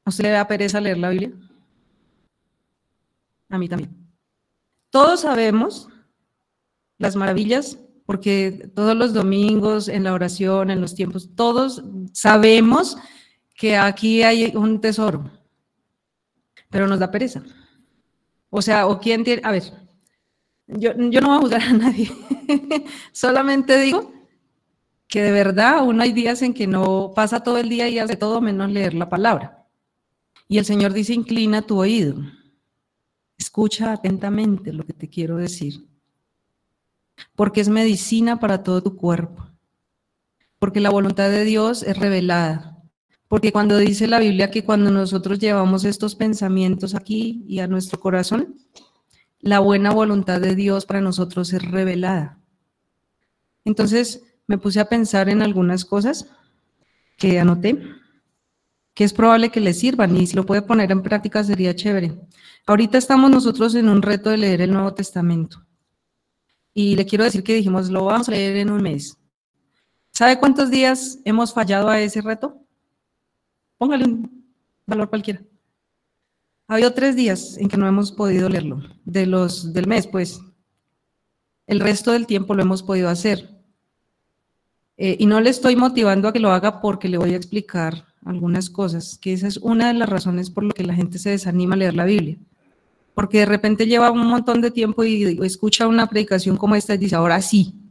¿a 0.04 0.10
usted 0.10 0.24
le 0.24 0.30
da 0.30 0.48
pereza 0.48 0.80
leer 0.80 0.98
la 0.98 1.10
Biblia? 1.10 1.32
A 3.48 3.58
mí 3.58 3.68
también. 3.68 3.96
Todos 4.90 5.20
sabemos 5.20 5.88
las 6.98 7.16
maravillas, 7.16 7.78
porque 8.06 8.70
todos 8.74 8.96
los 8.96 9.14
domingos 9.14 9.88
en 9.88 10.04
la 10.04 10.12
oración, 10.12 10.70
en 10.70 10.80
los 10.80 10.94
tiempos, 10.94 11.30
todos 11.34 11.82
sabemos 12.12 12.96
que 13.54 13.76
aquí 13.76 14.22
hay 14.22 14.52
un 14.54 14.80
tesoro, 14.80 15.30
pero 16.68 16.86
nos 16.86 16.98
da 16.98 17.10
pereza. 17.10 17.42
O 18.56 18.62
sea, 18.62 18.86
o 18.86 19.00
quién 19.00 19.24
tiene, 19.24 19.42
a 19.44 19.50
ver, 19.50 19.64
yo, 20.68 20.92
yo 20.96 21.20
no 21.20 21.26
voy 21.26 21.38
a 21.38 21.40
juzgar 21.40 21.62
a 21.62 21.72
nadie, 21.72 22.08
solamente 23.12 23.80
digo 23.80 24.12
que 25.08 25.22
de 25.22 25.32
verdad 25.32 25.84
uno 25.84 26.00
hay 26.00 26.12
días 26.12 26.40
en 26.40 26.54
que 26.54 26.68
no 26.68 27.10
pasa 27.16 27.42
todo 27.42 27.58
el 27.58 27.68
día 27.68 27.88
y 27.88 27.98
hace 27.98 28.14
todo 28.14 28.40
menos 28.40 28.70
leer 28.70 28.94
la 28.94 29.08
palabra. 29.08 29.66
Y 30.46 30.58
el 30.58 30.64
Señor 30.64 30.92
dice, 30.92 31.14
inclina 31.14 31.62
tu 31.62 31.80
oído, 31.80 32.14
escucha 33.36 33.90
atentamente 33.90 34.72
lo 34.72 34.84
que 34.84 34.92
te 34.92 35.10
quiero 35.10 35.36
decir, 35.36 35.88
porque 37.34 37.60
es 37.60 37.68
medicina 37.68 38.38
para 38.38 38.62
todo 38.62 38.84
tu 38.84 38.96
cuerpo, 38.96 39.48
porque 40.60 40.78
la 40.78 40.90
voluntad 40.90 41.28
de 41.28 41.42
Dios 41.42 41.82
es 41.82 41.98
revelada 41.98 42.73
porque 43.34 43.50
cuando 43.50 43.78
dice 43.78 44.06
la 44.06 44.20
Biblia 44.20 44.52
que 44.52 44.62
cuando 44.62 44.92
nosotros 44.92 45.40
llevamos 45.40 45.82
estos 45.82 46.14
pensamientos 46.14 46.94
aquí 46.94 47.44
y 47.48 47.58
a 47.58 47.66
nuestro 47.66 47.98
corazón, 47.98 48.60
la 49.40 49.58
buena 49.58 49.90
voluntad 49.90 50.40
de 50.40 50.54
Dios 50.54 50.86
para 50.86 51.00
nosotros 51.00 51.52
es 51.52 51.60
revelada. 51.68 52.38
Entonces 53.64 54.22
me 54.46 54.56
puse 54.56 54.78
a 54.78 54.88
pensar 54.88 55.28
en 55.28 55.42
algunas 55.42 55.84
cosas 55.84 56.30
que 57.16 57.40
anoté, 57.40 57.82
que 58.94 59.02
es 59.02 59.12
probable 59.12 59.50
que 59.50 59.58
le 59.58 59.74
sirvan 59.74 60.16
y 60.16 60.28
si 60.28 60.36
lo 60.36 60.46
puede 60.46 60.62
poner 60.62 60.92
en 60.92 61.02
práctica 61.02 61.42
sería 61.42 61.74
chévere. 61.74 62.16
Ahorita 62.66 62.98
estamos 62.98 63.32
nosotros 63.32 63.74
en 63.74 63.88
un 63.88 64.00
reto 64.00 64.30
de 64.30 64.36
leer 64.36 64.60
el 64.60 64.72
Nuevo 64.72 64.94
Testamento. 64.94 65.66
Y 66.72 66.94
le 66.94 67.04
quiero 67.04 67.24
decir 67.24 67.42
que 67.42 67.56
dijimos, 67.56 67.90
lo 67.90 68.04
vamos 68.04 68.28
a 68.28 68.30
leer 68.30 68.58
en 68.58 68.70
un 68.70 68.80
mes. 68.80 69.18
¿Sabe 70.12 70.38
cuántos 70.38 70.70
días 70.70 71.18
hemos 71.24 71.52
fallado 71.52 71.88
a 71.88 71.98
ese 71.98 72.20
reto? 72.20 72.63
Póngale 73.84 74.06
un 74.06 74.46
valor 74.86 75.10
cualquiera. 75.10 75.42
Ha 76.68 76.72
habido 76.72 76.94
tres 76.94 77.16
días 77.16 77.58
en 77.58 77.68
que 77.68 77.76
no 77.76 77.86
hemos 77.86 78.12
podido 78.12 78.48
leerlo, 78.48 78.80
de 79.04 79.26
los 79.26 79.74
del 79.74 79.86
mes, 79.86 80.06
pues. 80.06 80.40
El 81.66 81.80
resto 81.80 82.12
del 82.12 82.26
tiempo 82.26 82.54
lo 82.54 82.62
hemos 82.62 82.82
podido 82.82 83.10
hacer. 83.10 83.46
Eh, 84.96 85.16
y 85.18 85.26
no 85.26 85.38
le 85.42 85.50
estoy 85.50 85.76
motivando 85.76 86.28
a 86.28 86.32
que 86.32 86.40
lo 86.40 86.50
haga 86.50 86.80
porque 86.80 87.10
le 87.10 87.18
voy 87.18 87.34
a 87.34 87.36
explicar 87.36 88.06
algunas 88.24 88.70
cosas, 88.70 89.18
que 89.20 89.34
esa 89.34 89.48
es 89.48 89.58
una 89.58 89.88
de 89.88 89.98
las 89.98 90.08
razones 90.08 90.48
por 90.48 90.64
lo 90.64 90.72
que 90.72 90.84
la 90.84 90.94
gente 90.94 91.18
se 91.18 91.28
desanima 91.28 91.74
a 91.74 91.76
leer 91.76 91.92
la 91.92 92.06
Biblia. 92.06 92.38
Porque 93.12 93.40
de 93.40 93.46
repente 93.46 93.86
lleva 93.86 94.10
un 94.10 94.26
montón 94.26 94.62
de 94.62 94.70
tiempo 94.70 95.04
y 95.04 95.38
escucha 95.44 95.88
una 95.88 96.06
predicación 96.06 96.56
como 96.56 96.74
esta 96.74 96.94
y 96.94 96.98
dice, 96.98 97.16
ahora 97.16 97.42
sí, 97.42 97.83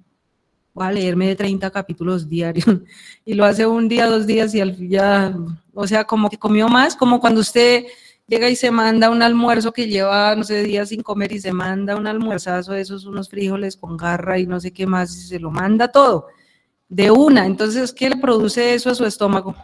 voy 0.74 0.88
a 0.88 0.91
leerme 0.91 1.28
de 1.28 1.36
30 1.36 1.69
capítulos 1.71 2.28
diarios. 2.28 2.65
Y 3.26 3.34
lo 3.36 3.45
hace 3.45 3.65
un 3.65 3.88
día, 3.88 4.07
dos 4.07 4.28
días 4.28 4.53
y 4.53 4.59
al 4.59 4.76
fin 4.76 4.89
ya, 4.89 5.38
o 5.74 5.88
sea, 5.88 6.03
como 6.03 6.30
que 6.30 6.38
comió 6.38 6.67
más, 6.67 6.95
como 6.95 7.19
cuando 7.21 7.39
usted 7.39 7.86
llega 8.28 8.49
y 8.49 8.55
se 8.55 8.71
manda 8.71 9.09
un 9.09 9.21
almuerzo 9.21 9.71
que 9.71 9.88
lleva, 9.88 10.36
no 10.36 10.43
sé, 10.43 10.63
días 10.63 10.89
sin 10.89 11.03
comer 11.03 11.32
y 11.32 11.39
se 11.39 11.53
manda 11.53 11.95
un 11.95 12.07
almuerzazo 12.07 12.74
esos, 12.74 13.05
unos 13.05 13.30
frijoles 13.30 13.78
con 13.78 13.95
garra 13.97 14.39
y 14.39 14.45
no 14.45 14.59
sé 14.59 14.71
qué 14.71 14.86
más, 14.86 15.15
y 15.15 15.28
se 15.28 15.39
lo 15.39 15.51
manda 15.51 15.89
todo, 15.89 16.28
de 16.89 17.11
una. 17.11 17.45
Entonces, 17.45 17.93
¿qué 17.93 18.09
le 18.09 18.17
produce 18.17 18.74
eso 18.74 18.89
a 18.89 18.95
su 18.95 19.05
estómago? 19.05 19.55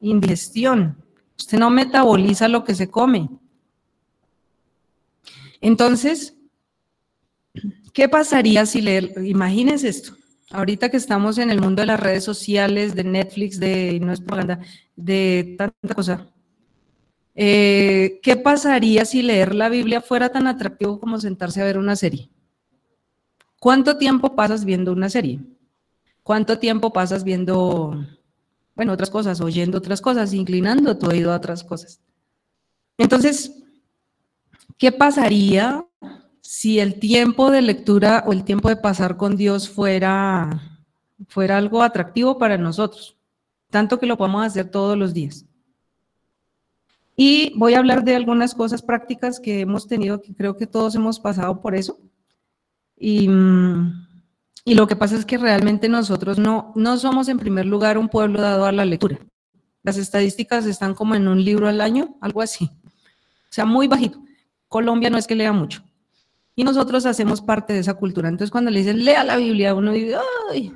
Indigestión. 0.00 0.96
Usted 1.38 1.58
no 1.58 1.70
metaboliza 1.70 2.48
lo 2.48 2.64
que 2.64 2.74
se 2.74 2.88
come. 2.90 3.28
Entonces, 5.60 6.34
¿Qué 7.92 8.08
pasaría 8.08 8.64
si 8.66 8.80
leer, 8.80 9.12
imagínense 9.24 9.88
esto, 9.88 10.14
ahorita 10.50 10.90
que 10.90 10.96
estamos 10.96 11.38
en 11.38 11.50
el 11.50 11.60
mundo 11.60 11.82
de 11.82 11.86
las 11.86 12.00
redes 12.00 12.24
sociales, 12.24 12.94
de 12.94 13.04
Netflix, 13.04 13.60
de, 13.60 13.98
no 14.00 14.12
es 14.12 14.20
propaganda, 14.20 14.60
de 14.96 15.54
tanta 15.58 15.94
cosa, 15.94 16.26
eh, 17.34 18.20
¿qué 18.22 18.36
pasaría 18.36 19.04
si 19.04 19.22
leer 19.22 19.54
la 19.54 19.68
Biblia 19.68 20.00
fuera 20.00 20.30
tan 20.30 20.46
atractivo 20.46 21.00
como 21.00 21.20
sentarse 21.20 21.60
a 21.60 21.64
ver 21.64 21.78
una 21.78 21.96
serie? 21.96 22.30
¿Cuánto 23.60 23.96
tiempo 23.96 24.34
pasas 24.34 24.64
viendo 24.64 24.92
una 24.92 25.08
serie? 25.08 25.40
¿Cuánto 26.22 26.58
tiempo 26.58 26.92
pasas 26.92 27.24
viendo, 27.24 28.06
bueno, 28.74 28.92
otras 28.92 29.10
cosas, 29.10 29.40
oyendo 29.40 29.78
otras 29.78 30.00
cosas, 30.00 30.32
inclinando 30.32 30.98
tu 30.98 31.06
oído 31.06 31.32
a 31.32 31.36
otras 31.36 31.64
cosas? 31.64 32.00
Entonces, 32.98 33.62
¿Qué 34.82 34.90
pasaría 34.90 35.86
si 36.42 36.80
el 36.80 36.98
tiempo 36.98 37.50
de 37.50 37.62
lectura 37.62 38.24
o 38.26 38.32
el 38.32 38.44
tiempo 38.44 38.68
de 38.68 38.76
pasar 38.76 39.16
con 39.16 39.36
Dios 39.36 39.68
fuera, 39.68 40.60
fuera 41.28 41.56
algo 41.56 41.82
atractivo 41.82 42.36
para 42.36 42.58
nosotros? 42.58 43.16
Tanto 43.70 43.98
que 43.98 44.06
lo 44.06 44.18
podamos 44.18 44.44
hacer 44.44 44.68
todos 44.70 44.98
los 44.98 45.14
días. 45.14 45.46
Y 47.16 47.56
voy 47.56 47.74
a 47.74 47.78
hablar 47.78 48.04
de 48.04 48.16
algunas 48.16 48.54
cosas 48.54 48.82
prácticas 48.82 49.38
que 49.38 49.60
hemos 49.60 49.86
tenido, 49.86 50.20
que 50.20 50.34
creo 50.34 50.56
que 50.56 50.66
todos 50.66 50.94
hemos 50.96 51.20
pasado 51.20 51.60
por 51.60 51.74
eso. 51.74 51.98
Y, 52.98 53.28
mm, 53.28 54.08
y 54.64 54.74
lo 54.74 54.86
que 54.86 54.96
pasa 54.96 55.16
es 55.16 55.24
que 55.24 55.38
realmente 55.38 55.88
nosotros 55.88 56.38
no, 56.38 56.72
no 56.74 56.98
somos 56.98 57.28
en 57.28 57.38
primer 57.38 57.66
lugar 57.66 57.98
un 57.98 58.08
pueblo 58.08 58.40
dado 58.40 58.66
a 58.66 58.72
la 58.72 58.84
lectura. 58.84 59.18
Las 59.84 59.96
estadísticas 59.96 60.66
están 60.66 60.94
como 60.94 61.14
en 61.14 61.28
un 61.28 61.44
libro 61.44 61.68
al 61.68 61.80
año, 61.80 62.16
algo 62.20 62.42
así. 62.42 62.64
O 62.84 63.54
sea, 63.54 63.64
muy 63.64 63.86
bajito. 63.86 64.18
Colombia 64.68 65.10
no 65.10 65.18
es 65.18 65.26
que 65.26 65.34
lea 65.34 65.52
mucho. 65.52 65.82
Y 66.54 66.64
nosotros 66.64 67.06
hacemos 67.06 67.40
parte 67.40 67.72
de 67.72 67.78
esa 67.78 67.94
cultura. 67.94 68.28
Entonces, 68.28 68.50
cuando 68.50 68.70
le 68.70 68.80
dicen, 68.80 69.04
lea 69.04 69.24
la 69.24 69.36
Biblia, 69.36 69.74
uno 69.74 69.92
dice, 69.92 70.16
ay, 70.50 70.72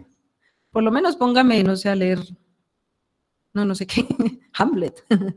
por 0.71 0.83
lo 0.83 0.91
menos 0.91 1.17
póngame, 1.17 1.63
no 1.65 1.77
sé, 1.77 1.89
a 1.89 1.95
leer, 1.95 2.21
no, 3.53 3.65
no 3.65 3.75
sé 3.75 3.87
qué, 3.87 4.07
Hamlet. 4.55 5.05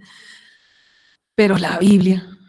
Pero 1.35 1.57
la 1.57 1.77
Biblia, 1.77 2.39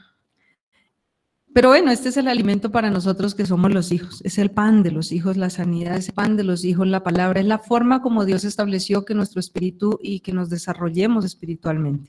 pero 1.52 1.70
bueno, 1.70 1.90
este 1.90 2.10
es 2.10 2.16
el 2.16 2.28
alimento 2.28 2.70
para 2.70 2.90
nosotros 2.90 3.34
que 3.34 3.44
somos 3.44 3.72
los 3.74 3.90
hijos. 3.90 4.20
Es 4.24 4.38
el 4.38 4.52
pan 4.52 4.84
de 4.84 4.92
los 4.92 5.10
hijos, 5.10 5.36
la 5.36 5.50
sanidad, 5.50 5.96
es 5.96 6.08
el 6.08 6.14
pan 6.14 6.36
de 6.36 6.44
los 6.44 6.64
hijos, 6.64 6.86
la 6.86 7.02
palabra, 7.02 7.40
es 7.40 7.46
la 7.46 7.58
forma 7.58 8.02
como 8.02 8.24
Dios 8.24 8.44
estableció 8.44 9.04
que 9.04 9.14
nuestro 9.14 9.40
espíritu 9.40 9.98
y 10.00 10.20
que 10.20 10.32
nos 10.32 10.48
desarrollemos 10.48 11.24
espiritualmente. 11.24 12.08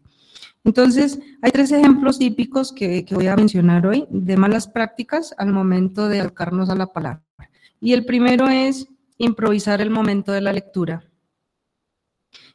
Entonces, 0.64 1.20
hay 1.42 1.52
tres 1.52 1.72
ejemplos 1.72 2.20
típicos 2.20 2.72
que, 2.72 3.06
voy 3.12 3.28
a 3.28 3.36
mencionar 3.36 3.86
hoy 3.88 4.06
de 4.10 4.38
malas 4.38 4.68
prácticas 4.68 5.34
al 5.38 5.52
momento 5.52 6.08
de 6.08 6.20
acercarnos 6.20 6.70
a 6.70 6.76
la 6.76 6.88
palabra. 6.88 7.24
Y 7.80 7.94
el 7.94 8.06
primero 8.06 8.48
es 8.48 8.88
improvisar 9.18 9.82
el 9.82 9.90
momento 9.90 10.32
de 10.32 10.42
la 10.42 10.54
lectura. 10.54 11.04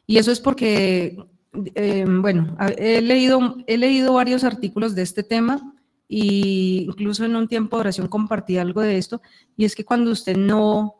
Y 0.05 0.17
eso 0.17 0.31
es 0.31 0.39
porque, 0.39 1.17
eh, 1.75 2.05
bueno, 2.07 2.55
he 2.77 3.01
leído, 3.01 3.57
he 3.67 3.77
leído 3.77 4.13
varios 4.13 4.45
artículos 4.45 4.95
de 4.95 5.01
este 5.01 5.23
tema 5.23 5.73
y 6.07 6.85
incluso 6.87 7.25
en 7.25 7.35
un 7.35 7.49
tiempo 7.49 7.75
de 7.75 7.81
oración 7.81 8.07
compartí 8.07 8.57
algo 8.57 8.81
de 8.81 8.97
esto, 8.97 9.21
y 9.57 9.65
es 9.65 9.75
que 9.75 9.83
cuando 9.83 10.11
usted 10.11 10.37
no, 10.37 10.95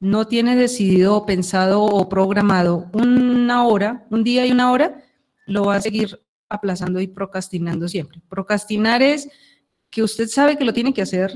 no 0.00 0.26
tiene 0.26 0.54
decidido 0.54 1.24
pensado 1.24 1.82
o 1.82 2.08
programado 2.10 2.90
una 2.92 3.64
hora, 3.64 4.06
un 4.10 4.24
día 4.24 4.44
y 4.44 4.52
una 4.52 4.70
hora, 4.70 5.02
lo 5.48 5.64
va 5.64 5.76
a 5.76 5.80
seguir 5.80 6.20
aplazando 6.48 7.00
y 7.00 7.08
procrastinando 7.08 7.88
siempre. 7.88 8.20
Procrastinar 8.28 9.02
es 9.02 9.28
que 9.90 10.02
usted 10.02 10.28
sabe 10.28 10.56
que 10.56 10.64
lo 10.64 10.72
tiene 10.72 10.92
que 10.94 11.02
hacer, 11.02 11.34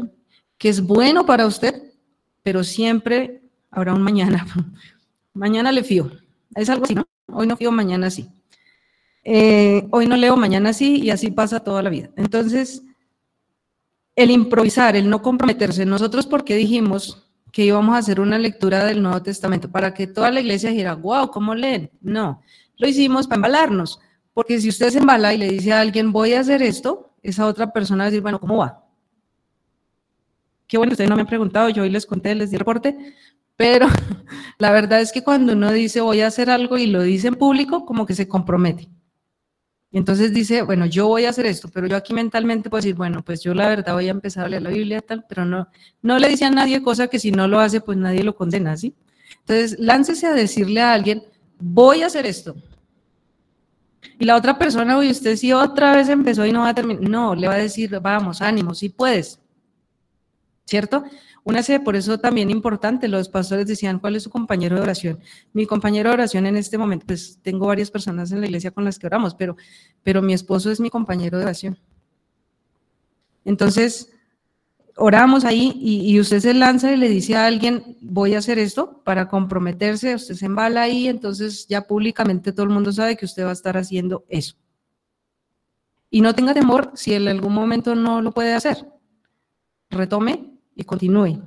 que 0.58 0.68
es 0.68 0.80
bueno 0.80 1.26
para 1.26 1.46
usted, 1.46 1.94
pero 2.42 2.62
siempre 2.62 3.42
habrá 3.70 3.94
un 3.94 4.02
mañana. 4.02 4.46
mañana 5.32 5.72
le 5.72 5.82
fío. 5.82 6.10
Es 6.54 6.68
algo 6.68 6.84
así, 6.84 6.94
¿no? 6.94 7.06
Hoy 7.26 7.46
no 7.46 7.56
fío, 7.56 7.72
mañana 7.72 8.10
sí. 8.10 8.28
Eh, 9.24 9.86
hoy 9.90 10.06
no 10.06 10.16
leo, 10.16 10.36
mañana 10.36 10.72
sí, 10.72 11.00
y 11.02 11.10
así 11.10 11.30
pasa 11.30 11.60
toda 11.60 11.82
la 11.82 11.88
vida. 11.88 12.10
Entonces, 12.16 12.82
el 14.14 14.30
improvisar, 14.30 14.94
el 14.94 15.08
no 15.08 15.22
comprometerse, 15.22 15.86
nosotros 15.86 16.26
porque 16.26 16.54
dijimos 16.54 17.30
que 17.50 17.64
íbamos 17.64 17.94
a 17.94 17.98
hacer 17.98 18.20
una 18.20 18.38
lectura 18.38 18.84
del 18.84 19.02
Nuevo 19.02 19.22
Testamento 19.22 19.70
para 19.70 19.94
que 19.94 20.06
toda 20.06 20.30
la 20.30 20.40
iglesia 20.40 20.70
dijera, 20.70 20.94
wow, 20.94 21.30
¿cómo 21.30 21.54
leen? 21.54 21.90
No, 22.00 22.42
lo 22.78 22.88
hicimos 22.88 23.26
para 23.26 23.36
embalarnos, 23.36 24.00
porque 24.32 24.60
si 24.60 24.68
usted 24.68 24.90
se 24.90 24.98
embala 24.98 25.34
y 25.34 25.38
le 25.38 25.48
dice 25.48 25.72
a 25.72 25.80
alguien, 25.80 26.12
voy 26.12 26.34
a 26.34 26.40
hacer 26.40 26.62
esto, 26.62 27.14
esa 27.22 27.46
otra 27.46 27.72
persona 27.72 28.04
va 28.04 28.08
a 28.08 28.10
decir, 28.10 28.22
bueno, 28.22 28.40
¿cómo 28.40 28.58
va? 28.58 28.84
Qué 30.66 30.78
bueno, 30.78 30.92
ustedes 30.92 31.10
no 31.10 31.16
me 31.16 31.22
han 31.22 31.28
preguntado, 31.28 31.68
yo 31.68 31.82
hoy 31.82 31.90
les 31.90 32.06
conté, 32.06 32.34
les 32.34 32.50
di 32.50 32.56
reporte, 32.56 32.96
pero 33.56 33.86
la 34.58 34.70
verdad 34.70 35.00
es 35.00 35.12
que 35.12 35.22
cuando 35.22 35.52
uno 35.52 35.70
dice 35.70 36.00
voy 36.00 36.20
a 36.22 36.26
hacer 36.26 36.50
algo 36.50 36.78
y 36.78 36.86
lo 36.86 37.02
dice 37.02 37.28
en 37.28 37.34
público, 37.34 37.84
como 37.84 38.06
que 38.06 38.14
se 38.14 38.26
compromete. 38.26 38.88
Y 39.90 39.98
entonces 39.98 40.32
dice, 40.32 40.62
bueno, 40.62 40.86
yo 40.86 41.06
voy 41.06 41.26
a 41.26 41.28
hacer 41.28 41.44
esto, 41.44 41.68
pero 41.68 41.86
yo 41.86 41.96
aquí 41.96 42.14
mentalmente 42.14 42.70
puedo 42.70 42.80
decir, 42.80 42.94
bueno, 42.94 43.22
pues 43.22 43.42
yo 43.42 43.52
la 43.52 43.68
verdad 43.68 43.92
voy 43.92 44.08
a 44.08 44.12
empezar 44.12 44.46
a 44.46 44.48
leer 44.48 44.62
la 44.62 44.70
Biblia 44.70 45.02
tal, 45.02 45.26
pero 45.28 45.44
no, 45.44 45.68
no 46.00 46.18
le 46.18 46.28
dice 46.28 46.46
a 46.46 46.50
nadie 46.50 46.82
cosa 46.82 47.08
que 47.08 47.18
si 47.18 47.30
no 47.30 47.46
lo 47.46 47.60
hace, 47.60 47.82
pues 47.82 47.98
nadie 47.98 48.24
lo 48.24 48.34
condena, 48.34 48.74
¿sí? 48.74 48.94
Entonces, 49.40 49.78
láncese 49.78 50.26
a 50.26 50.32
decirle 50.32 50.80
a 50.80 50.94
alguien, 50.94 51.24
voy 51.62 52.02
a 52.02 52.06
hacer 52.06 52.26
esto. 52.26 52.56
Y 54.18 54.24
la 54.24 54.36
otra 54.36 54.58
persona, 54.58 54.98
oye, 54.98 55.10
usted 55.10 55.36
sí 55.36 55.52
otra 55.52 55.96
vez 55.96 56.08
empezó 56.08 56.44
y 56.44 56.52
no 56.52 56.60
va 56.60 56.70
a 56.70 56.74
terminar. 56.74 57.08
No, 57.08 57.34
le 57.34 57.48
va 57.48 57.54
a 57.54 57.58
decir, 57.58 57.98
vamos, 58.00 58.42
ánimo, 58.42 58.74
sí 58.74 58.88
puedes. 58.88 59.40
¿Cierto? 60.66 61.04
Una 61.44 61.62
sede, 61.62 61.80
por 61.80 61.96
eso 61.96 62.18
también 62.18 62.50
importante, 62.50 63.08
los 63.08 63.28
pastores 63.28 63.66
decían, 63.66 63.98
¿cuál 63.98 64.14
es 64.14 64.22
su 64.22 64.30
compañero 64.30 64.76
de 64.76 64.82
oración? 64.82 65.18
Mi 65.52 65.66
compañero 65.66 66.10
de 66.10 66.14
oración 66.14 66.46
en 66.46 66.56
este 66.56 66.78
momento, 66.78 67.04
pues 67.06 67.38
tengo 67.42 67.66
varias 67.66 67.90
personas 67.90 68.30
en 68.30 68.40
la 68.40 68.46
iglesia 68.46 68.70
con 68.70 68.84
las 68.84 68.98
que 68.98 69.06
oramos, 69.06 69.34
pero, 69.34 69.56
pero 70.04 70.22
mi 70.22 70.34
esposo 70.34 70.70
es 70.70 70.78
mi 70.78 70.88
compañero 70.88 71.38
de 71.38 71.44
oración. 71.44 71.78
Entonces, 73.44 74.12
oramos 74.96 75.44
ahí 75.44 75.72
y, 75.80 76.18
usted 76.20 76.40
se 76.40 76.54
lanza 76.54 76.92
y 76.92 76.96
le 76.96 77.08
dice 77.08 77.36
a 77.36 77.46
alguien, 77.46 77.96
voy 78.00 78.34
a 78.34 78.38
hacer 78.38 78.58
esto 78.58 79.02
para 79.04 79.28
comprometerse, 79.28 80.14
usted 80.14 80.34
se 80.34 80.46
embala 80.46 80.82
ahí, 80.82 81.08
entonces 81.08 81.66
ya 81.66 81.86
públicamente 81.86 82.52
todo 82.52 82.64
el 82.64 82.72
mundo 82.72 82.92
sabe 82.92 83.16
que 83.16 83.24
usted 83.24 83.44
va 83.44 83.50
a 83.50 83.54
estar 83.54 83.76
haciendo 83.76 84.24
eso. 84.28 84.56
Y 86.10 86.20
no 86.20 86.34
tenga 86.34 86.52
temor 86.52 86.92
si 86.94 87.14
en 87.14 87.28
algún 87.28 87.54
momento 87.54 87.94
no 87.94 88.20
lo 88.20 88.32
puede 88.32 88.52
hacer. 88.52 88.86
Retome 89.88 90.52
y 90.74 90.84
continúe. 90.84 91.40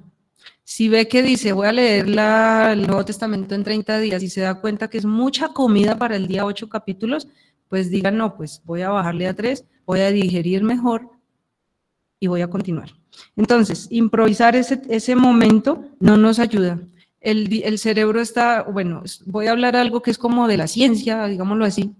Si 0.63 0.89
ve 0.89 1.07
que 1.07 1.21
dice, 1.21 1.53
voy 1.53 1.67
a 1.67 1.71
leer 1.71 2.07
el 2.07 2.87
Nuevo 2.87 3.05
Testamento 3.05 3.53
en 3.53 3.63
30 3.63 3.99
días 3.99 4.23
y 4.23 4.29
se 4.29 4.41
da 4.41 4.59
cuenta 4.59 4.89
que 4.89 4.97
es 4.97 5.05
mucha 5.05 5.49
comida 5.49 5.97
para 5.97 6.15
el 6.15 6.27
día 6.27 6.45
8 6.45 6.67
capítulos, 6.67 7.27
pues 7.69 7.91
diga, 7.91 8.09
no, 8.09 8.35
pues 8.35 8.63
voy 8.65 8.81
a 8.81 8.89
bajarle 8.89 9.27
a 9.27 9.35
3, 9.35 9.63
voy 9.85 9.99
a 9.99 10.09
digerir 10.09 10.63
mejor 10.63 11.11
y 12.19 12.27
voy 12.27 12.41
a 12.41 12.49
continuar. 12.49 12.89
Entonces, 13.35 13.87
improvisar 13.89 14.55
ese, 14.55 14.81
ese 14.89 15.15
momento 15.15 15.83
no 15.99 16.17
nos 16.17 16.39
ayuda. 16.39 16.79
El, 17.19 17.63
el 17.63 17.79
cerebro 17.79 18.21
está, 18.21 18.63
bueno, 18.63 19.03
voy 19.25 19.47
a 19.47 19.51
hablar 19.51 19.75
algo 19.75 20.01
que 20.01 20.11
es 20.11 20.17
como 20.17 20.47
de 20.47 20.57
la 20.57 20.67
ciencia, 20.67 21.25
digámoslo 21.25 21.65
así, 21.65 21.95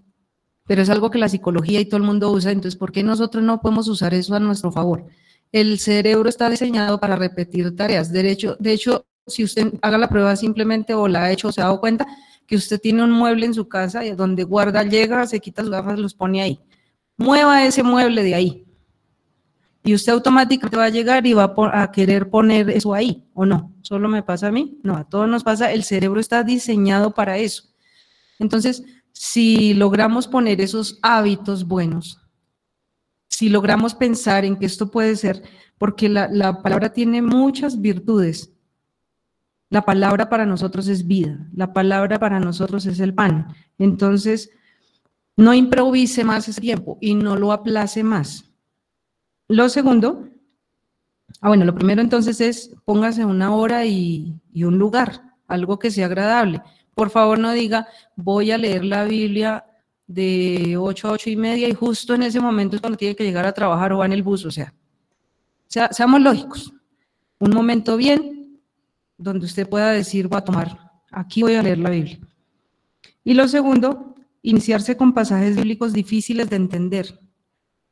pero 0.66 0.82
es 0.82 0.90
algo 0.90 1.10
que 1.10 1.18
la 1.18 1.28
psicología 1.28 1.80
y 1.80 1.86
todo 1.86 1.98
el 1.98 2.02
mundo 2.02 2.30
usa, 2.30 2.52
entonces, 2.52 2.76
¿por 2.76 2.92
qué 2.92 3.02
nosotros 3.02 3.42
no 3.42 3.60
podemos 3.60 3.88
usar 3.88 4.14
eso 4.14 4.34
a 4.34 4.40
nuestro 4.40 4.70
favor? 4.70 5.06
el 5.52 5.78
cerebro 5.78 6.28
está 6.28 6.50
diseñado 6.50 7.00
para 7.00 7.16
repetir 7.16 7.74
tareas. 7.76 8.12
De 8.12 8.30
hecho, 8.30 8.56
de 8.58 8.72
hecho, 8.72 9.06
si 9.26 9.44
usted 9.44 9.72
haga 9.82 9.98
la 9.98 10.08
prueba 10.08 10.36
simplemente 10.36 10.94
o 10.94 11.08
la 11.08 11.24
ha 11.24 11.32
hecho 11.32 11.48
o 11.48 11.52
se 11.52 11.60
ha 11.60 11.64
dado 11.64 11.80
cuenta 11.80 12.06
que 12.46 12.56
usted 12.56 12.80
tiene 12.80 13.02
un 13.02 13.10
mueble 13.10 13.46
en 13.46 13.54
su 13.54 13.68
casa 13.68 14.04
y 14.04 14.12
donde 14.12 14.44
guarda, 14.44 14.82
llega, 14.84 15.26
se 15.26 15.40
quita 15.40 15.62
sus 15.62 15.70
gafas, 15.70 15.98
los 15.98 16.14
pone 16.14 16.42
ahí. 16.42 16.60
Mueva 17.16 17.64
ese 17.64 17.82
mueble 17.82 18.22
de 18.22 18.34
ahí. 18.34 18.65
Y 19.86 19.94
usted 19.94 20.12
automáticamente 20.12 20.76
va 20.76 20.86
a 20.86 20.90
llegar 20.90 21.24
y 21.28 21.32
va 21.32 21.54
a 21.72 21.92
querer 21.92 22.28
poner 22.28 22.68
eso 22.70 22.92
ahí, 22.92 23.24
¿o 23.34 23.46
no? 23.46 23.72
¿Solo 23.82 24.08
me 24.08 24.24
pasa 24.24 24.48
a 24.48 24.50
mí? 24.50 24.80
No, 24.82 24.96
a 24.96 25.04
todos 25.04 25.28
nos 25.28 25.44
pasa. 25.44 25.70
El 25.70 25.84
cerebro 25.84 26.18
está 26.18 26.42
diseñado 26.42 27.14
para 27.14 27.38
eso. 27.38 27.62
Entonces, 28.40 28.82
si 29.12 29.74
logramos 29.74 30.26
poner 30.26 30.60
esos 30.60 30.98
hábitos 31.02 31.68
buenos, 31.68 32.20
si 33.28 33.48
logramos 33.48 33.94
pensar 33.94 34.44
en 34.44 34.56
que 34.56 34.66
esto 34.66 34.90
puede 34.90 35.14
ser, 35.14 35.44
porque 35.78 36.08
la, 36.08 36.62
palabra 36.62 36.92
tiene 36.92 37.22
muchas 37.22 37.80
virtudes. 37.80 38.52
La 39.70 39.82
palabra 39.82 40.28
para 40.28 40.46
nosotros 40.46 40.88
es 40.88 41.06
vida, 41.06 41.48
la 41.54 41.72
palabra 41.72 42.18
para 42.18 42.40
nosotros 42.40 42.86
es 42.86 42.98
el 42.98 43.14
pan. 43.14 43.54
Entonces, 43.78 44.50
no 45.36 45.54
improvise 45.54 46.24
más 46.24 46.48
ese 46.48 46.60
tiempo 46.60 46.98
y 47.00 47.14
no 47.14 47.36
lo 47.36 47.52
aplace 47.52 48.02
más. 48.02 48.45
Lo 49.48 49.68
segundo, 49.68 50.28
ah, 51.40 51.48
bueno, 51.48 51.64
lo 51.64 51.74
primero 51.74 52.00
entonces 52.00 52.40
es 52.40 52.74
póngase 52.84 53.24
una 53.24 53.54
hora 53.54 53.86
y, 53.86 54.34
un 54.54 54.78
lugar, 54.78 55.22
algo 55.46 55.78
que 55.78 55.90
sea 55.90 56.06
agradable. 56.06 56.62
Por 56.94 57.10
favor, 57.10 57.38
no 57.38 57.52
diga, 57.52 57.86
voy 58.16 58.50
a 58.50 58.58
leer 58.58 58.84
la 58.84 59.04
Biblia 59.04 59.64
de 60.06 60.76
8 60.78 61.08
a 61.08 61.12
8 61.12 61.30
y 61.30 61.36
media 61.36 61.68
y 61.68 61.74
justo 61.74 62.14
en 62.14 62.22
ese 62.22 62.40
momento 62.40 62.76
es 62.76 62.82
cuando 62.82 62.96
tiene 62.96 63.14
que 63.14 63.24
llegar 63.24 63.46
a 63.46 63.52
trabajar 63.52 63.92
o 63.92 63.98
va 63.98 64.06
en 64.06 64.12
el 64.12 64.22
bus, 64.22 64.44
o 64.44 64.50
sea, 64.50 64.72
seamos 65.68 66.20
lógicos. 66.20 66.72
Un 67.38 67.50
momento 67.50 67.96
bien 67.96 68.60
donde 69.18 69.46
usted 69.46 69.68
pueda 69.68 69.90
decir, 69.90 70.28
voy 70.28 70.38
a 70.38 70.44
tomar, 70.44 70.90
aquí 71.10 71.42
voy 71.42 71.54
a 71.54 71.62
leer 71.62 71.78
la 71.78 71.90
Biblia. 71.90 72.18
Y 73.24 73.34
lo 73.34 73.46
segundo, 73.48 74.14
iniciarse 74.42 74.96
con 74.96 75.12
pasajes 75.12 75.56
bíblicos 75.56 75.92
difíciles 75.92 76.48
de 76.48 76.56
entender. 76.56 77.18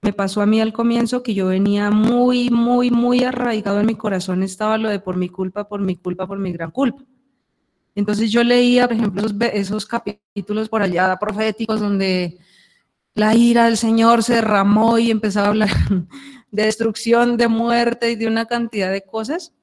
Me 0.05 0.13
pasó 0.13 0.43
a 0.43 0.47
mí 0.47 0.61
al 0.61 0.75
comienzo 0.75 1.23
que 1.23 1.33
yo 1.33 1.47
venía 1.47 1.91
muy, 1.91 2.51
muy, 2.51 2.91
muy 2.91 3.25
arraigado 3.25 3.81
en 3.81 3.87
mi 3.87 3.95
corazón, 3.95 4.43
estaba 4.43 4.77
lo 4.77 4.91
de 4.91 5.01
por 5.01 5.17
mi 5.17 5.31
culpa, 5.31 5.67
por 5.67 5.81
mi 5.81 5.97
culpa, 5.97 6.27
por 6.27 6.39
mi 6.39 6.53
gran 6.53 6.71
culpa. 6.71 7.03
Entonces 7.95 8.31
yo 8.31 8.45
leía, 8.45 8.87
por 8.87 8.99
ejemplo, 8.99 9.27
esos, 9.55 9.87
capítulos 9.87 10.69
por 10.69 10.83
allá 10.83 11.17
proféticos 11.19 11.81
donde 11.81 12.39
la 13.15 13.35
ira 13.35 13.65
del 13.65 13.79
Señor 13.79 14.23
se 14.23 14.35
derramó 14.35 14.99
y 14.99 15.11
empezaba 15.11 15.47
a 15.47 15.51
hablar 15.51 15.71
de 16.51 16.65
destrucción, 16.65 17.39
de 17.39 17.49
muerte 17.49 18.11
y 18.11 18.17
de 18.17 18.27
una 18.27 18.45
cantidad 18.45 18.93
de 18.93 19.07
cosas. 19.07 19.55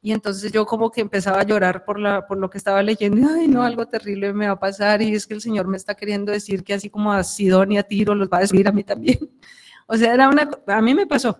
Y 0.00 0.12
entonces 0.12 0.50
yo 0.50 0.64
como 0.64 0.90
que 0.90 1.02
empezaba 1.02 1.40
a 1.40 1.44
llorar 1.44 1.84
por, 1.84 2.00
la, 2.00 2.26
por 2.26 2.38
lo 2.38 2.48
que 2.48 2.56
estaba 2.56 2.82
leyendo. 2.82 3.28
Ay, 3.28 3.48
no, 3.48 3.62
algo 3.62 3.86
terrible 3.86 4.32
me 4.32 4.46
va 4.46 4.52
a 4.52 4.58
pasar. 4.58 5.02
Y 5.02 5.14
es 5.14 5.26
que 5.26 5.34
el 5.34 5.42
Señor 5.42 5.68
me 5.68 5.76
está 5.76 5.94
queriendo 5.94 6.32
decir 6.32 6.64
que 6.64 6.72
así 6.72 6.88
como 6.88 7.12
a 7.12 7.22
Sidón 7.22 7.72
y 7.72 7.78
a 7.78 7.82
Tiro 7.82 8.14
los 8.14 8.30
va 8.30 8.38
a 8.38 8.40
destruir 8.40 8.66
a 8.66 8.72
mí 8.72 8.82
también. 8.82 9.18
O 9.86 9.96
sea, 9.96 10.14
era 10.14 10.28
una, 10.28 10.48
a 10.66 10.80
mí 10.80 10.94
me 10.94 11.06
pasó. 11.06 11.38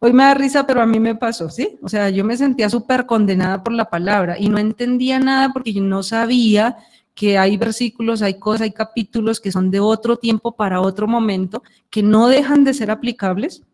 Hoy 0.00 0.12
me 0.12 0.22
da 0.22 0.34
risa, 0.34 0.66
pero 0.66 0.80
a 0.80 0.86
mí 0.86 1.00
me 1.00 1.14
pasó, 1.14 1.50
¿sí? 1.50 1.78
O 1.82 1.88
sea, 1.88 2.08
yo 2.10 2.24
me 2.24 2.36
sentía 2.36 2.70
súper 2.70 3.06
condenada 3.06 3.62
por 3.62 3.72
la 3.72 3.90
palabra 3.90 4.38
y 4.38 4.48
no 4.48 4.58
entendía 4.58 5.18
nada 5.18 5.52
porque 5.52 5.72
yo 5.72 5.82
no 5.82 6.02
sabía 6.02 6.76
que 7.14 7.36
hay 7.36 7.56
versículos, 7.56 8.22
hay 8.22 8.34
cosas, 8.34 8.60
hay 8.62 8.70
capítulos 8.70 9.40
que 9.40 9.50
son 9.50 9.72
de 9.72 9.80
otro 9.80 10.18
tiempo 10.18 10.54
para 10.54 10.80
otro 10.80 11.08
momento, 11.08 11.64
que 11.90 12.00
no 12.00 12.28
dejan 12.28 12.62
de 12.62 12.74
ser 12.74 12.92
aplicables, 12.92 13.64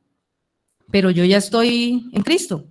pero 0.90 1.10
yo 1.10 1.24
ya 1.24 1.36
estoy 1.36 2.08
en 2.12 2.22
Cristo. 2.22 2.64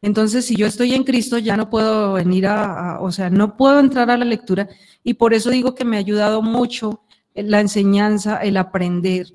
Entonces, 0.00 0.44
si 0.46 0.54
yo 0.54 0.66
estoy 0.66 0.94
en 0.94 1.02
Cristo, 1.02 1.38
ya 1.38 1.56
no 1.56 1.70
puedo 1.70 2.12
venir 2.12 2.46
a, 2.46 2.98
o 3.00 3.10
sea, 3.10 3.30
no 3.30 3.56
puedo 3.56 3.80
entrar 3.80 4.10
a 4.10 4.16
la 4.16 4.24
lectura 4.24 4.68
y 5.02 5.14
por 5.14 5.34
eso 5.34 5.50
digo 5.50 5.74
que 5.74 5.84
me 5.84 5.96
ha 5.96 6.00
ayudado 6.00 6.40
mucho 6.40 7.02
la 7.34 7.60
enseñanza, 7.60 8.36
el 8.36 8.58
aprender, 8.58 9.26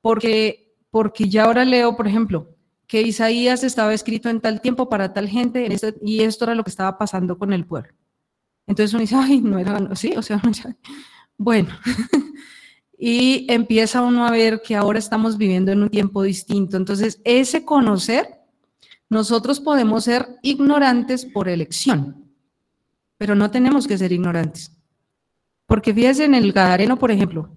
porque, 0.00 0.69
porque 0.90 1.28
ya 1.28 1.44
ahora 1.44 1.64
leo, 1.64 1.96
por 1.96 2.06
ejemplo, 2.06 2.56
que 2.86 3.02
Isaías 3.02 3.62
estaba 3.62 3.94
escrito 3.94 4.28
en 4.28 4.40
tal 4.40 4.60
tiempo 4.60 4.88
para 4.88 5.12
tal 5.12 5.28
gente 5.28 5.72
este, 5.72 5.94
y 6.02 6.22
esto 6.22 6.44
era 6.44 6.54
lo 6.54 6.64
que 6.64 6.70
estaba 6.70 6.98
pasando 6.98 7.38
con 7.38 7.52
el 7.52 7.64
pueblo. 7.64 7.92
Entonces 8.66 8.92
uno 8.92 9.00
dice, 9.00 9.16
ay, 9.16 9.40
no 9.40 9.58
era, 9.58 9.94
sí, 9.94 10.14
o 10.16 10.22
sea, 10.22 10.42
bueno. 11.38 11.70
y 12.98 13.46
empieza 13.48 14.02
uno 14.02 14.26
a 14.26 14.30
ver 14.30 14.60
que 14.60 14.76
ahora 14.76 14.98
estamos 14.98 15.38
viviendo 15.38 15.72
en 15.72 15.82
un 15.82 15.88
tiempo 15.88 16.22
distinto. 16.22 16.76
Entonces, 16.76 17.20
ese 17.24 17.64
conocer, 17.64 18.40
nosotros 19.08 19.58
podemos 19.58 20.04
ser 20.04 20.38
ignorantes 20.42 21.24
por 21.24 21.48
elección, 21.48 22.30
pero 23.16 23.34
no 23.34 23.50
tenemos 23.50 23.86
que 23.86 23.98
ser 23.98 24.12
ignorantes. 24.12 24.76
Porque 25.66 25.94
fíjense 25.94 26.24
en 26.24 26.34
el 26.34 26.52
Gadareno, 26.52 26.98
por 26.98 27.10
ejemplo, 27.10 27.56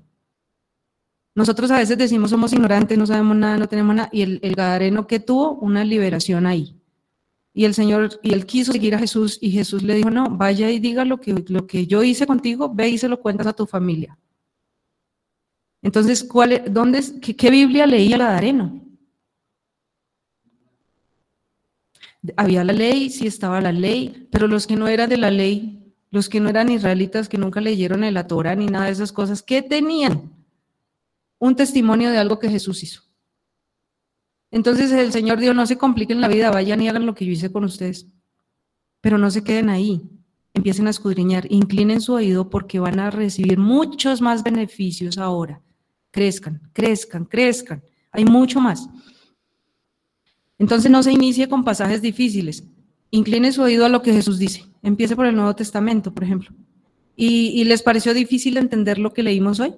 nosotros 1.36 1.72
a 1.72 1.78
veces 1.78 1.98
decimos 1.98 2.30
somos 2.30 2.54
ignorantes, 2.54 2.98
no 2.98 3.08
sabemos 3.08 3.36
nada, 3.38 3.58
no 3.58 3.68
tenemos 3.68 3.96
nada, 3.96 4.10
y 4.12 4.22
el, 4.22 4.40
el 4.44 4.56
Gadareno 4.56 5.08
que 5.08 5.20
tuvo 5.20 5.54
una 5.54 5.84
liberación 5.84 6.46
ahí. 6.46 6.76
Y 7.56 7.66
el 7.66 7.76
Señor, 7.76 8.20
y 8.24 8.34
él 8.34 8.46
quiso 8.48 8.72
seguir 8.72 8.96
a 8.96 9.00
Jesús 9.00 9.38
y 9.40 9.52
Jesús 9.52 9.84
le 9.84 9.94
dijo, 9.94 10.10
no, 10.10 10.30
vaya 10.30 10.72
y 10.72 10.80
diga 10.80 11.06
lo 11.06 11.20
que, 11.20 11.44
lo 11.48 11.68
que 11.68 11.86
yo 11.86 12.04
hice 12.04 12.26
contigo, 12.26 12.74
ve 12.74 12.90
y 12.90 12.98
se 12.98 13.08
lo 13.08 13.20
cuentas 13.22 13.46
a 13.46 13.54
tu 13.54 13.68
familia. 13.68 14.18
Entonces, 15.84 16.24
¿cuál, 16.24 16.64
dónde, 16.72 17.04
qué, 17.22 17.52
Biblia 17.52 17.86
leía 17.86 18.18
la 18.18 18.36
Areno? 18.36 18.82
Había 22.38 22.64
la 22.64 22.74
ley, 22.74 23.10
sí 23.10 23.28
estaba 23.28 23.62
la 23.62 23.72
ley, 23.72 24.28
pero 24.32 24.48
los 24.48 24.66
que 24.66 24.76
no 24.76 24.88
eran 24.88 25.10
de 25.10 25.18
la 25.18 25.30
ley, 25.30 25.94
los 26.10 26.30
que 26.30 26.40
no 26.40 26.50
eran 26.50 26.70
israelitas, 26.70 27.30
que 27.30 27.38
nunca 27.38 27.60
leyeron 27.60 28.04
el 28.04 28.14
la 28.16 28.28
Torah 28.28 28.56
ni 28.56 28.66
nada 28.66 28.86
de 28.86 28.94
esas 28.94 29.12
cosas, 29.12 29.44
¿qué 29.44 29.62
tenían? 29.62 30.32
Un 31.44 31.58
testimonio 31.58 32.10
de 32.10 32.20
algo 32.20 32.40
que 32.40 32.48
Jesús 32.48 32.84
hizo. 32.84 33.02
Entonces 34.50 34.94
el 34.94 35.12
Señor 35.12 35.42
dijo, 35.42 35.54
no 35.54 35.68
se 35.68 35.78
compliquen 35.78 36.22
la 36.22 36.30
vida, 36.30 36.50
vayan 36.50 36.82
y 36.82 36.88
hagan 36.88 37.06
lo 37.06 37.14
que 37.14 37.26
yo 37.26 37.34
hice 37.34 37.52
con 37.52 37.66
ustedes. 37.66 38.08
Pero 39.02 39.18
no 39.18 39.30
se 39.30 39.44
queden 39.44 39.68
ahí, 39.68 40.10
empiecen 40.54 40.88
a 40.88 40.92
escudriñar, 40.92 41.52
inclinen 41.52 42.00
su 42.00 42.14
oído 42.14 42.50
porque 42.50 42.80
van 42.80 42.98
a 42.98 43.12
recibir 43.12 43.58
muchos 43.58 44.22
más 44.22 44.42
beneficios 44.42 45.18
ahora. 45.18 45.62
Crezcan, 46.12 46.62
crezcan, 46.72 47.26
crezcan. 47.26 47.84
Hay 48.14 48.24
mucho 48.24 48.62
más. 48.62 48.88
Entonces 50.58 50.90
no 50.90 51.04
se 51.04 51.12
inicie 51.12 51.50
con 51.50 51.66
pasajes 51.66 52.02
difíciles. 52.02 52.64
Incline 53.12 53.52
su 53.52 53.64
oído 53.64 53.86
a 53.86 53.90
lo 53.90 54.02
que 54.02 54.14
Jesús 54.14 54.40
dice. 54.40 54.64
Empiece 54.82 55.14
por 55.14 55.26
el 55.26 55.36
Nuevo 55.36 55.54
Testamento, 55.54 56.14
por 56.14 56.24
ejemplo. 56.24 56.56
¿Y, 57.18 57.48
y 57.60 57.66
les 57.66 57.82
pareció 57.82 58.14
difícil 58.14 58.56
entender 58.56 58.98
lo 58.98 59.14
que 59.14 59.24
leímos 59.24 59.60
hoy? 59.60 59.74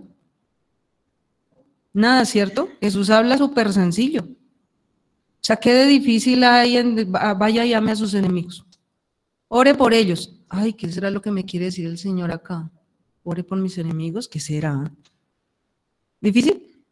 Nada, 1.95 2.25
¿cierto? 2.25 2.67
Jesús 2.81 3.09
habla 3.09 3.37
súper 3.37 3.71
sencillo. 3.71 4.23
O 4.23 5.39
sea, 5.39 5.55
¿qué 5.55 5.73
de 5.73 5.85
difícil 5.85 6.43
hay 6.43 6.75
en 6.75 7.09
vaya 7.09 7.63
y 7.63 7.73
ame 7.73 7.93
a 7.93 7.95
sus 7.95 8.13
enemigos? 8.13 8.65
Ore 9.47 9.73
por 9.75 9.93
ellos. 9.93 10.35
Ay, 10.49 10.73
¿qué 10.73 10.91
será 10.91 11.09
lo 11.09 11.21
que 11.21 11.31
me 11.31 11.45
quiere 11.45 11.67
decir 11.67 11.85
el 11.85 11.97
Señor 11.97 12.33
acá? 12.33 12.69
Ore 13.23 13.45
por 13.45 13.57
mis 13.59 13.77
enemigos, 13.77 14.27
¿qué 14.27 14.41
será? 14.41 14.91
¿Difícil? 16.19 16.83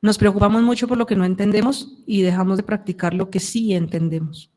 Nos 0.00 0.16
preocupamos 0.16 0.62
mucho 0.62 0.88
por 0.88 0.96
lo 0.96 1.04
que 1.04 1.14
no 1.14 1.26
entendemos 1.26 2.02
y 2.06 2.22
dejamos 2.22 2.56
de 2.56 2.62
practicar 2.62 3.12
lo 3.12 3.28
que 3.28 3.38
sí 3.38 3.74
entendemos. 3.74 4.50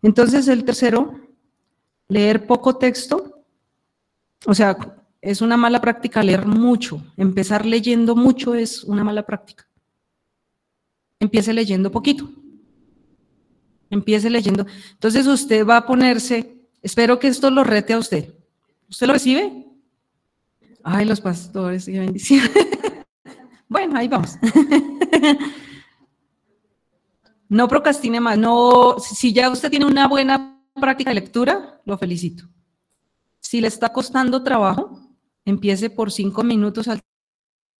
Entonces, 0.00 0.48
el 0.48 0.64
tercero, 0.64 1.20
leer 2.08 2.46
poco 2.46 2.78
texto. 2.78 3.44
O 4.46 4.54
sea, 4.54 5.03
es 5.24 5.40
una 5.40 5.56
mala 5.56 5.80
práctica 5.80 6.22
leer 6.22 6.46
mucho. 6.46 7.02
Empezar 7.16 7.66
leyendo 7.66 8.14
mucho 8.14 8.54
es 8.54 8.84
una 8.84 9.04
mala 9.04 9.24
práctica 9.24 9.66
empiece 11.24 11.52
leyendo 11.52 11.90
poquito. 11.90 12.30
Empiece 13.90 14.30
leyendo. 14.30 14.66
Entonces 14.92 15.26
usted 15.26 15.66
va 15.66 15.78
a 15.78 15.86
ponerse, 15.86 16.68
espero 16.82 17.18
que 17.18 17.28
esto 17.28 17.50
lo 17.50 17.64
rete 17.64 17.92
a 17.92 17.98
usted. 17.98 18.34
¿Usted 18.88 19.06
lo 19.06 19.14
recibe? 19.14 19.66
Ay, 20.82 21.04
los 21.04 21.20
pastores, 21.20 21.86
qué 21.86 21.98
bendición. 21.98 22.48
bueno, 23.68 23.98
ahí 23.98 24.08
vamos. 24.08 24.36
no 27.48 27.68
procrastine 27.68 28.20
más. 28.20 28.38
No, 28.38 28.96
si 28.98 29.32
ya 29.32 29.50
usted 29.50 29.70
tiene 29.70 29.86
una 29.86 30.08
buena 30.08 30.60
práctica 30.74 31.10
de 31.10 31.14
lectura, 31.14 31.80
lo 31.84 31.96
felicito. 31.96 32.44
Si 33.40 33.60
le 33.60 33.68
está 33.68 33.92
costando 33.92 34.42
trabajo, 34.42 35.00
empiece 35.44 35.90
por 35.90 36.10
cinco 36.10 36.42
minutos 36.42 36.88
al 36.88 37.00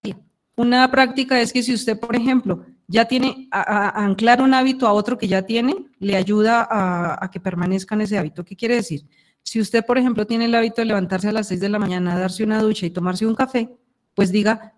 día. 0.02 0.18
Una 0.56 0.90
práctica 0.90 1.40
es 1.40 1.52
que 1.52 1.62
si 1.62 1.74
usted, 1.74 1.98
por 1.98 2.14
ejemplo, 2.14 2.64
ya 2.86 3.06
tiene, 3.06 3.48
a, 3.50 4.04
anclar 4.04 4.42
un 4.42 4.54
hábito 4.54 4.86
a 4.86 4.92
otro 4.92 5.18
que 5.18 5.28
ya 5.28 5.42
tiene, 5.42 5.74
le 5.98 6.16
ayuda 6.16 6.66
a, 6.70 7.30
que 7.30 7.40
permanezca 7.40 7.94
en 7.94 8.02
ese 8.02 8.18
hábito. 8.18 8.44
¿Qué 8.44 8.56
quiere 8.56 8.76
decir? 8.76 9.06
Si 9.42 9.60
usted, 9.60 9.84
por 9.84 9.98
ejemplo, 9.98 10.26
tiene 10.26 10.46
el 10.46 10.54
hábito 10.54 10.80
de 10.80 10.86
levantarse 10.86 11.28
a 11.28 11.32
las 11.32 11.48
6 11.48 11.60
de 11.60 11.68
la 11.68 11.78
mañana, 11.78 12.18
darse 12.18 12.44
una 12.44 12.60
ducha 12.60 12.86
y 12.86 12.90
tomarse 12.90 13.26
un 13.26 13.34
café, 13.34 13.70
pues 14.14 14.30
diga, 14.30 14.74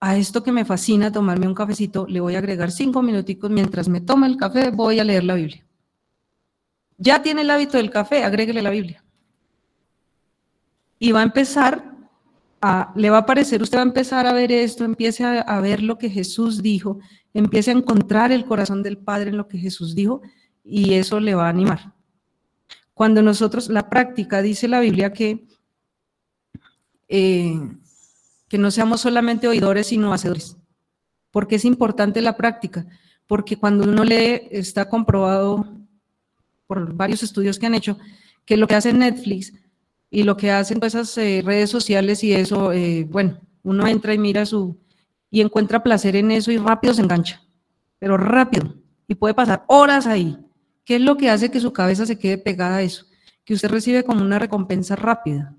a 0.00 0.16
esto 0.16 0.42
que 0.42 0.52
me 0.52 0.64
fascina 0.64 1.10
tomarme 1.10 1.48
un 1.48 1.54
cafecito, 1.54 2.06
le 2.06 2.20
voy 2.20 2.36
a 2.36 2.38
agregar 2.38 2.70
cinco 2.70 3.02
minuticos 3.02 3.50
mientras 3.50 3.88
me 3.88 4.00
tome 4.00 4.26
el 4.26 4.36
café, 4.36 4.70
voy 4.70 5.00
a 5.00 5.04
leer 5.04 5.24
la 5.24 5.34
Biblia. 5.34 5.64
Ya 6.96 7.22
tiene 7.22 7.42
el 7.42 7.50
hábito 7.50 7.76
del 7.76 7.90
café, 7.90 8.24
agréguele 8.24 8.62
la 8.62 8.70
Biblia. 8.70 9.04
Y 10.98 11.12
va 11.12 11.20
a 11.20 11.24
empezar 11.24 11.87
le 12.96 13.10
va 13.10 13.18
a 13.18 13.26
parecer, 13.26 13.62
usted 13.62 13.78
va 13.78 13.82
a 13.82 13.86
empezar 13.86 14.26
a 14.26 14.32
ver 14.32 14.50
esto, 14.50 14.84
empiece 14.84 15.24
a, 15.24 15.60
ver 15.60 15.82
lo 15.82 15.96
que 15.98 16.10
Jesús 16.10 16.62
dijo, 16.62 16.98
empiece 17.32 17.70
a 17.70 17.74
encontrar 17.74 18.32
el 18.32 18.44
corazón 18.44 18.82
del 18.82 18.98
Padre 18.98 19.30
en 19.30 19.36
lo 19.36 19.46
que 19.46 19.58
Jesús 19.58 19.94
dijo 19.94 20.22
y 20.64 20.94
eso 20.94 21.20
le 21.20 21.34
va 21.34 21.46
a 21.46 21.50
animar. 21.50 21.94
Cuando 22.94 23.22
nosotros, 23.22 23.68
la 23.68 23.88
práctica, 23.88 24.42
dice 24.42 24.66
la 24.66 24.80
Biblia 24.80 25.12
que, 25.12 25.46
eh, 27.08 27.60
que 28.48 28.58
no 28.58 28.70
seamos 28.72 29.00
solamente 29.00 29.46
oidores, 29.46 29.88
sino 29.88 30.12
hacedores. 30.12 30.56
porque 31.30 31.56
es 31.56 31.64
importante 31.64 32.22
la 32.22 32.36
práctica? 32.36 32.86
Porque 33.26 33.56
cuando 33.56 33.84
uno 33.84 34.02
lee, 34.02 34.48
está 34.50 34.88
comprobado 34.88 35.66
por 36.66 36.94
varios 36.94 37.22
estudios 37.22 37.58
que 37.58 37.66
han 37.66 37.74
hecho, 37.74 37.98
que 38.44 38.56
lo 38.56 38.66
que 38.66 38.74
hace 38.74 38.92
Netflix 38.92 39.52
y 40.10 40.22
lo 40.22 40.36
que 40.36 40.50
hacen 40.50 40.78
esas 40.82 41.16
eh, 41.18 41.42
redes 41.44 41.70
sociales 41.70 42.24
y 42.24 42.32
eso, 42.32 42.72
eh, 42.72 43.04
bueno, 43.08 43.40
uno 43.62 43.86
entra 43.86 44.14
y 44.14 44.18
mira 44.18 44.46
su, 44.46 44.78
y 45.30 45.40
encuentra 45.40 45.82
placer 45.82 46.16
en 46.16 46.30
eso 46.30 46.50
y 46.50 46.58
rápido 46.58 46.94
se 46.94 47.02
engancha, 47.02 47.42
pero 47.98 48.16
rápido, 48.16 48.74
y 49.06 49.14
puede 49.14 49.34
pasar 49.34 49.64
horas 49.68 50.06
ahí. 50.06 50.38
¿Qué 50.84 50.96
es 50.96 51.02
lo 51.02 51.16
que 51.16 51.28
hace 51.28 51.50
que 51.50 51.60
su 51.60 51.72
cabeza 51.72 52.06
se 52.06 52.18
quede 52.18 52.38
pegada 52.38 52.76
a 52.76 52.82
eso? 52.82 53.04
Que 53.44 53.54
usted 53.54 53.68
recibe 53.68 54.04
como 54.04 54.22
una 54.22 54.38
recompensa 54.38 54.96
rápida. 54.96 55.54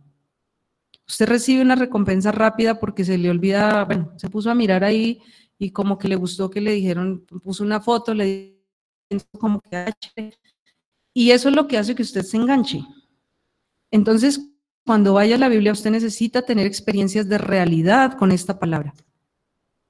Usted 1.08 1.28
recibe 1.28 1.62
una 1.62 1.76
recompensa 1.76 2.32
rápida 2.32 2.80
porque 2.80 3.06
se 3.06 3.18
le 3.18 3.30
olvida, 3.30 3.86
bueno, 3.86 4.14
se 4.18 4.30
puso 4.30 4.50
a 4.50 4.56
mirar 4.56 4.84
ahí 4.84 5.22
y 5.60 5.72
como 5.72 5.97
que 5.97 6.08
le 6.08 6.16
gustó 6.16 6.50
que 6.50 6.62
le 6.62 6.72
dijeron, 6.72 7.26
puso 7.43 7.64
una 7.64 7.80
foto, 7.82 8.14
le 8.14 8.60
como 9.39 9.60
que 9.62 9.93
y 11.14 11.32
eso 11.32 11.50
es 11.50 11.56
lo 11.56 11.68
que 11.68 11.78
hace 11.78 11.95
que 11.95 12.04
usted 12.04 12.22
se 12.22 12.38
enganche. 12.38 12.82
Entonces, 13.92 14.42
cuando 14.86 15.14
vaya 15.14 15.36
a 15.36 15.40
la 15.40 15.50
Biblia, 15.50 15.72
usted 15.72 15.92
necesita 15.92 16.42
tener 16.42 16.66
experiencias 16.66 17.28
de 17.30 17.38
realidad 17.38 18.14
con 18.18 18.32
esta 18.32 18.60
palabra. 18.60 18.94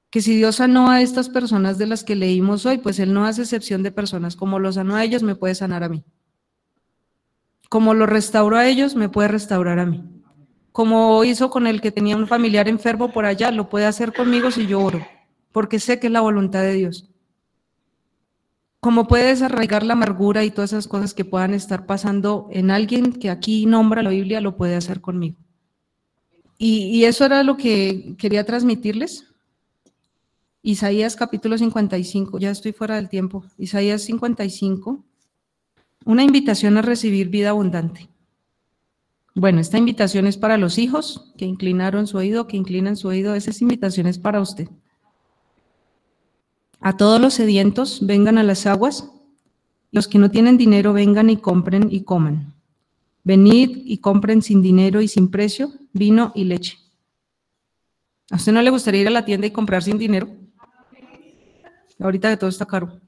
Que 0.10 0.22
si 0.22 0.36
Dios 0.36 0.58
sanó 0.58 0.90
a 0.90 1.02
estas 1.02 1.30
personas 1.30 1.78
de 1.78 1.86
las 1.86 2.04
que 2.04 2.16
leímos 2.16 2.66
hoy, 2.66 2.80
pues 2.80 3.00
Él 3.00 3.14
no 3.14 3.26
hace 3.26 3.44
excepción 3.44 3.84
de 3.84 3.92
personas. 3.92 4.36
Como 4.36 4.60
lo 4.60 4.72
sanó 4.72 4.96
a 4.96 5.04
ellos, 5.04 5.24
me 5.24 5.36
puede 5.36 5.56
sanar 5.56 5.84
a 5.84 5.90
mí. 5.90 6.04
Como 7.70 7.94
lo 7.94 8.08
restauró 8.08 8.58
a 8.58 8.68
ellos, 8.68 8.96
me 8.96 9.10
puede 9.10 9.28
restaurar 9.28 9.78
a 9.80 9.86
mí. 9.86 10.04
Como 10.72 11.24
hizo 11.24 11.50
con 11.50 11.68
el 11.68 11.82
que 11.82 11.92
tenía 11.92 12.16
un 12.16 12.28
familiar 12.28 12.68
enfermo 12.68 13.12
por 13.12 13.26
allá, 13.26 13.52
lo 13.52 13.70
puede 13.70 13.86
hacer 13.86 14.14
conmigo 14.14 14.50
si 14.50 14.66
yo 14.66 14.80
oro, 14.80 15.06
porque 15.52 15.80
sé 15.80 16.00
que 16.00 16.08
es 16.08 16.14
la 16.14 16.22
voluntad 16.22 16.62
de 16.62 16.74
Dios. 16.74 17.09
Como 18.80 19.08
puede 19.08 19.28
desarraigar 19.28 19.84
la 19.84 19.94
amargura 19.94 20.44
y 20.44 20.52
todas 20.52 20.72
esas 20.72 20.88
cosas 20.88 21.14
que 21.14 21.26
puedan 21.26 21.54
estar 21.54 21.86
pasando 21.86 22.48
en 22.52 22.72
alguien 22.72 23.14
que 23.14 23.30
aquí 23.30 23.66
nombra 23.66 24.04
la 24.04 24.12
Biblia, 24.12 24.42
lo 24.42 24.56
puede 24.56 24.76
hacer 24.76 25.02
conmigo. 25.02 25.38
Y, 26.58 26.86
y 26.88 27.06
eso 27.06 27.26
era 27.26 27.44
lo 27.44 27.58
que 27.58 28.16
quería 28.18 28.46
transmitirles. 28.46 29.26
Isaías 30.62 31.16
capítulo 31.16 31.58
55, 31.58 32.38
ya 32.40 32.52
estoy 32.52 32.74
fuera 32.74 32.96
del 32.96 33.10
tiempo. 33.10 33.44
Isaías 33.58 34.02
55, 34.04 35.04
una 36.06 36.24
invitación 36.24 36.78
a 36.78 36.82
recibir 36.82 37.30
vida 37.30 37.50
abundante. 37.50 38.10
Bueno, 39.36 39.62
esta 39.62 39.78
invitación 39.78 40.28
es 40.28 40.38
para 40.38 40.58
los 40.58 40.78
hijos 40.78 41.32
que 41.38 41.46
inclinaron 41.46 42.08
su 42.08 42.18
oído, 42.18 42.48
que 42.48 42.58
inclinan 42.58 42.98
su 42.98 43.08
oído. 43.08 43.36
Esa 43.36 43.52
invitación 43.62 44.08
es 44.08 44.20
para 44.20 44.42
usted. 44.42 44.68
A 46.80 46.96
todos 46.96 47.20
los 47.20 47.34
sedientos, 47.34 48.06
vengan 48.06 48.38
a 48.38 48.44
las 48.44 48.66
aguas. 48.66 49.10
Los 49.92 50.08
que 50.08 50.20
no 50.20 50.32
tienen 50.32 50.58
dinero, 50.58 50.94
vengan 50.94 51.30
y 51.30 51.38
compren 51.38 51.90
y 51.92 52.04
coman. 52.04 52.54
Venid 53.24 53.82
y 53.86 53.98
compren 53.98 54.42
sin 54.42 54.62
dinero 54.62 55.02
y 55.02 55.08
sin 55.08 55.30
precio 55.30 55.72
vino 55.92 56.32
y 56.36 56.46
leche. 56.46 56.78
¿A 58.32 58.36
usted 58.36 58.52
no 58.52 58.62
le 58.62 58.70
gustaría 58.70 59.02
ir 59.02 59.08
a 59.08 59.12
la 59.12 59.26
tienda 59.26 59.48
y 59.48 59.52
comprar 59.52 59.84
sin 59.84 59.98
dinero? 59.98 60.30
Ahorita 62.00 62.30
que 62.30 62.38
todo 62.38 62.50
está 62.50 62.66
caro. 62.66 63.00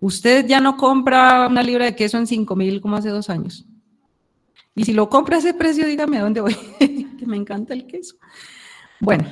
Usted 0.00 0.46
ya 0.46 0.60
no 0.60 0.76
compra 0.76 1.48
una 1.48 1.62
libra 1.62 1.86
de 1.86 1.96
queso 1.96 2.18
en 2.18 2.26
5 2.26 2.54
mil 2.54 2.80
como 2.80 2.96
hace 2.96 3.08
dos 3.08 3.30
años. 3.30 3.64
Y 4.74 4.84
si 4.84 4.92
lo 4.92 5.08
compra 5.08 5.36
a 5.36 5.38
ese 5.38 5.54
precio, 5.54 5.86
dígame 5.86 6.18
a 6.18 6.22
dónde 6.22 6.40
voy, 6.40 6.56
que 6.78 7.26
me 7.26 7.36
encanta 7.36 7.74
el 7.74 7.86
queso. 7.86 8.16
Bueno, 9.00 9.26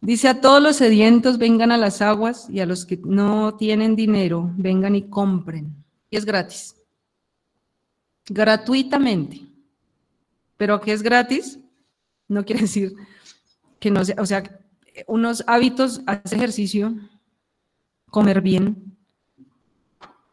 dice 0.00 0.28
a 0.28 0.40
todos 0.40 0.62
los 0.62 0.76
sedientos 0.76 1.38
vengan 1.38 1.72
a 1.72 1.76
las 1.76 2.02
aguas 2.02 2.48
y 2.50 2.60
a 2.60 2.66
los 2.66 2.86
que 2.86 2.98
no 3.04 3.54
tienen 3.56 3.96
dinero 3.96 4.52
vengan 4.56 4.94
y 4.94 5.02
compren. 5.08 5.74
Y 6.10 6.16
es 6.16 6.24
gratis. 6.24 6.76
Gratuitamente. 8.26 9.42
Pero 10.56 10.80
¿qué 10.80 10.92
es 10.92 11.02
gratis? 11.02 11.58
No 12.26 12.44
quiere 12.44 12.62
decir 12.62 12.94
que 13.78 13.90
no 13.90 14.04
sea, 14.04 14.16
o 14.18 14.26
sea, 14.26 14.42
unos 15.06 15.44
hábitos, 15.46 16.02
hacer 16.06 16.38
ejercicio, 16.38 16.94
comer 18.10 18.40
bien. 18.40 18.96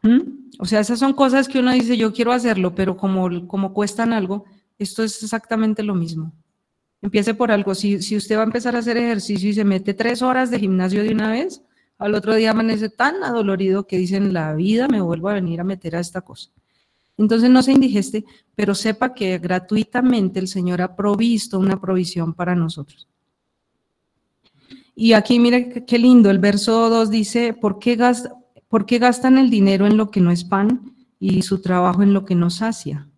¿Mm? 0.02 0.46
O 0.58 0.64
sea, 0.64 0.80
esas 0.80 0.98
son 0.98 1.12
cosas 1.12 1.48
que 1.48 1.58
uno 1.58 1.72
dice, 1.72 1.96
yo 1.96 2.12
quiero 2.12 2.32
hacerlo, 2.32 2.74
pero 2.74 2.96
como, 2.96 3.46
como 3.46 3.72
cuestan 3.72 4.12
algo, 4.12 4.44
esto 4.78 5.02
es 5.02 5.22
exactamente 5.22 5.82
lo 5.82 5.94
mismo. 5.94 6.32
Empiece 7.02 7.34
por 7.34 7.50
algo. 7.50 7.74
Si, 7.74 8.02
si 8.02 8.16
usted 8.16 8.36
va 8.36 8.42
a 8.42 8.44
empezar 8.44 8.74
a 8.74 8.80
hacer 8.80 8.96
ejercicio 8.96 9.50
y 9.50 9.54
se 9.54 9.64
mete 9.64 9.94
tres 9.94 10.22
horas 10.22 10.50
de 10.50 10.58
gimnasio 10.58 11.02
de 11.02 11.12
una 11.12 11.30
vez, 11.30 11.62
al 11.98 12.14
otro 12.14 12.34
día 12.34 12.50
amanece 12.50 12.88
tan 12.88 13.22
adolorido 13.22 13.86
que 13.86 13.98
dicen, 13.98 14.32
la 14.32 14.54
vida 14.54 14.88
me 14.88 15.00
vuelvo 15.00 15.28
a 15.28 15.34
venir 15.34 15.60
a 15.60 15.64
meter 15.64 15.96
a 15.96 16.00
esta 16.00 16.20
cosa. 16.20 16.50
Entonces 17.16 17.48
no 17.48 17.62
se 17.62 17.72
indigeste, 17.72 18.24
pero 18.54 18.74
sepa 18.74 19.14
que 19.14 19.38
gratuitamente 19.38 20.38
el 20.38 20.48
Señor 20.48 20.82
ha 20.82 20.94
provisto 20.94 21.58
una 21.58 21.80
provisión 21.80 22.34
para 22.34 22.54
nosotros. 22.54 23.08
Y 24.94 25.14
aquí 25.14 25.38
mire 25.38 25.84
qué 25.86 25.98
lindo, 25.98 26.30
el 26.30 26.38
verso 26.38 26.90
2 26.90 27.10
dice, 27.10 27.54
¿por 27.54 27.78
qué, 27.78 27.98
¿por 28.68 28.84
qué 28.84 28.98
gastan 28.98 29.38
el 29.38 29.50
dinero 29.50 29.86
en 29.86 29.96
lo 29.96 30.10
que 30.10 30.20
no 30.20 30.30
es 30.30 30.44
pan 30.44 30.94
y 31.18 31.42
su 31.42 31.60
trabajo 31.60 32.02
en 32.02 32.12
lo 32.12 32.24
que 32.24 32.34
no 32.34 32.50
sacia? 32.50 33.08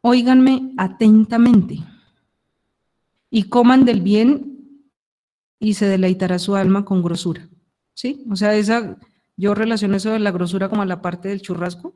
Óiganme 0.00 0.72
atentamente 0.76 1.78
y 3.34 3.48
coman 3.48 3.84
del 3.84 4.00
bien 4.00 4.78
y 5.58 5.74
se 5.74 5.88
deleitará 5.88 6.38
su 6.38 6.54
alma 6.54 6.84
con 6.84 7.02
grosura. 7.02 7.48
¿Sí? 7.92 8.24
O 8.30 8.36
sea, 8.36 8.54
esa, 8.54 8.96
yo 9.36 9.56
relaciono 9.56 9.96
eso 9.96 10.12
de 10.12 10.20
la 10.20 10.30
grosura 10.30 10.68
como 10.68 10.82
a 10.82 10.86
la 10.86 11.02
parte 11.02 11.30
del 11.30 11.42
churrasco. 11.42 11.92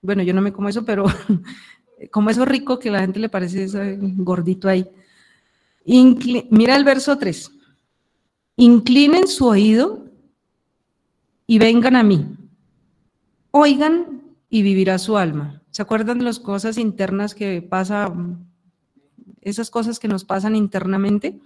Bueno, 0.00 0.22
yo 0.22 0.32
no 0.32 0.40
me 0.40 0.50
como 0.50 0.70
eso, 0.70 0.86
pero 0.86 1.04
como 2.10 2.30
eso 2.30 2.46
rico 2.46 2.78
que 2.78 2.90
la 2.90 3.00
gente 3.00 3.20
le 3.20 3.28
parece 3.28 3.64
ese 3.64 3.98
gordito 4.00 4.66
ahí. 4.66 4.88
mira 5.84 6.74
el 6.74 6.84
verso 6.84 7.18
3 7.18 7.52
inclinen 8.56 9.28
su 9.28 9.46
oído 9.46 10.06
y 11.46 11.58
vengan 11.58 11.96
a 11.96 12.02
mí. 12.02 12.24
Oigan 13.50 14.22
y 14.48 14.62
vivirá 14.62 14.98
su 14.98 15.18
alma. 15.18 15.60
¿Se 15.70 15.82
acuerdan 15.82 16.16
de 16.16 16.24
las 16.24 16.40
cosas 16.40 16.78
internas 16.78 17.34
que 17.34 17.60
pasa, 17.60 18.10
esas 19.42 19.70
cosas 19.70 19.98
que 19.98 20.08
nos 20.08 20.24
pasan 20.24 20.56
internamente? 20.56 21.38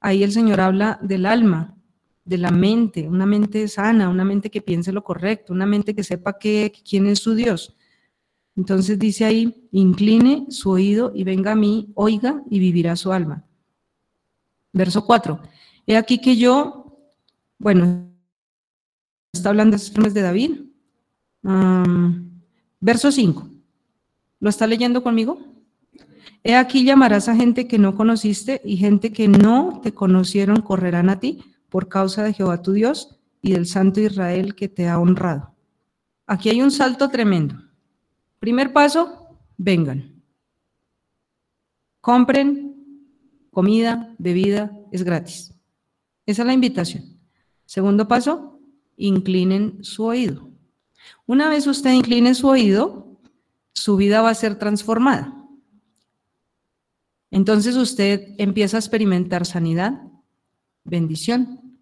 Ahí 0.00 0.22
el 0.22 0.32
Señor 0.32 0.60
habla 0.60 0.98
del 1.02 1.26
alma, 1.26 1.76
de 2.24 2.38
la 2.38 2.50
mente, 2.50 3.08
una 3.08 3.26
mente 3.26 3.66
sana, 3.68 4.08
una 4.08 4.24
mente 4.24 4.50
que 4.50 4.62
piense 4.62 4.92
lo 4.92 5.02
correcto, 5.02 5.52
una 5.52 5.66
mente 5.66 5.94
que 5.94 6.04
sepa 6.04 6.38
que, 6.38 6.72
quién 6.88 7.06
es 7.06 7.18
su 7.18 7.34
Dios. 7.34 7.76
Entonces 8.56 8.98
dice 8.98 9.24
ahí, 9.24 9.68
incline 9.72 10.46
su 10.50 10.70
oído 10.70 11.12
y 11.14 11.24
venga 11.24 11.52
a 11.52 11.56
mí, 11.56 11.90
oiga 11.94 12.42
y 12.50 12.58
vivirá 12.58 12.96
su 12.96 13.12
alma. 13.12 13.44
Verso 14.72 15.04
4. 15.04 15.40
He 15.86 15.96
aquí 15.96 16.20
que 16.20 16.36
yo, 16.36 16.98
bueno, 17.58 18.10
está 19.32 19.48
hablando 19.48 19.76
de 19.76 20.10
de 20.10 20.20
David. 20.20 20.60
verso 22.80 23.10
5. 23.10 23.48
¿Lo 24.40 24.48
está 24.48 24.66
leyendo 24.66 25.02
conmigo? 25.02 25.49
He 26.42 26.56
aquí 26.56 26.84
llamarás 26.84 27.28
a 27.28 27.36
gente 27.36 27.68
que 27.68 27.78
no 27.78 27.94
conociste 27.94 28.62
y 28.64 28.76
gente 28.76 29.12
que 29.12 29.28
no 29.28 29.80
te 29.82 29.92
conocieron 29.92 30.62
correrán 30.62 31.10
a 31.10 31.20
ti 31.20 31.44
por 31.68 31.88
causa 31.88 32.22
de 32.22 32.32
Jehová 32.32 32.62
tu 32.62 32.72
Dios 32.72 33.18
y 33.42 33.52
del 33.52 33.66
Santo 33.66 34.00
Israel 34.00 34.54
que 34.54 34.68
te 34.68 34.88
ha 34.88 34.98
honrado. 34.98 35.54
Aquí 36.26 36.48
hay 36.48 36.62
un 36.62 36.70
salto 36.70 37.08
tremendo. 37.08 37.56
Primer 38.38 38.72
paso, 38.72 39.36
vengan. 39.56 40.22
Compren 42.00 42.70
comida, 43.50 44.14
bebida, 44.18 44.72
es 44.92 45.02
gratis. 45.02 45.54
Esa 46.24 46.42
es 46.42 46.46
la 46.46 46.54
invitación. 46.54 47.18
Segundo 47.66 48.08
paso, 48.08 48.60
inclinen 48.96 49.82
su 49.84 50.04
oído. 50.04 50.48
Una 51.26 51.48
vez 51.48 51.66
usted 51.66 51.92
incline 51.92 52.34
su 52.34 52.48
oído, 52.48 53.20
su 53.72 53.96
vida 53.96 54.22
va 54.22 54.30
a 54.30 54.34
ser 54.34 54.56
transformada. 54.58 55.39
Entonces 57.30 57.76
usted 57.76 58.34
empieza 58.38 58.76
a 58.76 58.80
experimentar 58.80 59.46
sanidad, 59.46 60.02
bendición. 60.84 61.78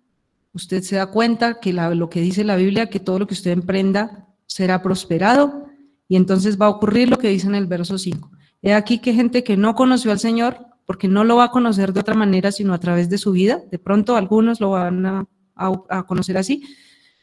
Usted 0.53 0.82
se 0.82 0.96
da 0.96 1.07
cuenta 1.07 1.61
que 1.61 1.72
lo 1.72 2.11
que 2.11 2.20
dice 2.20 2.44
la 2.44 2.57
Biblia, 2.57 2.90
que 2.90 3.01
todo 3.01 3.18
lo 3.18 3.26
que 3.26 3.34
usted 3.34 3.53
emprenda 3.53 4.28
será 4.46 4.82
prosperado 4.82 5.66
y 6.09 6.16
entonces 6.16 6.61
va 6.61 6.66
a 6.66 6.70
ocurrir 6.70 7.09
lo 7.09 7.18
que 7.18 7.28
dice 7.28 7.46
en 7.46 7.55
el 7.55 7.66
verso 7.66 7.99
5. 7.99 8.30
He 8.62 8.74
aquí 8.74 8.99
que 8.99 9.14
gente 9.14 9.44
que 9.44 9.57
no 9.57 9.74
conoció 9.74 10.11
al 10.11 10.18
Señor 10.18 10.66
porque 10.84 11.07
no 11.07 11.22
lo 11.22 11.36
va 11.36 11.44
a 11.44 11.51
conocer 11.51 11.92
de 11.92 12.01
otra 12.01 12.14
manera, 12.14 12.51
sino 12.51 12.72
a 12.72 12.80
través 12.80 13.11
de 13.11 13.18
su 13.18 13.32
vida. 13.32 13.62
De 13.70 13.78
pronto 13.78 14.16
algunos 14.16 14.59
lo 14.59 14.70
van 14.70 15.26
a, 15.55 16.03
conocer 16.07 16.38
así. 16.38 16.62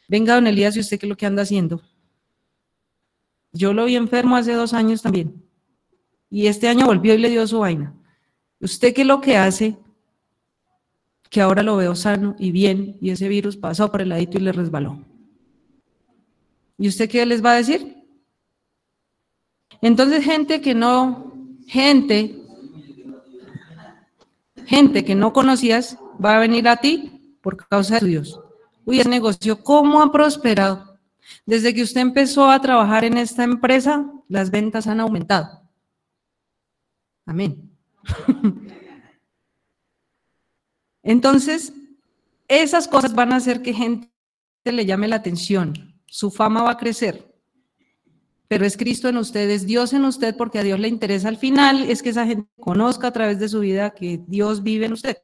Venga, 0.08 0.36
don 0.36 0.46
Elías, 0.46 0.78
¿y 0.78 0.82
usted 0.82 1.00
qué 1.00 1.08
es 1.08 1.10
lo 1.10 1.18
que 1.18 1.26
anda 1.26 1.42
haciendo? 1.42 1.82
Yo 3.52 3.74
lo 3.74 3.86
vi 3.86 3.96
enfermo 3.96 4.36
hace 4.36 4.54
dos 4.54 4.74
años 4.74 5.02
también. 5.02 5.44
Y 6.30 6.46
este 6.48 6.68
año 6.68 6.86
volvió 6.86 7.16
y 7.16 7.18
le 7.18 7.30
dio 7.30 7.48
su 7.48 7.60
vaina. 7.60 7.96
¿Usted 8.60 8.94
qué 8.94 9.02
es 9.02 9.08
lo 9.08 9.22
que 9.22 9.38
hace? 9.38 9.78
Que 11.30 11.42
ahora 11.42 11.64
lo 11.64 11.78
veo 11.78 11.96
sano 11.96 12.36
y 12.40 12.52
bien, 12.52 12.98
y 13.02 13.10
ese 13.10 13.28
virus 13.28 13.58
pasó 13.58 13.92
por 13.92 14.02
el 14.02 14.10
ladito 14.10 14.38
y 14.38 14.42
le 14.42 14.52
resbaló. 14.52 15.04
¿Y 16.78 16.88
usted 16.88 17.10
qué 17.10 17.26
les 17.26 17.44
va 17.44 17.52
a 17.52 17.58
decir? 17.58 18.04
Entonces, 19.82 20.24
gente 20.24 20.62
que 20.62 20.74
no, 20.74 21.34
gente 21.68 22.46
gente 24.66 25.06
que 25.06 25.16
no 25.16 25.34
conocías 25.34 25.98
va 26.24 26.36
a 26.36 26.40
venir 26.40 26.68
a 26.68 26.78
ti 26.78 27.38
por 27.42 27.68
causa 27.68 28.00
de 28.00 28.08
Dios. 28.08 28.40
Uy, 28.86 29.00
ese 29.00 29.10
negocio, 29.10 29.64
¿cómo 29.64 30.02
ha 30.02 30.12
prosperado? 30.12 31.00
Desde 31.46 31.74
que 31.74 31.84
usted 31.84 32.02
empezó 32.02 32.50
a 32.50 32.62
trabajar 32.62 33.04
en 33.04 33.18
esta 33.18 33.44
empresa, 33.44 34.12
las 34.28 34.52
ventas 34.52 34.88
han 34.88 35.00
aumentado. 35.00 35.62
Amén. 37.26 37.65
Entonces, 41.04 41.74
esas 42.48 42.88
cosas 42.88 43.14
van 43.14 43.34
a 43.34 43.38
hacer 43.38 43.62
que 43.62 43.74
gente 43.74 44.10
le 44.64 44.86
llame 44.86 45.08
la 45.08 45.18
atención. 45.18 45.96
Su 46.06 46.32
fama 46.32 46.64
va 46.64 46.72
a 46.72 46.78
crecer 46.78 47.36
pero 48.48 48.66
es 48.66 48.78
Cristo 48.78 49.10
en 49.10 49.18
ustedes, 49.18 49.66
Dios 49.66 49.94
en 49.94 50.06
usted, 50.06 50.36
porque 50.38 50.60
a 50.60 50.64
Dios 50.64 50.80
le 50.80 50.88
interesa 50.88 51.30
al 51.30 51.38
final, 51.38 51.90
es 51.90 52.04
que 52.04 52.10
esa 52.10 52.26
gente 52.26 52.48
conozca 52.60 53.08
a 53.08 53.14
través 53.14 53.40
de 53.40 53.50
su 53.50 53.60
vida 53.60 53.90
que 53.92 54.24
Dios 54.28 54.62
vive 54.62 54.86
en 54.86 54.94
usted. 54.94 55.18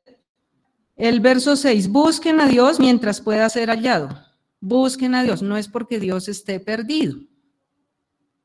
El 0.95 1.19
verso 1.19 1.55
6, 1.55 1.89
busquen 1.89 2.41
a 2.41 2.47
Dios 2.47 2.79
mientras 2.79 3.21
pueda 3.21 3.47
ser 3.49 3.69
hallado. 3.69 4.09
Busquen 4.59 5.15
a 5.15 5.23
Dios, 5.23 5.41
no 5.41 5.57
es 5.57 5.67
porque 5.67 5.99
Dios 5.99 6.27
esté 6.27 6.59
perdido, 6.59 7.17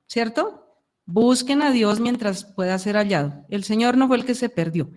¿cierto? 0.06 0.65
Busquen 1.06 1.62
a 1.62 1.70
Dios 1.70 2.00
mientras 2.00 2.44
pueda 2.44 2.78
ser 2.78 2.96
hallado. 2.96 3.46
El 3.48 3.62
Señor 3.62 3.96
no 3.96 4.08
fue 4.08 4.16
el 4.16 4.24
que 4.24 4.34
se 4.34 4.48
perdió. 4.48 4.90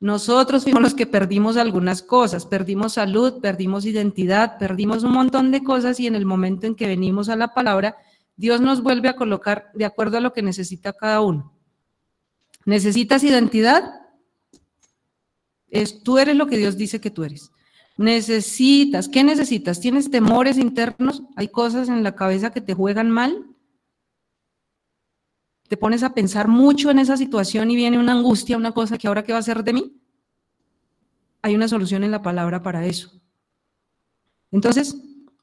Nosotros 0.00 0.62
fuimos 0.62 0.82
los 0.82 0.94
que 0.94 1.06
perdimos 1.06 1.56
algunas 1.56 2.02
cosas, 2.02 2.46
perdimos 2.46 2.92
salud, 2.92 3.40
perdimos 3.40 3.84
identidad, 3.84 4.56
perdimos 4.58 5.02
un 5.02 5.12
montón 5.12 5.50
de 5.50 5.64
cosas 5.64 5.98
y 5.98 6.06
en 6.06 6.14
el 6.14 6.24
momento 6.24 6.68
en 6.68 6.76
que 6.76 6.86
venimos 6.86 7.28
a 7.28 7.34
la 7.34 7.52
palabra, 7.52 7.96
Dios 8.36 8.60
nos 8.60 8.82
vuelve 8.82 9.08
a 9.08 9.16
colocar 9.16 9.70
de 9.74 9.84
acuerdo 9.84 10.18
a 10.18 10.20
lo 10.20 10.32
que 10.32 10.42
necesita 10.42 10.92
cada 10.92 11.20
uno. 11.20 11.52
¿Necesitas 12.64 13.24
identidad? 13.24 13.90
Es, 15.68 16.02
tú 16.04 16.18
eres 16.18 16.36
lo 16.36 16.46
que 16.46 16.58
Dios 16.58 16.76
dice 16.76 17.00
que 17.00 17.10
tú 17.10 17.24
eres. 17.24 17.50
Necesitas, 17.96 19.08
¿qué 19.08 19.24
necesitas? 19.24 19.80
¿Tienes 19.80 20.08
temores 20.08 20.58
internos? 20.58 21.24
¿Hay 21.34 21.48
cosas 21.48 21.88
en 21.88 22.04
la 22.04 22.14
cabeza 22.14 22.50
que 22.50 22.60
te 22.60 22.74
juegan 22.74 23.10
mal? 23.10 23.47
Te 25.68 25.76
pones 25.76 26.02
a 26.02 26.14
pensar 26.14 26.48
mucho 26.48 26.90
en 26.90 26.98
esa 26.98 27.16
situación 27.16 27.70
y 27.70 27.76
viene 27.76 27.98
una 27.98 28.12
angustia, 28.12 28.56
una 28.56 28.72
cosa 28.72 28.96
que 28.98 29.06
ahora 29.06 29.22
qué 29.22 29.32
va 29.32 29.38
a 29.38 29.40
hacer 29.40 29.62
de 29.62 29.74
mí, 29.74 29.92
hay 31.42 31.54
una 31.54 31.68
solución 31.68 32.02
en 32.04 32.10
la 32.10 32.22
palabra 32.22 32.62
para 32.62 32.86
eso. 32.86 33.12
Entonces, 34.50 34.96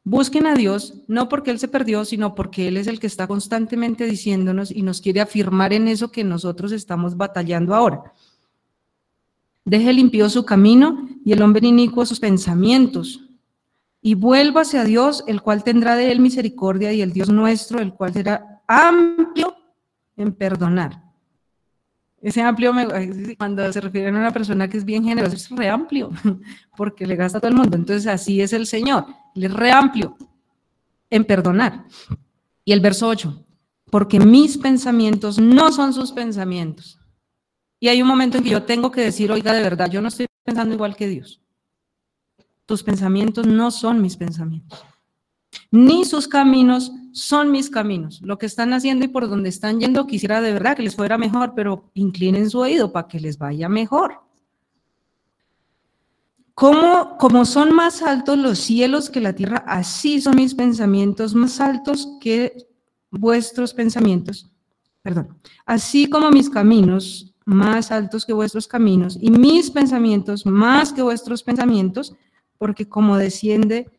busquen 0.03 0.47
a 0.47 0.55
Dios, 0.55 1.03
no 1.07 1.29
porque 1.29 1.51
Él 1.51 1.59
se 1.59 1.67
perdió, 1.67 2.05
sino 2.05 2.33
porque 2.33 2.67
Él 2.67 2.77
es 2.77 2.87
el 2.87 2.99
que 2.99 3.07
está 3.07 3.27
constantemente 3.27 4.05
diciéndonos 4.05 4.71
y 4.71 4.81
nos 4.81 4.99
quiere 4.99 5.21
afirmar 5.21 5.73
en 5.73 5.87
eso 5.87 6.11
que 6.11 6.23
nosotros 6.23 6.71
estamos 6.71 7.15
batallando 7.15 7.75
ahora. 7.75 8.11
Deje 9.63 9.93
limpio 9.93 10.29
su 10.29 10.43
camino 10.43 11.07
y 11.23 11.33
el 11.33 11.41
hombre 11.41 11.67
inicuo 11.67 12.05
sus 12.05 12.19
pensamientos. 12.19 13.21
Y 14.01 14.13
vuélvase 14.13 14.77
a 14.77 14.83
Dios, 14.83 15.23
el 15.27 15.41
cual 15.41 15.63
tendrá 15.63 15.95
de 15.95 16.11
él 16.11 16.19
misericordia, 16.19 16.93
y 16.93 17.01
el 17.01 17.13
Dios 17.13 17.29
nuestro, 17.29 17.79
el 17.79 17.93
cual 17.93 18.13
será 18.13 18.61
amplio 18.67 19.54
en 20.17 20.33
perdonar. 20.33 21.03
Ese 22.21 22.41
amplio, 22.41 22.73
cuando 23.37 23.71
se 23.71 23.81
refiere 23.81 24.07
a 24.07 24.11
una 24.11 24.31
persona 24.31 24.67
que 24.67 24.77
es 24.77 24.85
bien 24.85 25.03
generosa, 25.03 25.35
es 25.35 25.49
re 25.51 25.69
amplio, 25.69 26.11
porque 26.77 27.05
le 27.05 27.15
gasta 27.15 27.37
a 27.37 27.41
todo 27.41 27.49
el 27.49 27.57
mundo. 27.57 27.77
Entonces, 27.77 28.07
así 28.07 28.41
es 28.41 28.53
el 28.53 28.65
Señor, 28.65 29.05
él 29.35 29.43
es 29.43 29.53
re 29.53 29.71
amplio 29.71 30.17
en 31.09 31.23
perdonar. 31.23 31.85
Y 32.63 32.71
el 32.71 32.79
verso 32.79 33.07
8, 33.07 33.45
porque 33.91 34.19
mis 34.19 34.57
pensamientos 34.57 35.37
no 35.37 35.71
son 35.71 35.93
sus 35.93 36.11
pensamientos. 36.11 36.99
Y 37.79 37.89
hay 37.89 38.01
un 38.01 38.07
momento 38.07 38.37
en 38.37 38.43
que 38.43 38.49
yo 38.49 38.63
tengo 38.63 38.89
que 38.89 39.01
decir, 39.01 39.31
oiga, 39.31 39.53
de 39.53 39.61
verdad, 39.61 39.91
yo 39.91 40.01
no 40.01 40.07
estoy 40.07 40.25
pensando 40.43 40.73
igual 40.73 40.95
que 40.95 41.07
Dios. 41.07 41.41
Tus 42.65 42.81
pensamientos 42.81 43.45
no 43.45 43.69
son 43.69 44.01
mis 44.01 44.17
pensamientos 44.17 44.83
ni 45.71 46.05
sus 46.05 46.27
caminos 46.27 46.91
son 47.15 47.49
mis 47.49 47.69
caminos. 47.69 48.21
Lo 48.21 48.37
que 48.37 48.45
están 48.45 48.73
haciendo 48.73 49.05
y 49.05 49.07
por 49.07 49.29
donde 49.29 49.47
están 49.47 49.79
yendo, 49.79 50.05
quisiera 50.05 50.41
de 50.41 50.51
verdad 50.51 50.75
que 50.75 50.83
les 50.83 50.97
fuera 50.97 51.17
mejor, 51.17 51.53
pero 51.55 51.89
inclinen 51.93 52.49
su 52.49 52.59
oído 52.59 52.91
para 52.91 53.07
que 53.07 53.21
les 53.21 53.37
vaya 53.37 53.69
mejor. 53.69 54.19
Como, 56.53 57.17
como 57.17 57.45
son 57.45 57.73
más 57.73 58.01
altos 58.01 58.37
los 58.37 58.59
cielos 58.59 59.09
que 59.09 59.21
la 59.21 59.33
tierra, 59.33 59.63
así 59.65 60.19
son 60.19 60.35
mis 60.35 60.53
pensamientos 60.53 61.33
más 61.33 61.61
altos 61.61 62.17
que 62.19 62.67
vuestros 63.09 63.73
pensamientos. 63.73 64.51
Perdón. 65.01 65.39
Así 65.65 66.09
como 66.09 66.29
mis 66.31 66.49
caminos 66.49 67.33
más 67.45 67.91
altos 67.91 68.25
que 68.25 68.33
vuestros 68.33 68.67
caminos 68.67 69.17
y 69.21 69.31
mis 69.31 69.71
pensamientos 69.71 70.45
más 70.45 70.91
que 70.91 71.01
vuestros 71.01 71.43
pensamientos, 71.43 72.13
porque 72.57 72.89
como 72.89 73.15
desciende 73.15 73.89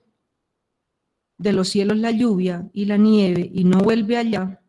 de 1.39 1.53
los 1.53 1.69
cielos 1.69 1.99
la 1.99 2.11
lluvia 2.11 2.69
y 2.73 2.87
la 2.87 2.97
nieve 2.97 3.51
y 3.53 3.65
no 3.65 3.79
vuelve 3.79 4.17
allá, 4.17 4.61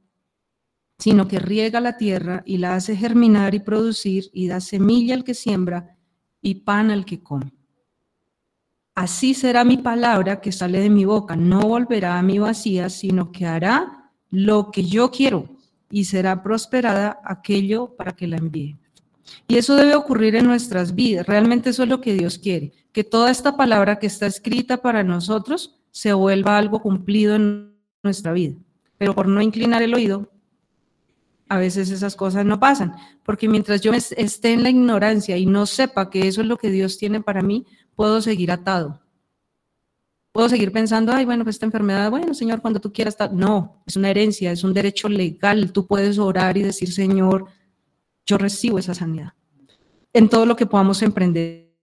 sino 0.97 1.27
que 1.27 1.39
riega 1.39 1.79
la 1.79 1.97
tierra 1.97 2.43
y 2.45 2.57
la 2.57 2.75
hace 2.75 2.95
germinar 2.95 3.55
y 3.55 3.59
producir 3.59 4.29
y 4.33 4.47
da 4.47 4.59
semilla 4.59 5.13
al 5.13 5.23
que 5.23 5.33
siembra 5.33 5.97
y 6.41 6.55
pan 6.55 6.91
al 6.91 7.05
que 7.05 7.21
come. 7.21 7.53
Así 8.95 9.35
será 9.35 9.63
mi 9.63 9.77
palabra 9.77 10.41
que 10.41 10.51
sale 10.51 10.79
de 10.79 10.89
mi 10.89 11.05
boca, 11.05 11.35
no 11.35 11.59
volverá 11.61 12.17
a 12.17 12.23
mi 12.23 12.39
vacía, 12.39 12.89
sino 12.89 13.31
que 13.31 13.45
hará 13.45 14.11
lo 14.31 14.71
que 14.71 14.83
yo 14.83 15.11
quiero 15.11 15.49
y 15.91 16.05
será 16.05 16.41
prosperada 16.41 17.21
aquello 17.23 17.95
para 17.95 18.13
que 18.13 18.27
la 18.27 18.37
envíe. 18.37 18.75
Y 19.47 19.57
eso 19.57 19.75
debe 19.75 19.95
ocurrir 19.95 20.35
en 20.35 20.47
nuestras 20.47 20.95
vidas. 20.95 21.27
Realmente 21.27 21.69
eso 21.69 21.83
es 21.83 21.89
lo 21.89 22.01
que 22.01 22.13
Dios 22.13 22.37
quiere, 22.37 22.71
que 22.91 23.03
toda 23.03 23.29
esta 23.29 23.55
palabra 23.55 23.99
que 23.99 24.07
está 24.07 24.25
escrita 24.25 24.77
para 24.77 25.03
nosotros 25.03 25.79
se 25.97 26.13
vuelva 26.13 26.59
algo 26.59 26.79
cumplido 26.79 27.33
en 27.33 27.73
nuestra 28.03 28.31
vida. 28.31 28.55
Pero 28.99 29.15
por 29.15 29.27
no 29.27 29.41
inclinar 29.41 29.81
el 29.81 29.95
oído, 29.95 30.31
a 31.49 31.57
veces 31.57 31.89
esas 31.89 32.15
cosas 32.15 32.45
no 32.45 32.59
pasan, 32.59 32.93
porque 33.23 33.49
mientras 33.49 33.81
yo 33.81 33.93
esté 33.93 34.53
en 34.53 34.61
la 34.61 34.69
ignorancia 34.69 35.37
y 35.37 35.47
no 35.47 35.65
sepa 35.65 36.11
que 36.11 36.27
eso 36.27 36.41
es 36.41 36.47
lo 36.47 36.57
que 36.57 36.69
Dios 36.69 36.99
tiene 36.99 37.19
para 37.19 37.41
mí, 37.41 37.65
puedo 37.95 38.21
seguir 38.21 38.51
atado. 38.51 39.01
Puedo 40.31 40.49
seguir 40.49 40.71
pensando, 40.71 41.11
ay, 41.13 41.25
bueno, 41.25 41.43
pues 41.43 41.55
esta 41.55 41.65
enfermedad, 41.65 42.11
bueno, 42.11 42.35
Señor, 42.35 42.61
cuando 42.61 42.79
tú 42.79 42.93
quieras. 42.93 43.17
No, 43.31 43.81
es 43.87 43.95
una 43.95 44.11
herencia, 44.11 44.51
es 44.51 44.63
un 44.63 44.75
derecho 44.75 45.09
legal. 45.09 45.71
Tú 45.71 45.87
puedes 45.87 46.19
orar 46.19 46.57
y 46.57 46.61
decir, 46.61 46.93
Señor, 46.93 47.45
yo 48.23 48.37
recibo 48.37 48.77
esa 48.77 48.93
sanidad. 48.93 49.33
En 50.13 50.29
todo 50.29 50.45
lo 50.45 50.55
que 50.55 50.67
podamos 50.67 51.01
emprender. 51.01 51.73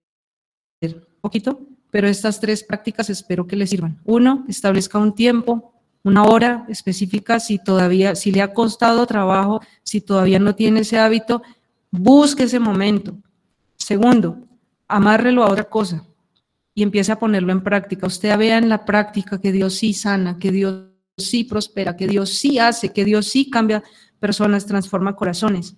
Un 0.81 1.21
poquito 1.21 1.74
pero 1.95 2.09
estas 2.09 2.41
tres 2.41 2.65
prácticas 2.65 3.09
espero 3.09 3.47
que 3.47 3.55
le 3.55 3.69
sirvan. 3.69 4.01
Uno, 4.03 4.45
establezca 4.49 4.99
un 4.99 5.15
tiempo, 5.15 5.75
una 6.03 6.25
hora 6.25 6.67
específica, 6.69 7.39
si 7.39 7.61
todavía, 7.61 8.17
si 8.17 8.33
le 8.33 8.43
ha 8.43 8.53
costado 8.53 9.07
trabajo, 9.07 9.61
si 9.85 10.01
todavía 10.01 10.41
no 10.41 10.57
tiene 10.57 10.81
ese 10.81 10.99
hábito, 10.99 11.41
busque 11.93 12.43
ese 12.43 12.59
momento. 12.59 13.17
Segundo, 13.77 14.41
amárrelo 14.89 15.45
a 15.45 15.53
otra 15.53 15.63
cosa 15.71 16.05
y 16.75 16.83
empiece 16.83 17.13
a 17.13 17.19
ponerlo 17.21 17.53
en 17.53 17.63
práctica. 17.63 18.09
Usted 18.09 18.37
vea 18.39 18.59
en 18.59 18.69
la 18.69 18.85
práctica 18.85 19.41
que 19.41 19.53
Dios 19.53 19.75
sí 19.75 19.95
sana, 19.95 20.37
que 20.37 20.51
Dios 20.51 20.89
sí 21.17 21.45
prospera, 21.45 21.95
que 21.95 22.09
Dios 22.09 22.31
sí 22.31 22.59
hace, 22.59 22.89
que 22.89 23.05
Dios 23.05 23.29
sí 23.29 23.49
cambia 23.49 23.85
personas, 24.19 24.67
transforma 24.67 25.15
corazones. 25.15 25.77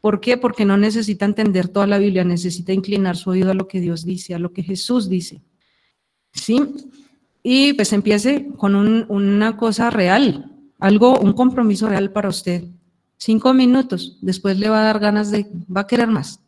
¿Por 0.00 0.20
qué? 0.20 0.36
Porque 0.36 0.64
no 0.64 0.76
necesita 0.76 1.24
entender 1.24 1.66
toda 1.66 1.88
la 1.88 1.98
Biblia, 1.98 2.22
necesita 2.22 2.72
inclinar 2.72 3.16
su 3.16 3.30
oído 3.30 3.50
a 3.50 3.54
lo 3.54 3.66
que 3.66 3.80
Dios 3.80 4.04
dice, 4.04 4.32
a 4.32 4.38
lo 4.38 4.52
que 4.52 4.62
Jesús 4.62 5.08
dice. 5.08 5.42
¿Sí? 6.36 6.60
Y 7.42 7.72
pues 7.74 7.92
empiece 7.92 8.48
con 8.56 8.74
una 8.74 9.56
cosa 9.56 9.90
real, 9.90 10.52
algo, 10.78 11.18
un 11.18 11.32
compromiso 11.32 11.88
real 11.88 12.10
para 12.12 12.28
usted. 12.28 12.64
Cinco 13.18 13.54
minutos, 13.54 14.18
después 14.20 14.58
le 14.58 14.68
va 14.68 14.80
a 14.80 14.84
dar 14.84 14.98
ganas 14.98 15.30
de, 15.30 15.46
va 15.74 15.82
a 15.82 15.86
querer 15.86 16.08
más. 16.08 16.40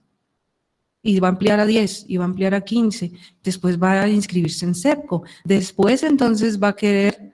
Y 1.02 1.20
va 1.20 1.28
a 1.28 1.30
ampliar 1.30 1.60
a 1.60 1.66
10, 1.66 2.06
y 2.08 2.16
va 2.16 2.24
a 2.24 2.26
ampliar 2.26 2.54
a 2.54 2.62
15, 2.62 3.12
después 3.42 3.80
va 3.80 4.02
a 4.02 4.08
inscribirse 4.08 4.66
en 4.66 4.74
CEPCO, 4.74 5.22
después 5.44 6.02
entonces 6.02 6.60
va 6.60 6.68
a 6.68 6.76
querer 6.76 7.32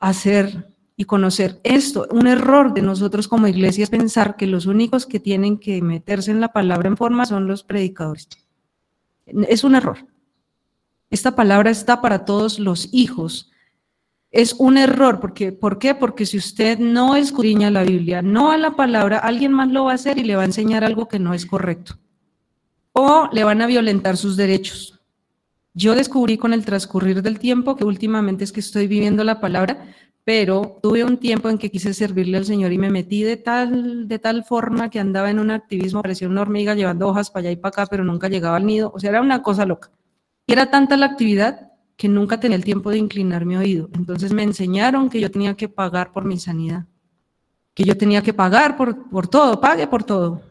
hacer 0.00 0.66
y 0.96 1.04
conocer 1.04 1.60
esto. 1.62 2.08
Un 2.10 2.26
error 2.26 2.72
de 2.72 2.82
nosotros 2.82 3.28
como 3.28 3.46
iglesia 3.46 3.84
es 3.84 3.90
pensar 3.90 4.36
que 4.36 4.46
los 4.46 4.64
únicos 4.66 5.04
que 5.04 5.20
tienen 5.20 5.58
que 5.58 5.82
meterse 5.82 6.30
en 6.30 6.40
la 6.40 6.52
palabra 6.52 6.88
en 6.88 6.96
forma 6.96 7.26
son 7.26 7.46
los 7.46 7.62
predicadores. 7.62 8.28
Es 9.26 9.62
un 9.64 9.74
error. 9.74 9.98
Esta 11.10 11.36
palabra 11.36 11.70
está 11.70 12.00
para 12.00 12.24
todos 12.24 12.58
los 12.58 12.88
hijos. 12.92 13.50
Es 14.30 14.54
un 14.58 14.76
error, 14.76 15.20
porque, 15.20 15.52
¿por 15.52 15.78
qué? 15.78 15.94
Porque 15.94 16.26
si 16.26 16.36
usted 16.36 16.78
no 16.78 17.14
escudriña 17.16 17.70
la 17.70 17.84
Biblia, 17.84 18.22
no 18.22 18.50
a 18.50 18.56
la 18.56 18.74
palabra, 18.74 19.18
alguien 19.18 19.52
más 19.52 19.68
lo 19.68 19.84
va 19.84 19.92
a 19.92 19.94
hacer 19.94 20.18
y 20.18 20.24
le 20.24 20.36
va 20.36 20.42
a 20.42 20.46
enseñar 20.46 20.84
algo 20.84 21.08
que 21.08 21.18
no 21.18 21.32
es 21.32 21.46
correcto. 21.46 21.98
O 22.92 23.28
le 23.32 23.44
van 23.44 23.62
a 23.62 23.66
violentar 23.66 24.16
sus 24.16 24.36
derechos. 24.36 25.00
Yo 25.74 25.94
descubrí 25.94 26.38
con 26.38 26.52
el 26.54 26.64
transcurrir 26.64 27.22
del 27.22 27.38
tiempo 27.38 27.76
que 27.76 27.84
últimamente 27.84 28.44
es 28.44 28.52
que 28.52 28.60
estoy 28.60 28.86
viviendo 28.88 29.22
la 29.24 29.40
palabra, 29.40 29.94
pero 30.24 30.80
tuve 30.82 31.04
un 31.04 31.18
tiempo 31.18 31.48
en 31.48 31.58
que 31.58 31.70
quise 31.70 31.94
servirle 31.94 32.38
al 32.38 32.46
Señor 32.46 32.72
y 32.72 32.78
me 32.78 32.90
metí 32.90 33.22
de 33.22 33.36
tal, 33.36 34.08
de 34.08 34.18
tal 34.18 34.42
forma 34.42 34.90
que 34.90 34.98
andaba 34.98 35.30
en 35.30 35.38
un 35.38 35.52
activismo, 35.52 36.02
parecía 36.02 36.28
una 36.28 36.40
hormiga 36.40 36.74
llevando 36.74 37.06
hojas 37.06 37.30
para 37.30 37.42
allá 37.42 37.50
y 37.52 37.56
para 37.56 37.68
acá, 37.68 37.86
pero 37.86 38.04
nunca 38.04 38.28
llegaba 38.28 38.56
al 38.56 38.66
nido. 38.66 38.90
O 38.92 38.98
sea, 38.98 39.10
era 39.10 39.20
una 39.20 39.42
cosa 39.42 39.64
loca. 39.64 39.90
Y 40.46 40.52
era 40.52 40.70
tanta 40.70 40.96
la 40.96 41.06
actividad 41.06 41.72
que 41.96 42.08
nunca 42.08 42.38
tenía 42.38 42.56
el 42.56 42.64
tiempo 42.64 42.90
de 42.90 42.98
inclinar 42.98 43.44
mi 43.44 43.56
oído. 43.56 43.88
Entonces 43.94 44.32
me 44.32 44.42
enseñaron 44.42 45.08
que 45.08 45.20
yo 45.20 45.30
tenía 45.30 45.54
que 45.54 45.68
pagar 45.68 46.12
por 46.12 46.24
mi 46.24 46.38
sanidad, 46.38 46.86
que 47.74 47.84
yo 47.84 47.96
tenía 47.96 48.22
que 48.22 48.34
pagar 48.34 48.76
por, 48.76 49.28
todo, 49.28 49.60
pague 49.60 49.86
por 49.86 50.04
todo. 50.04 50.42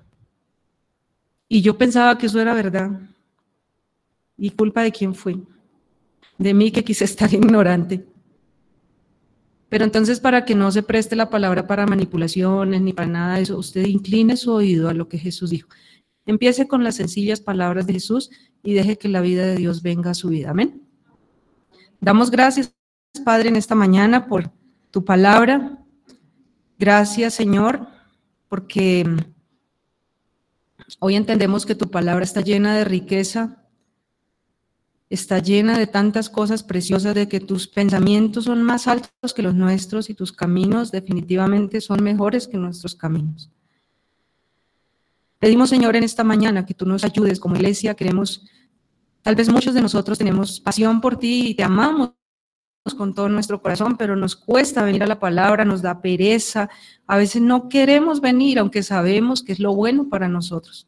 Y 1.48 1.62
yo 1.62 1.78
pensaba 1.78 2.18
que 2.18 2.26
eso 2.26 2.42
era 2.42 2.54
verdad. 2.54 3.00
¿Y 4.38 4.50
culpa 4.50 4.82
de 4.82 4.92
quién 4.92 5.14
fue? 5.14 5.38
De 6.38 6.54
mí 6.54 6.72
que 6.72 6.84
quise 6.84 7.06
estar 7.06 7.32
ignorante. 7.34 8.06
Pero 9.70 9.86
entonces 9.86 10.20
para 10.20 10.46
que 10.46 10.56
no 10.56 10.72
se 10.72 10.84
preste 10.84 11.16
la 11.16 11.30
palabra 11.30 11.68
para 11.68 11.86
manipulaciones 11.86 12.82
ni 12.82 12.94
para 12.94 13.08
nada 13.08 13.36
de 13.36 13.44
eso, 13.44 13.58
usted 13.58 13.86
incline 13.86 14.36
su 14.36 14.52
oído 14.52 14.90
a 14.90 14.94
lo 14.94 15.08
que 15.08 15.18
Jesús 15.18 15.52
dijo. 15.52 15.70
Empiece 16.26 16.68
con 16.68 16.84
las 16.84 16.96
sencillas 16.96 17.42
palabras 17.42 17.86
de 17.88 17.94
Jesús 17.94 18.32
y 18.64 18.74
deje 18.74 18.98
que 18.98 19.10
la 19.10 19.22
vida 19.22 19.46
de 19.46 19.56
Dios 19.56 19.82
venga 19.82 20.12
a 20.12 20.16
su 20.16 20.30
vida. 20.30 20.52
Amén. 20.52 20.82
Damos 22.02 22.32
gracias, 22.32 22.74
Padre, 23.24 23.50
en 23.50 23.56
esta 23.56 23.76
mañana 23.76 24.28
por 24.28 24.52
tu 24.92 25.06
palabra. 25.06 25.80
Gracias, 26.78 27.34
Señor, 27.34 27.88
porque 28.50 29.06
Hoy 31.00 31.16
entendemos 31.16 31.66
que 31.66 31.76
tu 31.76 31.90
palabra 31.90 32.24
está 32.24 32.42
llena 32.42 32.76
de 32.76 32.86
riqueza, 32.86 33.64
está 35.10 35.40
llena 35.40 35.78
de 35.78 35.88
tantas 35.88 36.30
cosas 36.30 36.64
preciosas, 36.64 37.16
de 37.16 37.28
que 37.28 37.40
tus 37.40 37.68
pensamientos 37.68 38.46
son 38.46 38.62
más 38.62 38.88
altos 38.88 39.34
que 39.36 39.42
los 39.42 39.56
nuestros 39.56 40.10
y 40.10 40.14
tus 40.14 40.32
caminos 40.32 40.92
definitivamente 40.92 41.82
son 41.82 42.04
mejores 42.04 42.48
que 42.48 42.58
nuestros 42.58 42.96
caminos. 42.96 43.52
Pedimos, 45.46 45.70
Señor, 45.70 45.96
en 45.96 46.04
esta 46.04 46.24
mañana 46.24 46.66
que 46.66 46.74
tú 46.74 46.88
nos 46.88 47.04
ayudes 47.04 47.40
como 47.40 47.56
iglesia. 47.56 47.94
Queremos, 47.94 48.48
tal 49.22 49.36
vez 49.36 49.48
muchos 49.48 49.76
de 49.76 49.82
nosotros 49.84 50.18
tenemos 50.18 50.60
pasión 50.60 51.02
por 51.02 51.20
ti 51.20 51.50
y 51.50 51.54
te 51.54 51.62
amamos 51.62 52.14
con 52.98 53.14
todo 53.14 53.30
nuestro 53.30 53.62
corazón, 53.62 53.96
pero 53.96 54.16
nos 54.16 54.36
cuesta 54.36 54.82
venir 54.82 55.04
a 55.04 55.06
la 55.06 55.20
palabra, 55.20 55.64
nos 55.64 55.84
da 55.84 56.02
pereza. 56.02 56.68
A 57.06 57.18
veces 57.18 57.44
no 57.44 57.70
queremos 57.70 58.22
venir, 58.22 58.58
aunque 58.58 58.82
sabemos 58.82 59.44
que 59.44 59.52
es 59.52 59.60
lo 59.60 59.76
bueno 59.76 60.10
para 60.10 60.28
nosotros. 60.28 60.88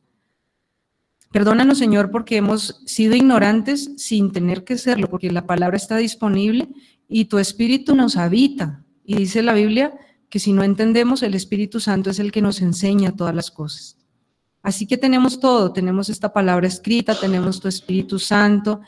Perdónanos, 1.32 1.78
Señor, 1.78 2.10
porque 2.10 2.38
hemos 2.38 2.82
sido 2.88 3.16
ignorantes 3.16 3.91
sin 3.97 4.32
tener 4.32 4.64
que 4.64 4.80
serlo, 4.80 5.08
porque 5.08 5.30
la 5.30 5.45
palabra 5.45 5.78
está 5.78 5.97
disponible 5.97 6.68
y 7.08 7.26
tu 7.26 7.38
Espíritu 7.38 7.93
nos 7.93 8.18
habita. 8.18 8.84
Y 9.03 9.18
dice 9.18 9.43
la 9.43 9.53
Biblia 9.53 9.93
que 10.32 10.39
si 10.39 10.51
no 10.51 10.64
entendemos, 10.64 11.22
el 11.22 11.36
Espíritu 11.36 11.80
Santo 11.80 12.10
es 12.10 12.18
el 12.18 12.32
que 12.32 12.41
nos 12.41 12.60
enseña 12.60 13.16
todas 13.16 13.36
las 13.36 13.51
cosas. 13.51 13.97
Así 14.68 14.86
que 14.86 14.97
tenemos 14.97 15.39
todo, 15.39 15.72
tenemos 15.72 16.09
esta 16.09 16.34
palabra 16.34 16.68
escrita, 16.68 17.18
tenemos 17.18 17.61
tu 17.61 17.70
Espíritu 17.70 18.20
Santo 18.20 18.82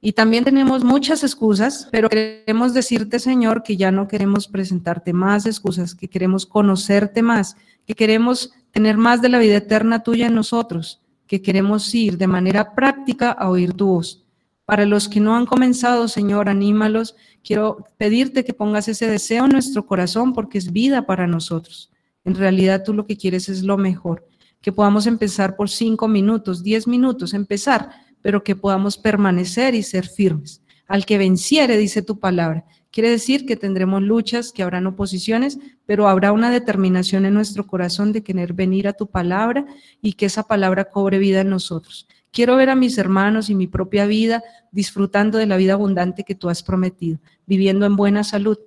y 0.00 0.12
también 0.12 0.44
tenemos 0.44 0.82
muchas 0.82 1.22
excusas, 1.22 1.90
pero 1.92 2.08
queremos 2.08 2.72
decirte, 2.72 3.18
Señor, 3.18 3.62
que 3.62 3.76
ya 3.76 3.90
no 3.90 4.08
queremos 4.08 4.48
presentarte 4.48 5.12
más 5.12 5.44
excusas, 5.44 5.94
que 5.94 6.08
queremos 6.08 6.46
conocerte 6.46 7.20
más, 7.20 7.58
que 7.86 7.94
queremos 7.94 8.54
tener 8.70 8.96
más 8.96 9.20
de 9.20 9.28
la 9.28 9.38
vida 9.38 9.56
eterna 9.56 10.02
tuya 10.02 10.26
en 10.26 10.34
nosotros, 10.34 11.02
que 11.26 11.42
queremos 11.42 11.94
ir 11.94 12.16
de 12.16 12.26
manera 12.26 12.74
práctica 12.74 13.30
a 13.30 13.50
oír 13.50 13.74
tu 13.74 13.88
voz. 13.88 14.24
Para 14.64 14.86
los 14.86 15.06
que 15.06 15.20
no 15.20 15.36
han 15.36 15.44
comenzado, 15.44 16.08
Señor, 16.08 16.48
anímalos. 16.48 17.14
Quiero 17.44 17.84
pedirte 17.98 18.42
que 18.42 18.54
pongas 18.54 18.88
ese 18.88 19.06
deseo 19.06 19.44
en 19.44 19.50
nuestro 19.50 19.84
corazón 19.84 20.32
porque 20.32 20.56
es 20.56 20.72
vida 20.72 21.04
para 21.04 21.26
nosotros. 21.26 21.90
En 22.24 22.36
realidad 22.36 22.84
tú 22.86 22.94
lo 22.94 23.04
que 23.04 23.18
quieres 23.18 23.50
es 23.50 23.62
lo 23.64 23.76
mejor 23.76 24.24
que 24.60 24.72
podamos 24.72 25.06
empezar 25.06 25.56
por 25.56 25.70
cinco 25.70 26.08
minutos, 26.08 26.62
diez 26.62 26.86
minutos, 26.86 27.34
empezar, 27.34 27.90
pero 28.22 28.44
que 28.44 28.56
podamos 28.56 28.98
permanecer 28.98 29.74
y 29.74 29.82
ser 29.82 30.06
firmes. 30.06 30.62
Al 30.86 31.06
que 31.06 31.18
venciere, 31.18 31.76
dice 31.76 32.02
tu 32.02 32.18
palabra. 32.18 32.64
Quiere 32.90 33.10
decir 33.10 33.46
que 33.46 33.56
tendremos 33.56 34.02
luchas, 34.02 34.52
que 34.52 34.64
habrán 34.64 34.86
oposiciones, 34.86 35.58
pero 35.86 36.08
habrá 36.08 36.32
una 36.32 36.50
determinación 36.50 37.24
en 37.24 37.34
nuestro 37.34 37.66
corazón 37.66 38.12
de 38.12 38.22
querer 38.22 38.52
venir 38.52 38.88
a 38.88 38.92
tu 38.92 39.06
palabra 39.06 39.64
y 40.02 40.14
que 40.14 40.26
esa 40.26 40.42
palabra 40.42 40.86
cobre 40.86 41.18
vida 41.18 41.42
en 41.42 41.50
nosotros. 41.50 42.08
Quiero 42.32 42.56
ver 42.56 42.70
a 42.70 42.74
mis 42.74 42.98
hermanos 42.98 43.48
y 43.48 43.54
mi 43.54 43.68
propia 43.68 44.06
vida 44.06 44.42
disfrutando 44.72 45.38
de 45.38 45.46
la 45.46 45.56
vida 45.56 45.74
abundante 45.74 46.24
que 46.24 46.34
tú 46.34 46.48
has 46.48 46.62
prometido, 46.62 47.20
viviendo 47.46 47.86
en 47.86 47.96
buena 47.96 48.24
salud, 48.24 48.58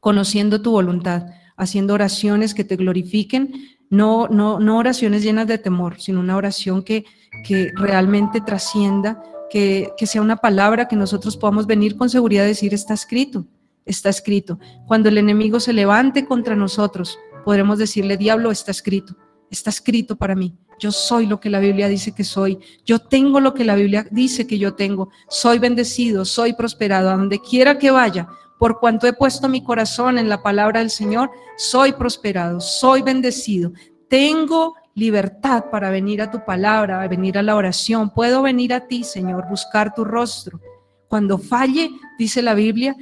conociendo 0.00 0.60
tu 0.60 0.72
voluntad, 0.72 1.26
haciendo 1.56 1.94
oraciones 1.94 2.54
que 2.54 2.64
te 2.64 2.76
glorifiquen, 2.76 3.77
no, 3.90 4.28
no, 4.28 4.58
no 4.60 4.78
oraciones 4.78 5.22
llenas 5.22 5.46
de 5.46 5.58
temor, 5.58 6.00
sino 6.00 6.20
una 6.20 6.36
oración 6.36 6.82
que, 6.82 7.04
que 7.46 7.70
realmente 7.76 8.40
trascienda, 8.40 9.22
que, 9.50 9.90
que 9.96 10.06
sea 10.06 10.22
una 10.22 10.36
palabra 10.36 10.88
que 10.88 10.96
nosotros 10.96 11.36
podamos 11.36 11.66
venir 11.66 11.96
con 11.96 12.10
seguridad 12.10 12.44
a 12.44 12.48
decir, 12.48 12.74
está 12.74 12.94
escrito, 12.94 13.46
está 13.86 14.10
escrito. 14.10 14.58
Cuando 14.86 15.08
el 15.08 15.18
enemigo 15.18 15.60
se 15.60 15.72
levante 15.72 16.26
contra 16.26 16.54
nosotros, 16.54 17.18
podremos 17.44 17.78
decirle, 17.78 18.16
diablo, 18.16 18.50
está 18.50 18.70
escrito, 18.70 19.16
está 19.50 19.70
escrito 19.70 20.16
para 20.16 20.34
mí. 20.34 20.54
Yo 20.78 20.92
soy 20.92 21.26
lo 21.26 21.40
que 21.40 21.50
la 21.50 21.58
Biblia 21.58 21.88
dice 21.88 22.12
que 22.12 22.24
soy. 22.24 22.58
Yo 22.84 23.00
tengo 23.00 23.40
lo 23.40 23.52
que 23.52 23.64
la 23.64 23.74
Biblia 23.74 24.06
dice 24.10 24.46
que 24.46 24.58
yo 24.58 24.74
tengo. 24.74 25.10
Soy 25.28 25.58
bendecido, 25.58 26.24
soy 26.24 26.52
prosperado. 26.52 27.10
A 27.10 27.16
donde 27.16 27.40
quiera 27.40 27.78
que 27.78 27.90
vaya, 27.90 28.28
por 28.58 28.80
cuanto 28.80 29.06
he 29.06 29.12
puesto 29.12 29.48
mi 29.48 29.62
corazón 29.62 30.18
en 30.18 30.28
la 30.28 30.42
palabra 30.42 30.80
del 30.80 30.90
Señor, 30.90 31.30
soy 31.56 31.92
prosperado, 31.92 32.60
soy 32.60 33.02
bendecido. 33.02 33.72
Tengo 34.08 34.74
libertad 34.94 35.66
para 35.70 35.90
venir 35.90 36.20
a 36.20 36.30
tu 36.30 36.44
palabra, 36.44 37.00
a 37.00 37.08
venir 37.08 37.38
a 37.38 37.42
la 37.42 37.54
oración. 37.54 38.10
Puedo 38.10 38.42
venir 38.42 38.74
a 38.74 38.86
ti, 38.88 39.04
Señor, 39.04 39.48
buscar 39.48 39.94
tu 39.94 40.04
rostro. 40.04 40.60
Cuando 41.06 41.38
falle, 41.38 41.90
dice 42.18 42.42
la 42.42 42.54
Biblia, 42.54 42.96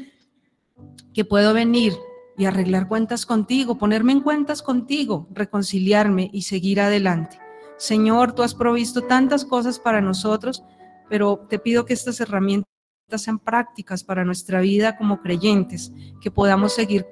que 1.15 1.25
puedo 1.25 1.55
venir 1.55 1.95
y 2.37 2.45
arreglar 2.45 2.87
cuentas 2.87 3.25
contigo, 3.25 3.79
ponerme 3.79 4.13
en 4.13 4.21
cuentas 4.21 4.63
contigo, 4.63 5.27
reconciliarme 5.31 6.29
y 6.33 6.43
seguir 6.43 6.81
adelante. 6.81 7.41
Señor, 7.79 8.35
tú 8.35 8.43
has 8.43 8.55
provisto 8.55 9.03
tantas 9.03 9.45
cosas 9.45 9.79
para 9.79 10.03
nosotros, 10.03 10.63
pero 11.09 11.47
te 11.49 11.59
pido 11.59 11.87
que 11.87 11.95
estas 11.95 12.21
herramientas 12.21 12.76
sean 13.17 13.39
prácticas 13.39 14.03
para 14.03 14.25
nuestra 14.25 14.61
vida 14.61 14.97
como 14.97 15.21
creyentes, 15.21 15.93
que 16.21 16.31
podamos 16.31 16.75
seguir 16.75 17.07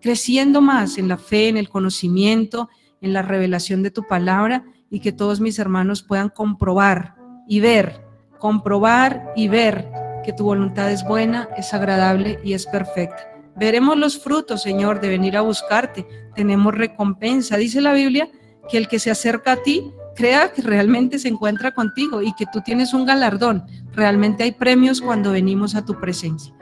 creciendo 0.00 0.60
más 0.60 0.98
en 0.98 1.08
la 1.08 1.16
fe, 1.16 1.48
en 1.48 1.56
el 1.56 1.70
conocimiento, 1.70 2.68
en 3.00 3.14
la 3.14 3.22
revelación 3.22 3.82
de 3.82 3.90
tu 3.90 4.06
palabra 4.06 4.64
y 4.90 5.00
que 5.00 5.12
todos 5.12 5.40
mis 5.40 5.58
hermanos 5.58 6.02
puedan 6.02 6.28
comprobar 6.28 7.16
y 7.48 7.60
ver, 7.60 8.04
comprobar 8.38 9.32
y 9.34 9.48
ver 9.48 9.88
que 10.24 10.34
tu 10.34 10.44
voluntad 10.44 10.90
es 10.90 11.04
buena, 11.04 11.48
es 11.56 11.72
agradable 11.72 12.38
y 12.44 12.52
es 12.52 12.66
perfecta. 12.66 13.26
Veremos 13.56 13.96
los 13.96 14.18
frutos, 14.22 14.62
Señor, 14.62 15.00
de 15.00 15.08
venir 15.08 15.36
a 15.36 15.42
buscarte. 15.42 16.06
Tenemos 16.34 16.74
recompensa. 16.74 17.56
Dice 17.56 17.80
la 17.80 17.92
Biblia 17.92 18.28
que 18.68 18.76
el 18.76 18.88
que 18.88 18.98
se 18.98 19.10
acerca 19.10 19.52
a 19.52 19.62
ti 19.62 19.92
crea 20.14 20.52
que 20.52 20.62
realmente 20.62 21.18
se 21.18 21.28
encuentra 21.28 21.72
contigo 21.72 22.22
y 22.22 22.32
que 22.34 22.46
tú 22.46 22.60
tienes 22.60 22.94
un 22.94 23.04
galardón. 23.04 23.64
Realmente 23.92 24.44
hay 24.44 24.52
premios 24.52 25.00
cuando 25.00 25.32
venimos 25.32 25.74
a 25.74 25.84
tu 25.84 25.98
presencia. 26.00 26.54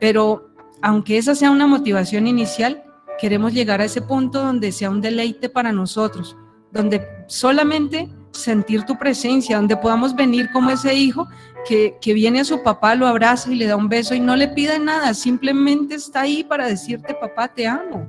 Pero 0.00 0.50
aunque 0.82 1.18
esa 1.18 1.34
sea 1.34 1.50
una 1.50 1.66
motivación 1.66 2.26
inicial, 2.26 2.82
queremos 3.18 3.52
llegar 3.52 3.80
a 3.80 3.84
ese 3.84 4.02
punto 4.02 4.42
donde 4.42 4.72
sea 4.72 4.90
un 4.90 5.00
deleite 5.00 5.48
para 5.48 5.72
nosotros, 5.72 6.36
donde 6.72 7.06
solamente 7.26 8.08
sentir 8.32 8.82
tu 8.82 8.98
presencia, 8.98 9.56
donde 9.56 9.76
podamos 9.76 10.14
venir 10.14 10.50
como 10.52 10.70
ese 10.70 10.94
hijo 10.94 11.28
que, 11.66 11.96
que, 12.00 12.12
viene 12.12 12.40
a 12.40 12.44
su 12.44 12.62
papá, 12.62 12.96
lo 12.96 13.06
abraza 13.06 13.50
y 13.52 13.54
le 13.54 13.66
da 13.66 13.76
un 13.76 13.88
beso 13.88 14.14
y 14.14 14.20
no 14.20 14.34
le 14.34 14.48
pide 14.48 14.78
nada, 14.78 15.14
simplemente 15.14 15.94
está 15.94 16.22
ahí 16.22 16.42
para 16.42 16.66
decirte, 16.66 17.14
papá, 17.14 17.46
te 17.46 17.66
amo, 17.66 18.06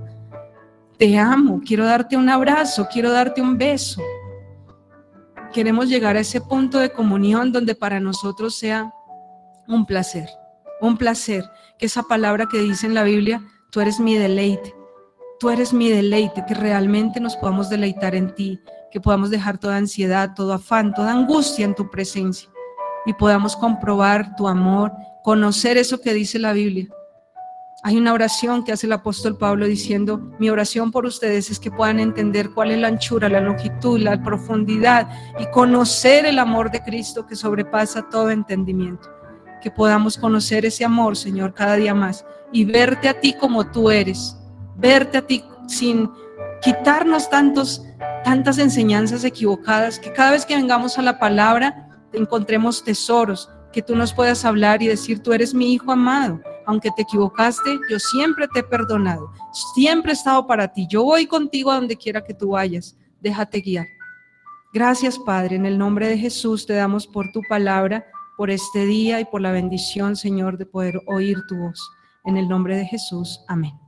te 0.97 1.17
amo, 1.17 1.61
quiero 1.63 1.85
darte 1.85 2.17
un 2.17 2.27
abrazo, 2.27 2.87
quiero 2.91 3.11
darte 3.11 3.39
un 3.39 3.57
beso 3.57 4.01
queremos 5.55 5.87
llegar 5.87 6.17
a 6.17 6.19
ese 6.19 6.41
punto 6.41 6.79
de 6.79 6.91
comunión 6.91 7.53
donde 7.53 7.75
para 7.75 8.01
nosotros 8.01 8.55
sea 8.57 8.91
un 9.69 9.85
placer, 9.85 10.27
un 10.81 10.97
placer, 10.97 11.45
que 11.79 11.85
esa 11.85 12.03
palabra 12.03 12.45
que 12.51 12.57
dice 12.57 12.87
en 12.87 12.93
la 12.93 13.03
Biblia, 13.03 13.41
tú 13.71 13.79
eres 13.79 13.97
mi 14.01 14.17
deleite, 14.17 14.75
tú 15.39 15.49
eres 15.49 15.71
mi 15.71 15.89
deleite, 15.89 16.43
que 16.45 16.55
realmente 16.55 17.21
nos 17.21 17.37
podamos 17.37 17.69
deleitar 17.69 18.15
en 18.15 18.35
ti, 18.35 18.59
que 18.91 18.99
podamos 18.99 19.29
dejar 19.29 19.57
toda 19.57 19.77
ansiedad, 19.77 20.33
todo 20.35 20.51
afán, 20.51 20.93
toda 20.93 21.13
angustia 21.13 21.63
en 21.63 21.73
tu 21.73 21.89
presencia 21.89 22.49
y 23.05 23.13
podamos 23.13 23.55
comprobar 23.55 24.35
tu 24.35 24.49
amor, 24.49 24.91
conocer 25.23 25.77
eso 25.77 26.01
que 26.01 26.13
dice 26.13 26.37
la 26.37 26.51
Biblia, 26.51 26.89
hay 27.85 27.97
una 27.97 28.13
oración 28.13 28.63
que 28.63 28.71
hace 28.71 28.87
el 28.87 28.93
apóstol 28.93 29.37
Pablo 29.37 29.67
diciendo, 29.67 30.17
mi 30.39 30.49
oración 30.49 30.89
por 30.89 31.05
ustedes 31.05 31.51
es 31.51 31.59
que 31.59 31.69
puedan 31.69 31.99
entender 31.99 32.49
cuál 32.49 32.71
es 32.71 32.79
la 32.79 32.87
anchura, 32.87 33.29
la 33.29 33.39
longitud, 33.39 33.99
la 33.99 34.23
profundidad 34.23 35.07
y 35.37 35.45
conocer 35.51 36.25
el 36.25 36.39
amor 36.39 36.71
de 36.71 36.81
Cristo 36.81 37.27
que 37.27 37.35
sobrepasa 37.35 38.09
todo 38.09 38.31
entendimiento. 38.31 39.07
Que 39.61 39.69
podamos 39.69 40.17
conocer 40.17 40.65
ese 40.65 40.83
amor, 40.83 41.15
Señor, 41.15 41.53
cada 41.53 41.75
día 41.75 41.93
más 41.93 42.25
y 42.51 42.65
verte 42.65 43.07
a 43.07 43.19
ti 43.19 43.33
como 43.33 43.69
tú 43.69 43.91
eres, 43.91 44.35
verte 44.75 45.19
a 45.19 45.21
ti 45.21 45.43
sin 45.67 46.09
quitarnos 46.63 47.29
tantos, 47.29 47.85
tantas 48.23 48.57
enseñanzas 48.57 49.23
equivocadas, 49.23 49.99
que 49.99 50.11
cada 50.11 50.31
vez 50.31 50.43
que 50.43 50.55
vengamos 50.55 50.97
a 50.97 51.03
la 51.03 51.19
palabra 51.19 51.87
encontremos 52.13 52.83
tesoros, 52.83 53.47
que 53.71 53.83
tú 53.83 53.95
nos 53.95 54.11
puedas 54.11 54.43
hablar 54.43 54.81
y 54.81 54.87
decir, 54.87 55.21
tú 55.21 55.33
eres 55.33 55.53
mi 55.53 55.71
hijo 55.71 55.91
amado 55.91 56.41
aunque 56.65 56.91
te 56.91 57.03
equivocaste, 57.03 57.79
yo 57.89 57.99
siempre 57.99 58.47
te 58.53 58.59
he 58.59 58.63
perdonado, 58.63 59.31
siempre 59.73 60.11
he 60.11 60.15
estado 60.15 60.45
para 60.47 60.67
ti, 60.71 60.87
yo 60.89 61.03
voy 61.03 61.27
contigo 61.27 61.71
a 61.71 61.75
donde 61.75 61.95
quiera 61.95 62.23
que 62.23 62.33
tú 62.33 62.49
vayas, 62.49 62.97
déjate 63.21 63.61
guiar. 63.61 63.87
Gracias 64.73 65.17
Padre, 65.17 65.55
en 65.55 65.65
el 65.65 65.77
nombre 65.77 66.07
de 66.07 66.17
Jesús 66.17 66.65
te 66.65 66.73
damos 66.73 67.07
por 67.07 67.31
tu 67.31 67.41
palabra, 67.47 68.05
por 68.37 68.49
este 68.49 68.85
día 68.85 69.19
y 69.19 69.25
por 69.25 69.41
la 69.41 69.51
bendición, 69.51 70.15
Señor, 70.15 70.57
de 70.57 70.65
poder 70.65 71.01
oír 71.07 71.37
tu 71.47 71.55
voz. 71.55 71.89
En 72.25 72.37
el 72.37 72.49
nombre 72.49 72.75
de 72.75 72.85
Jesús, 72.85 73.39
amén. 73.47 73.84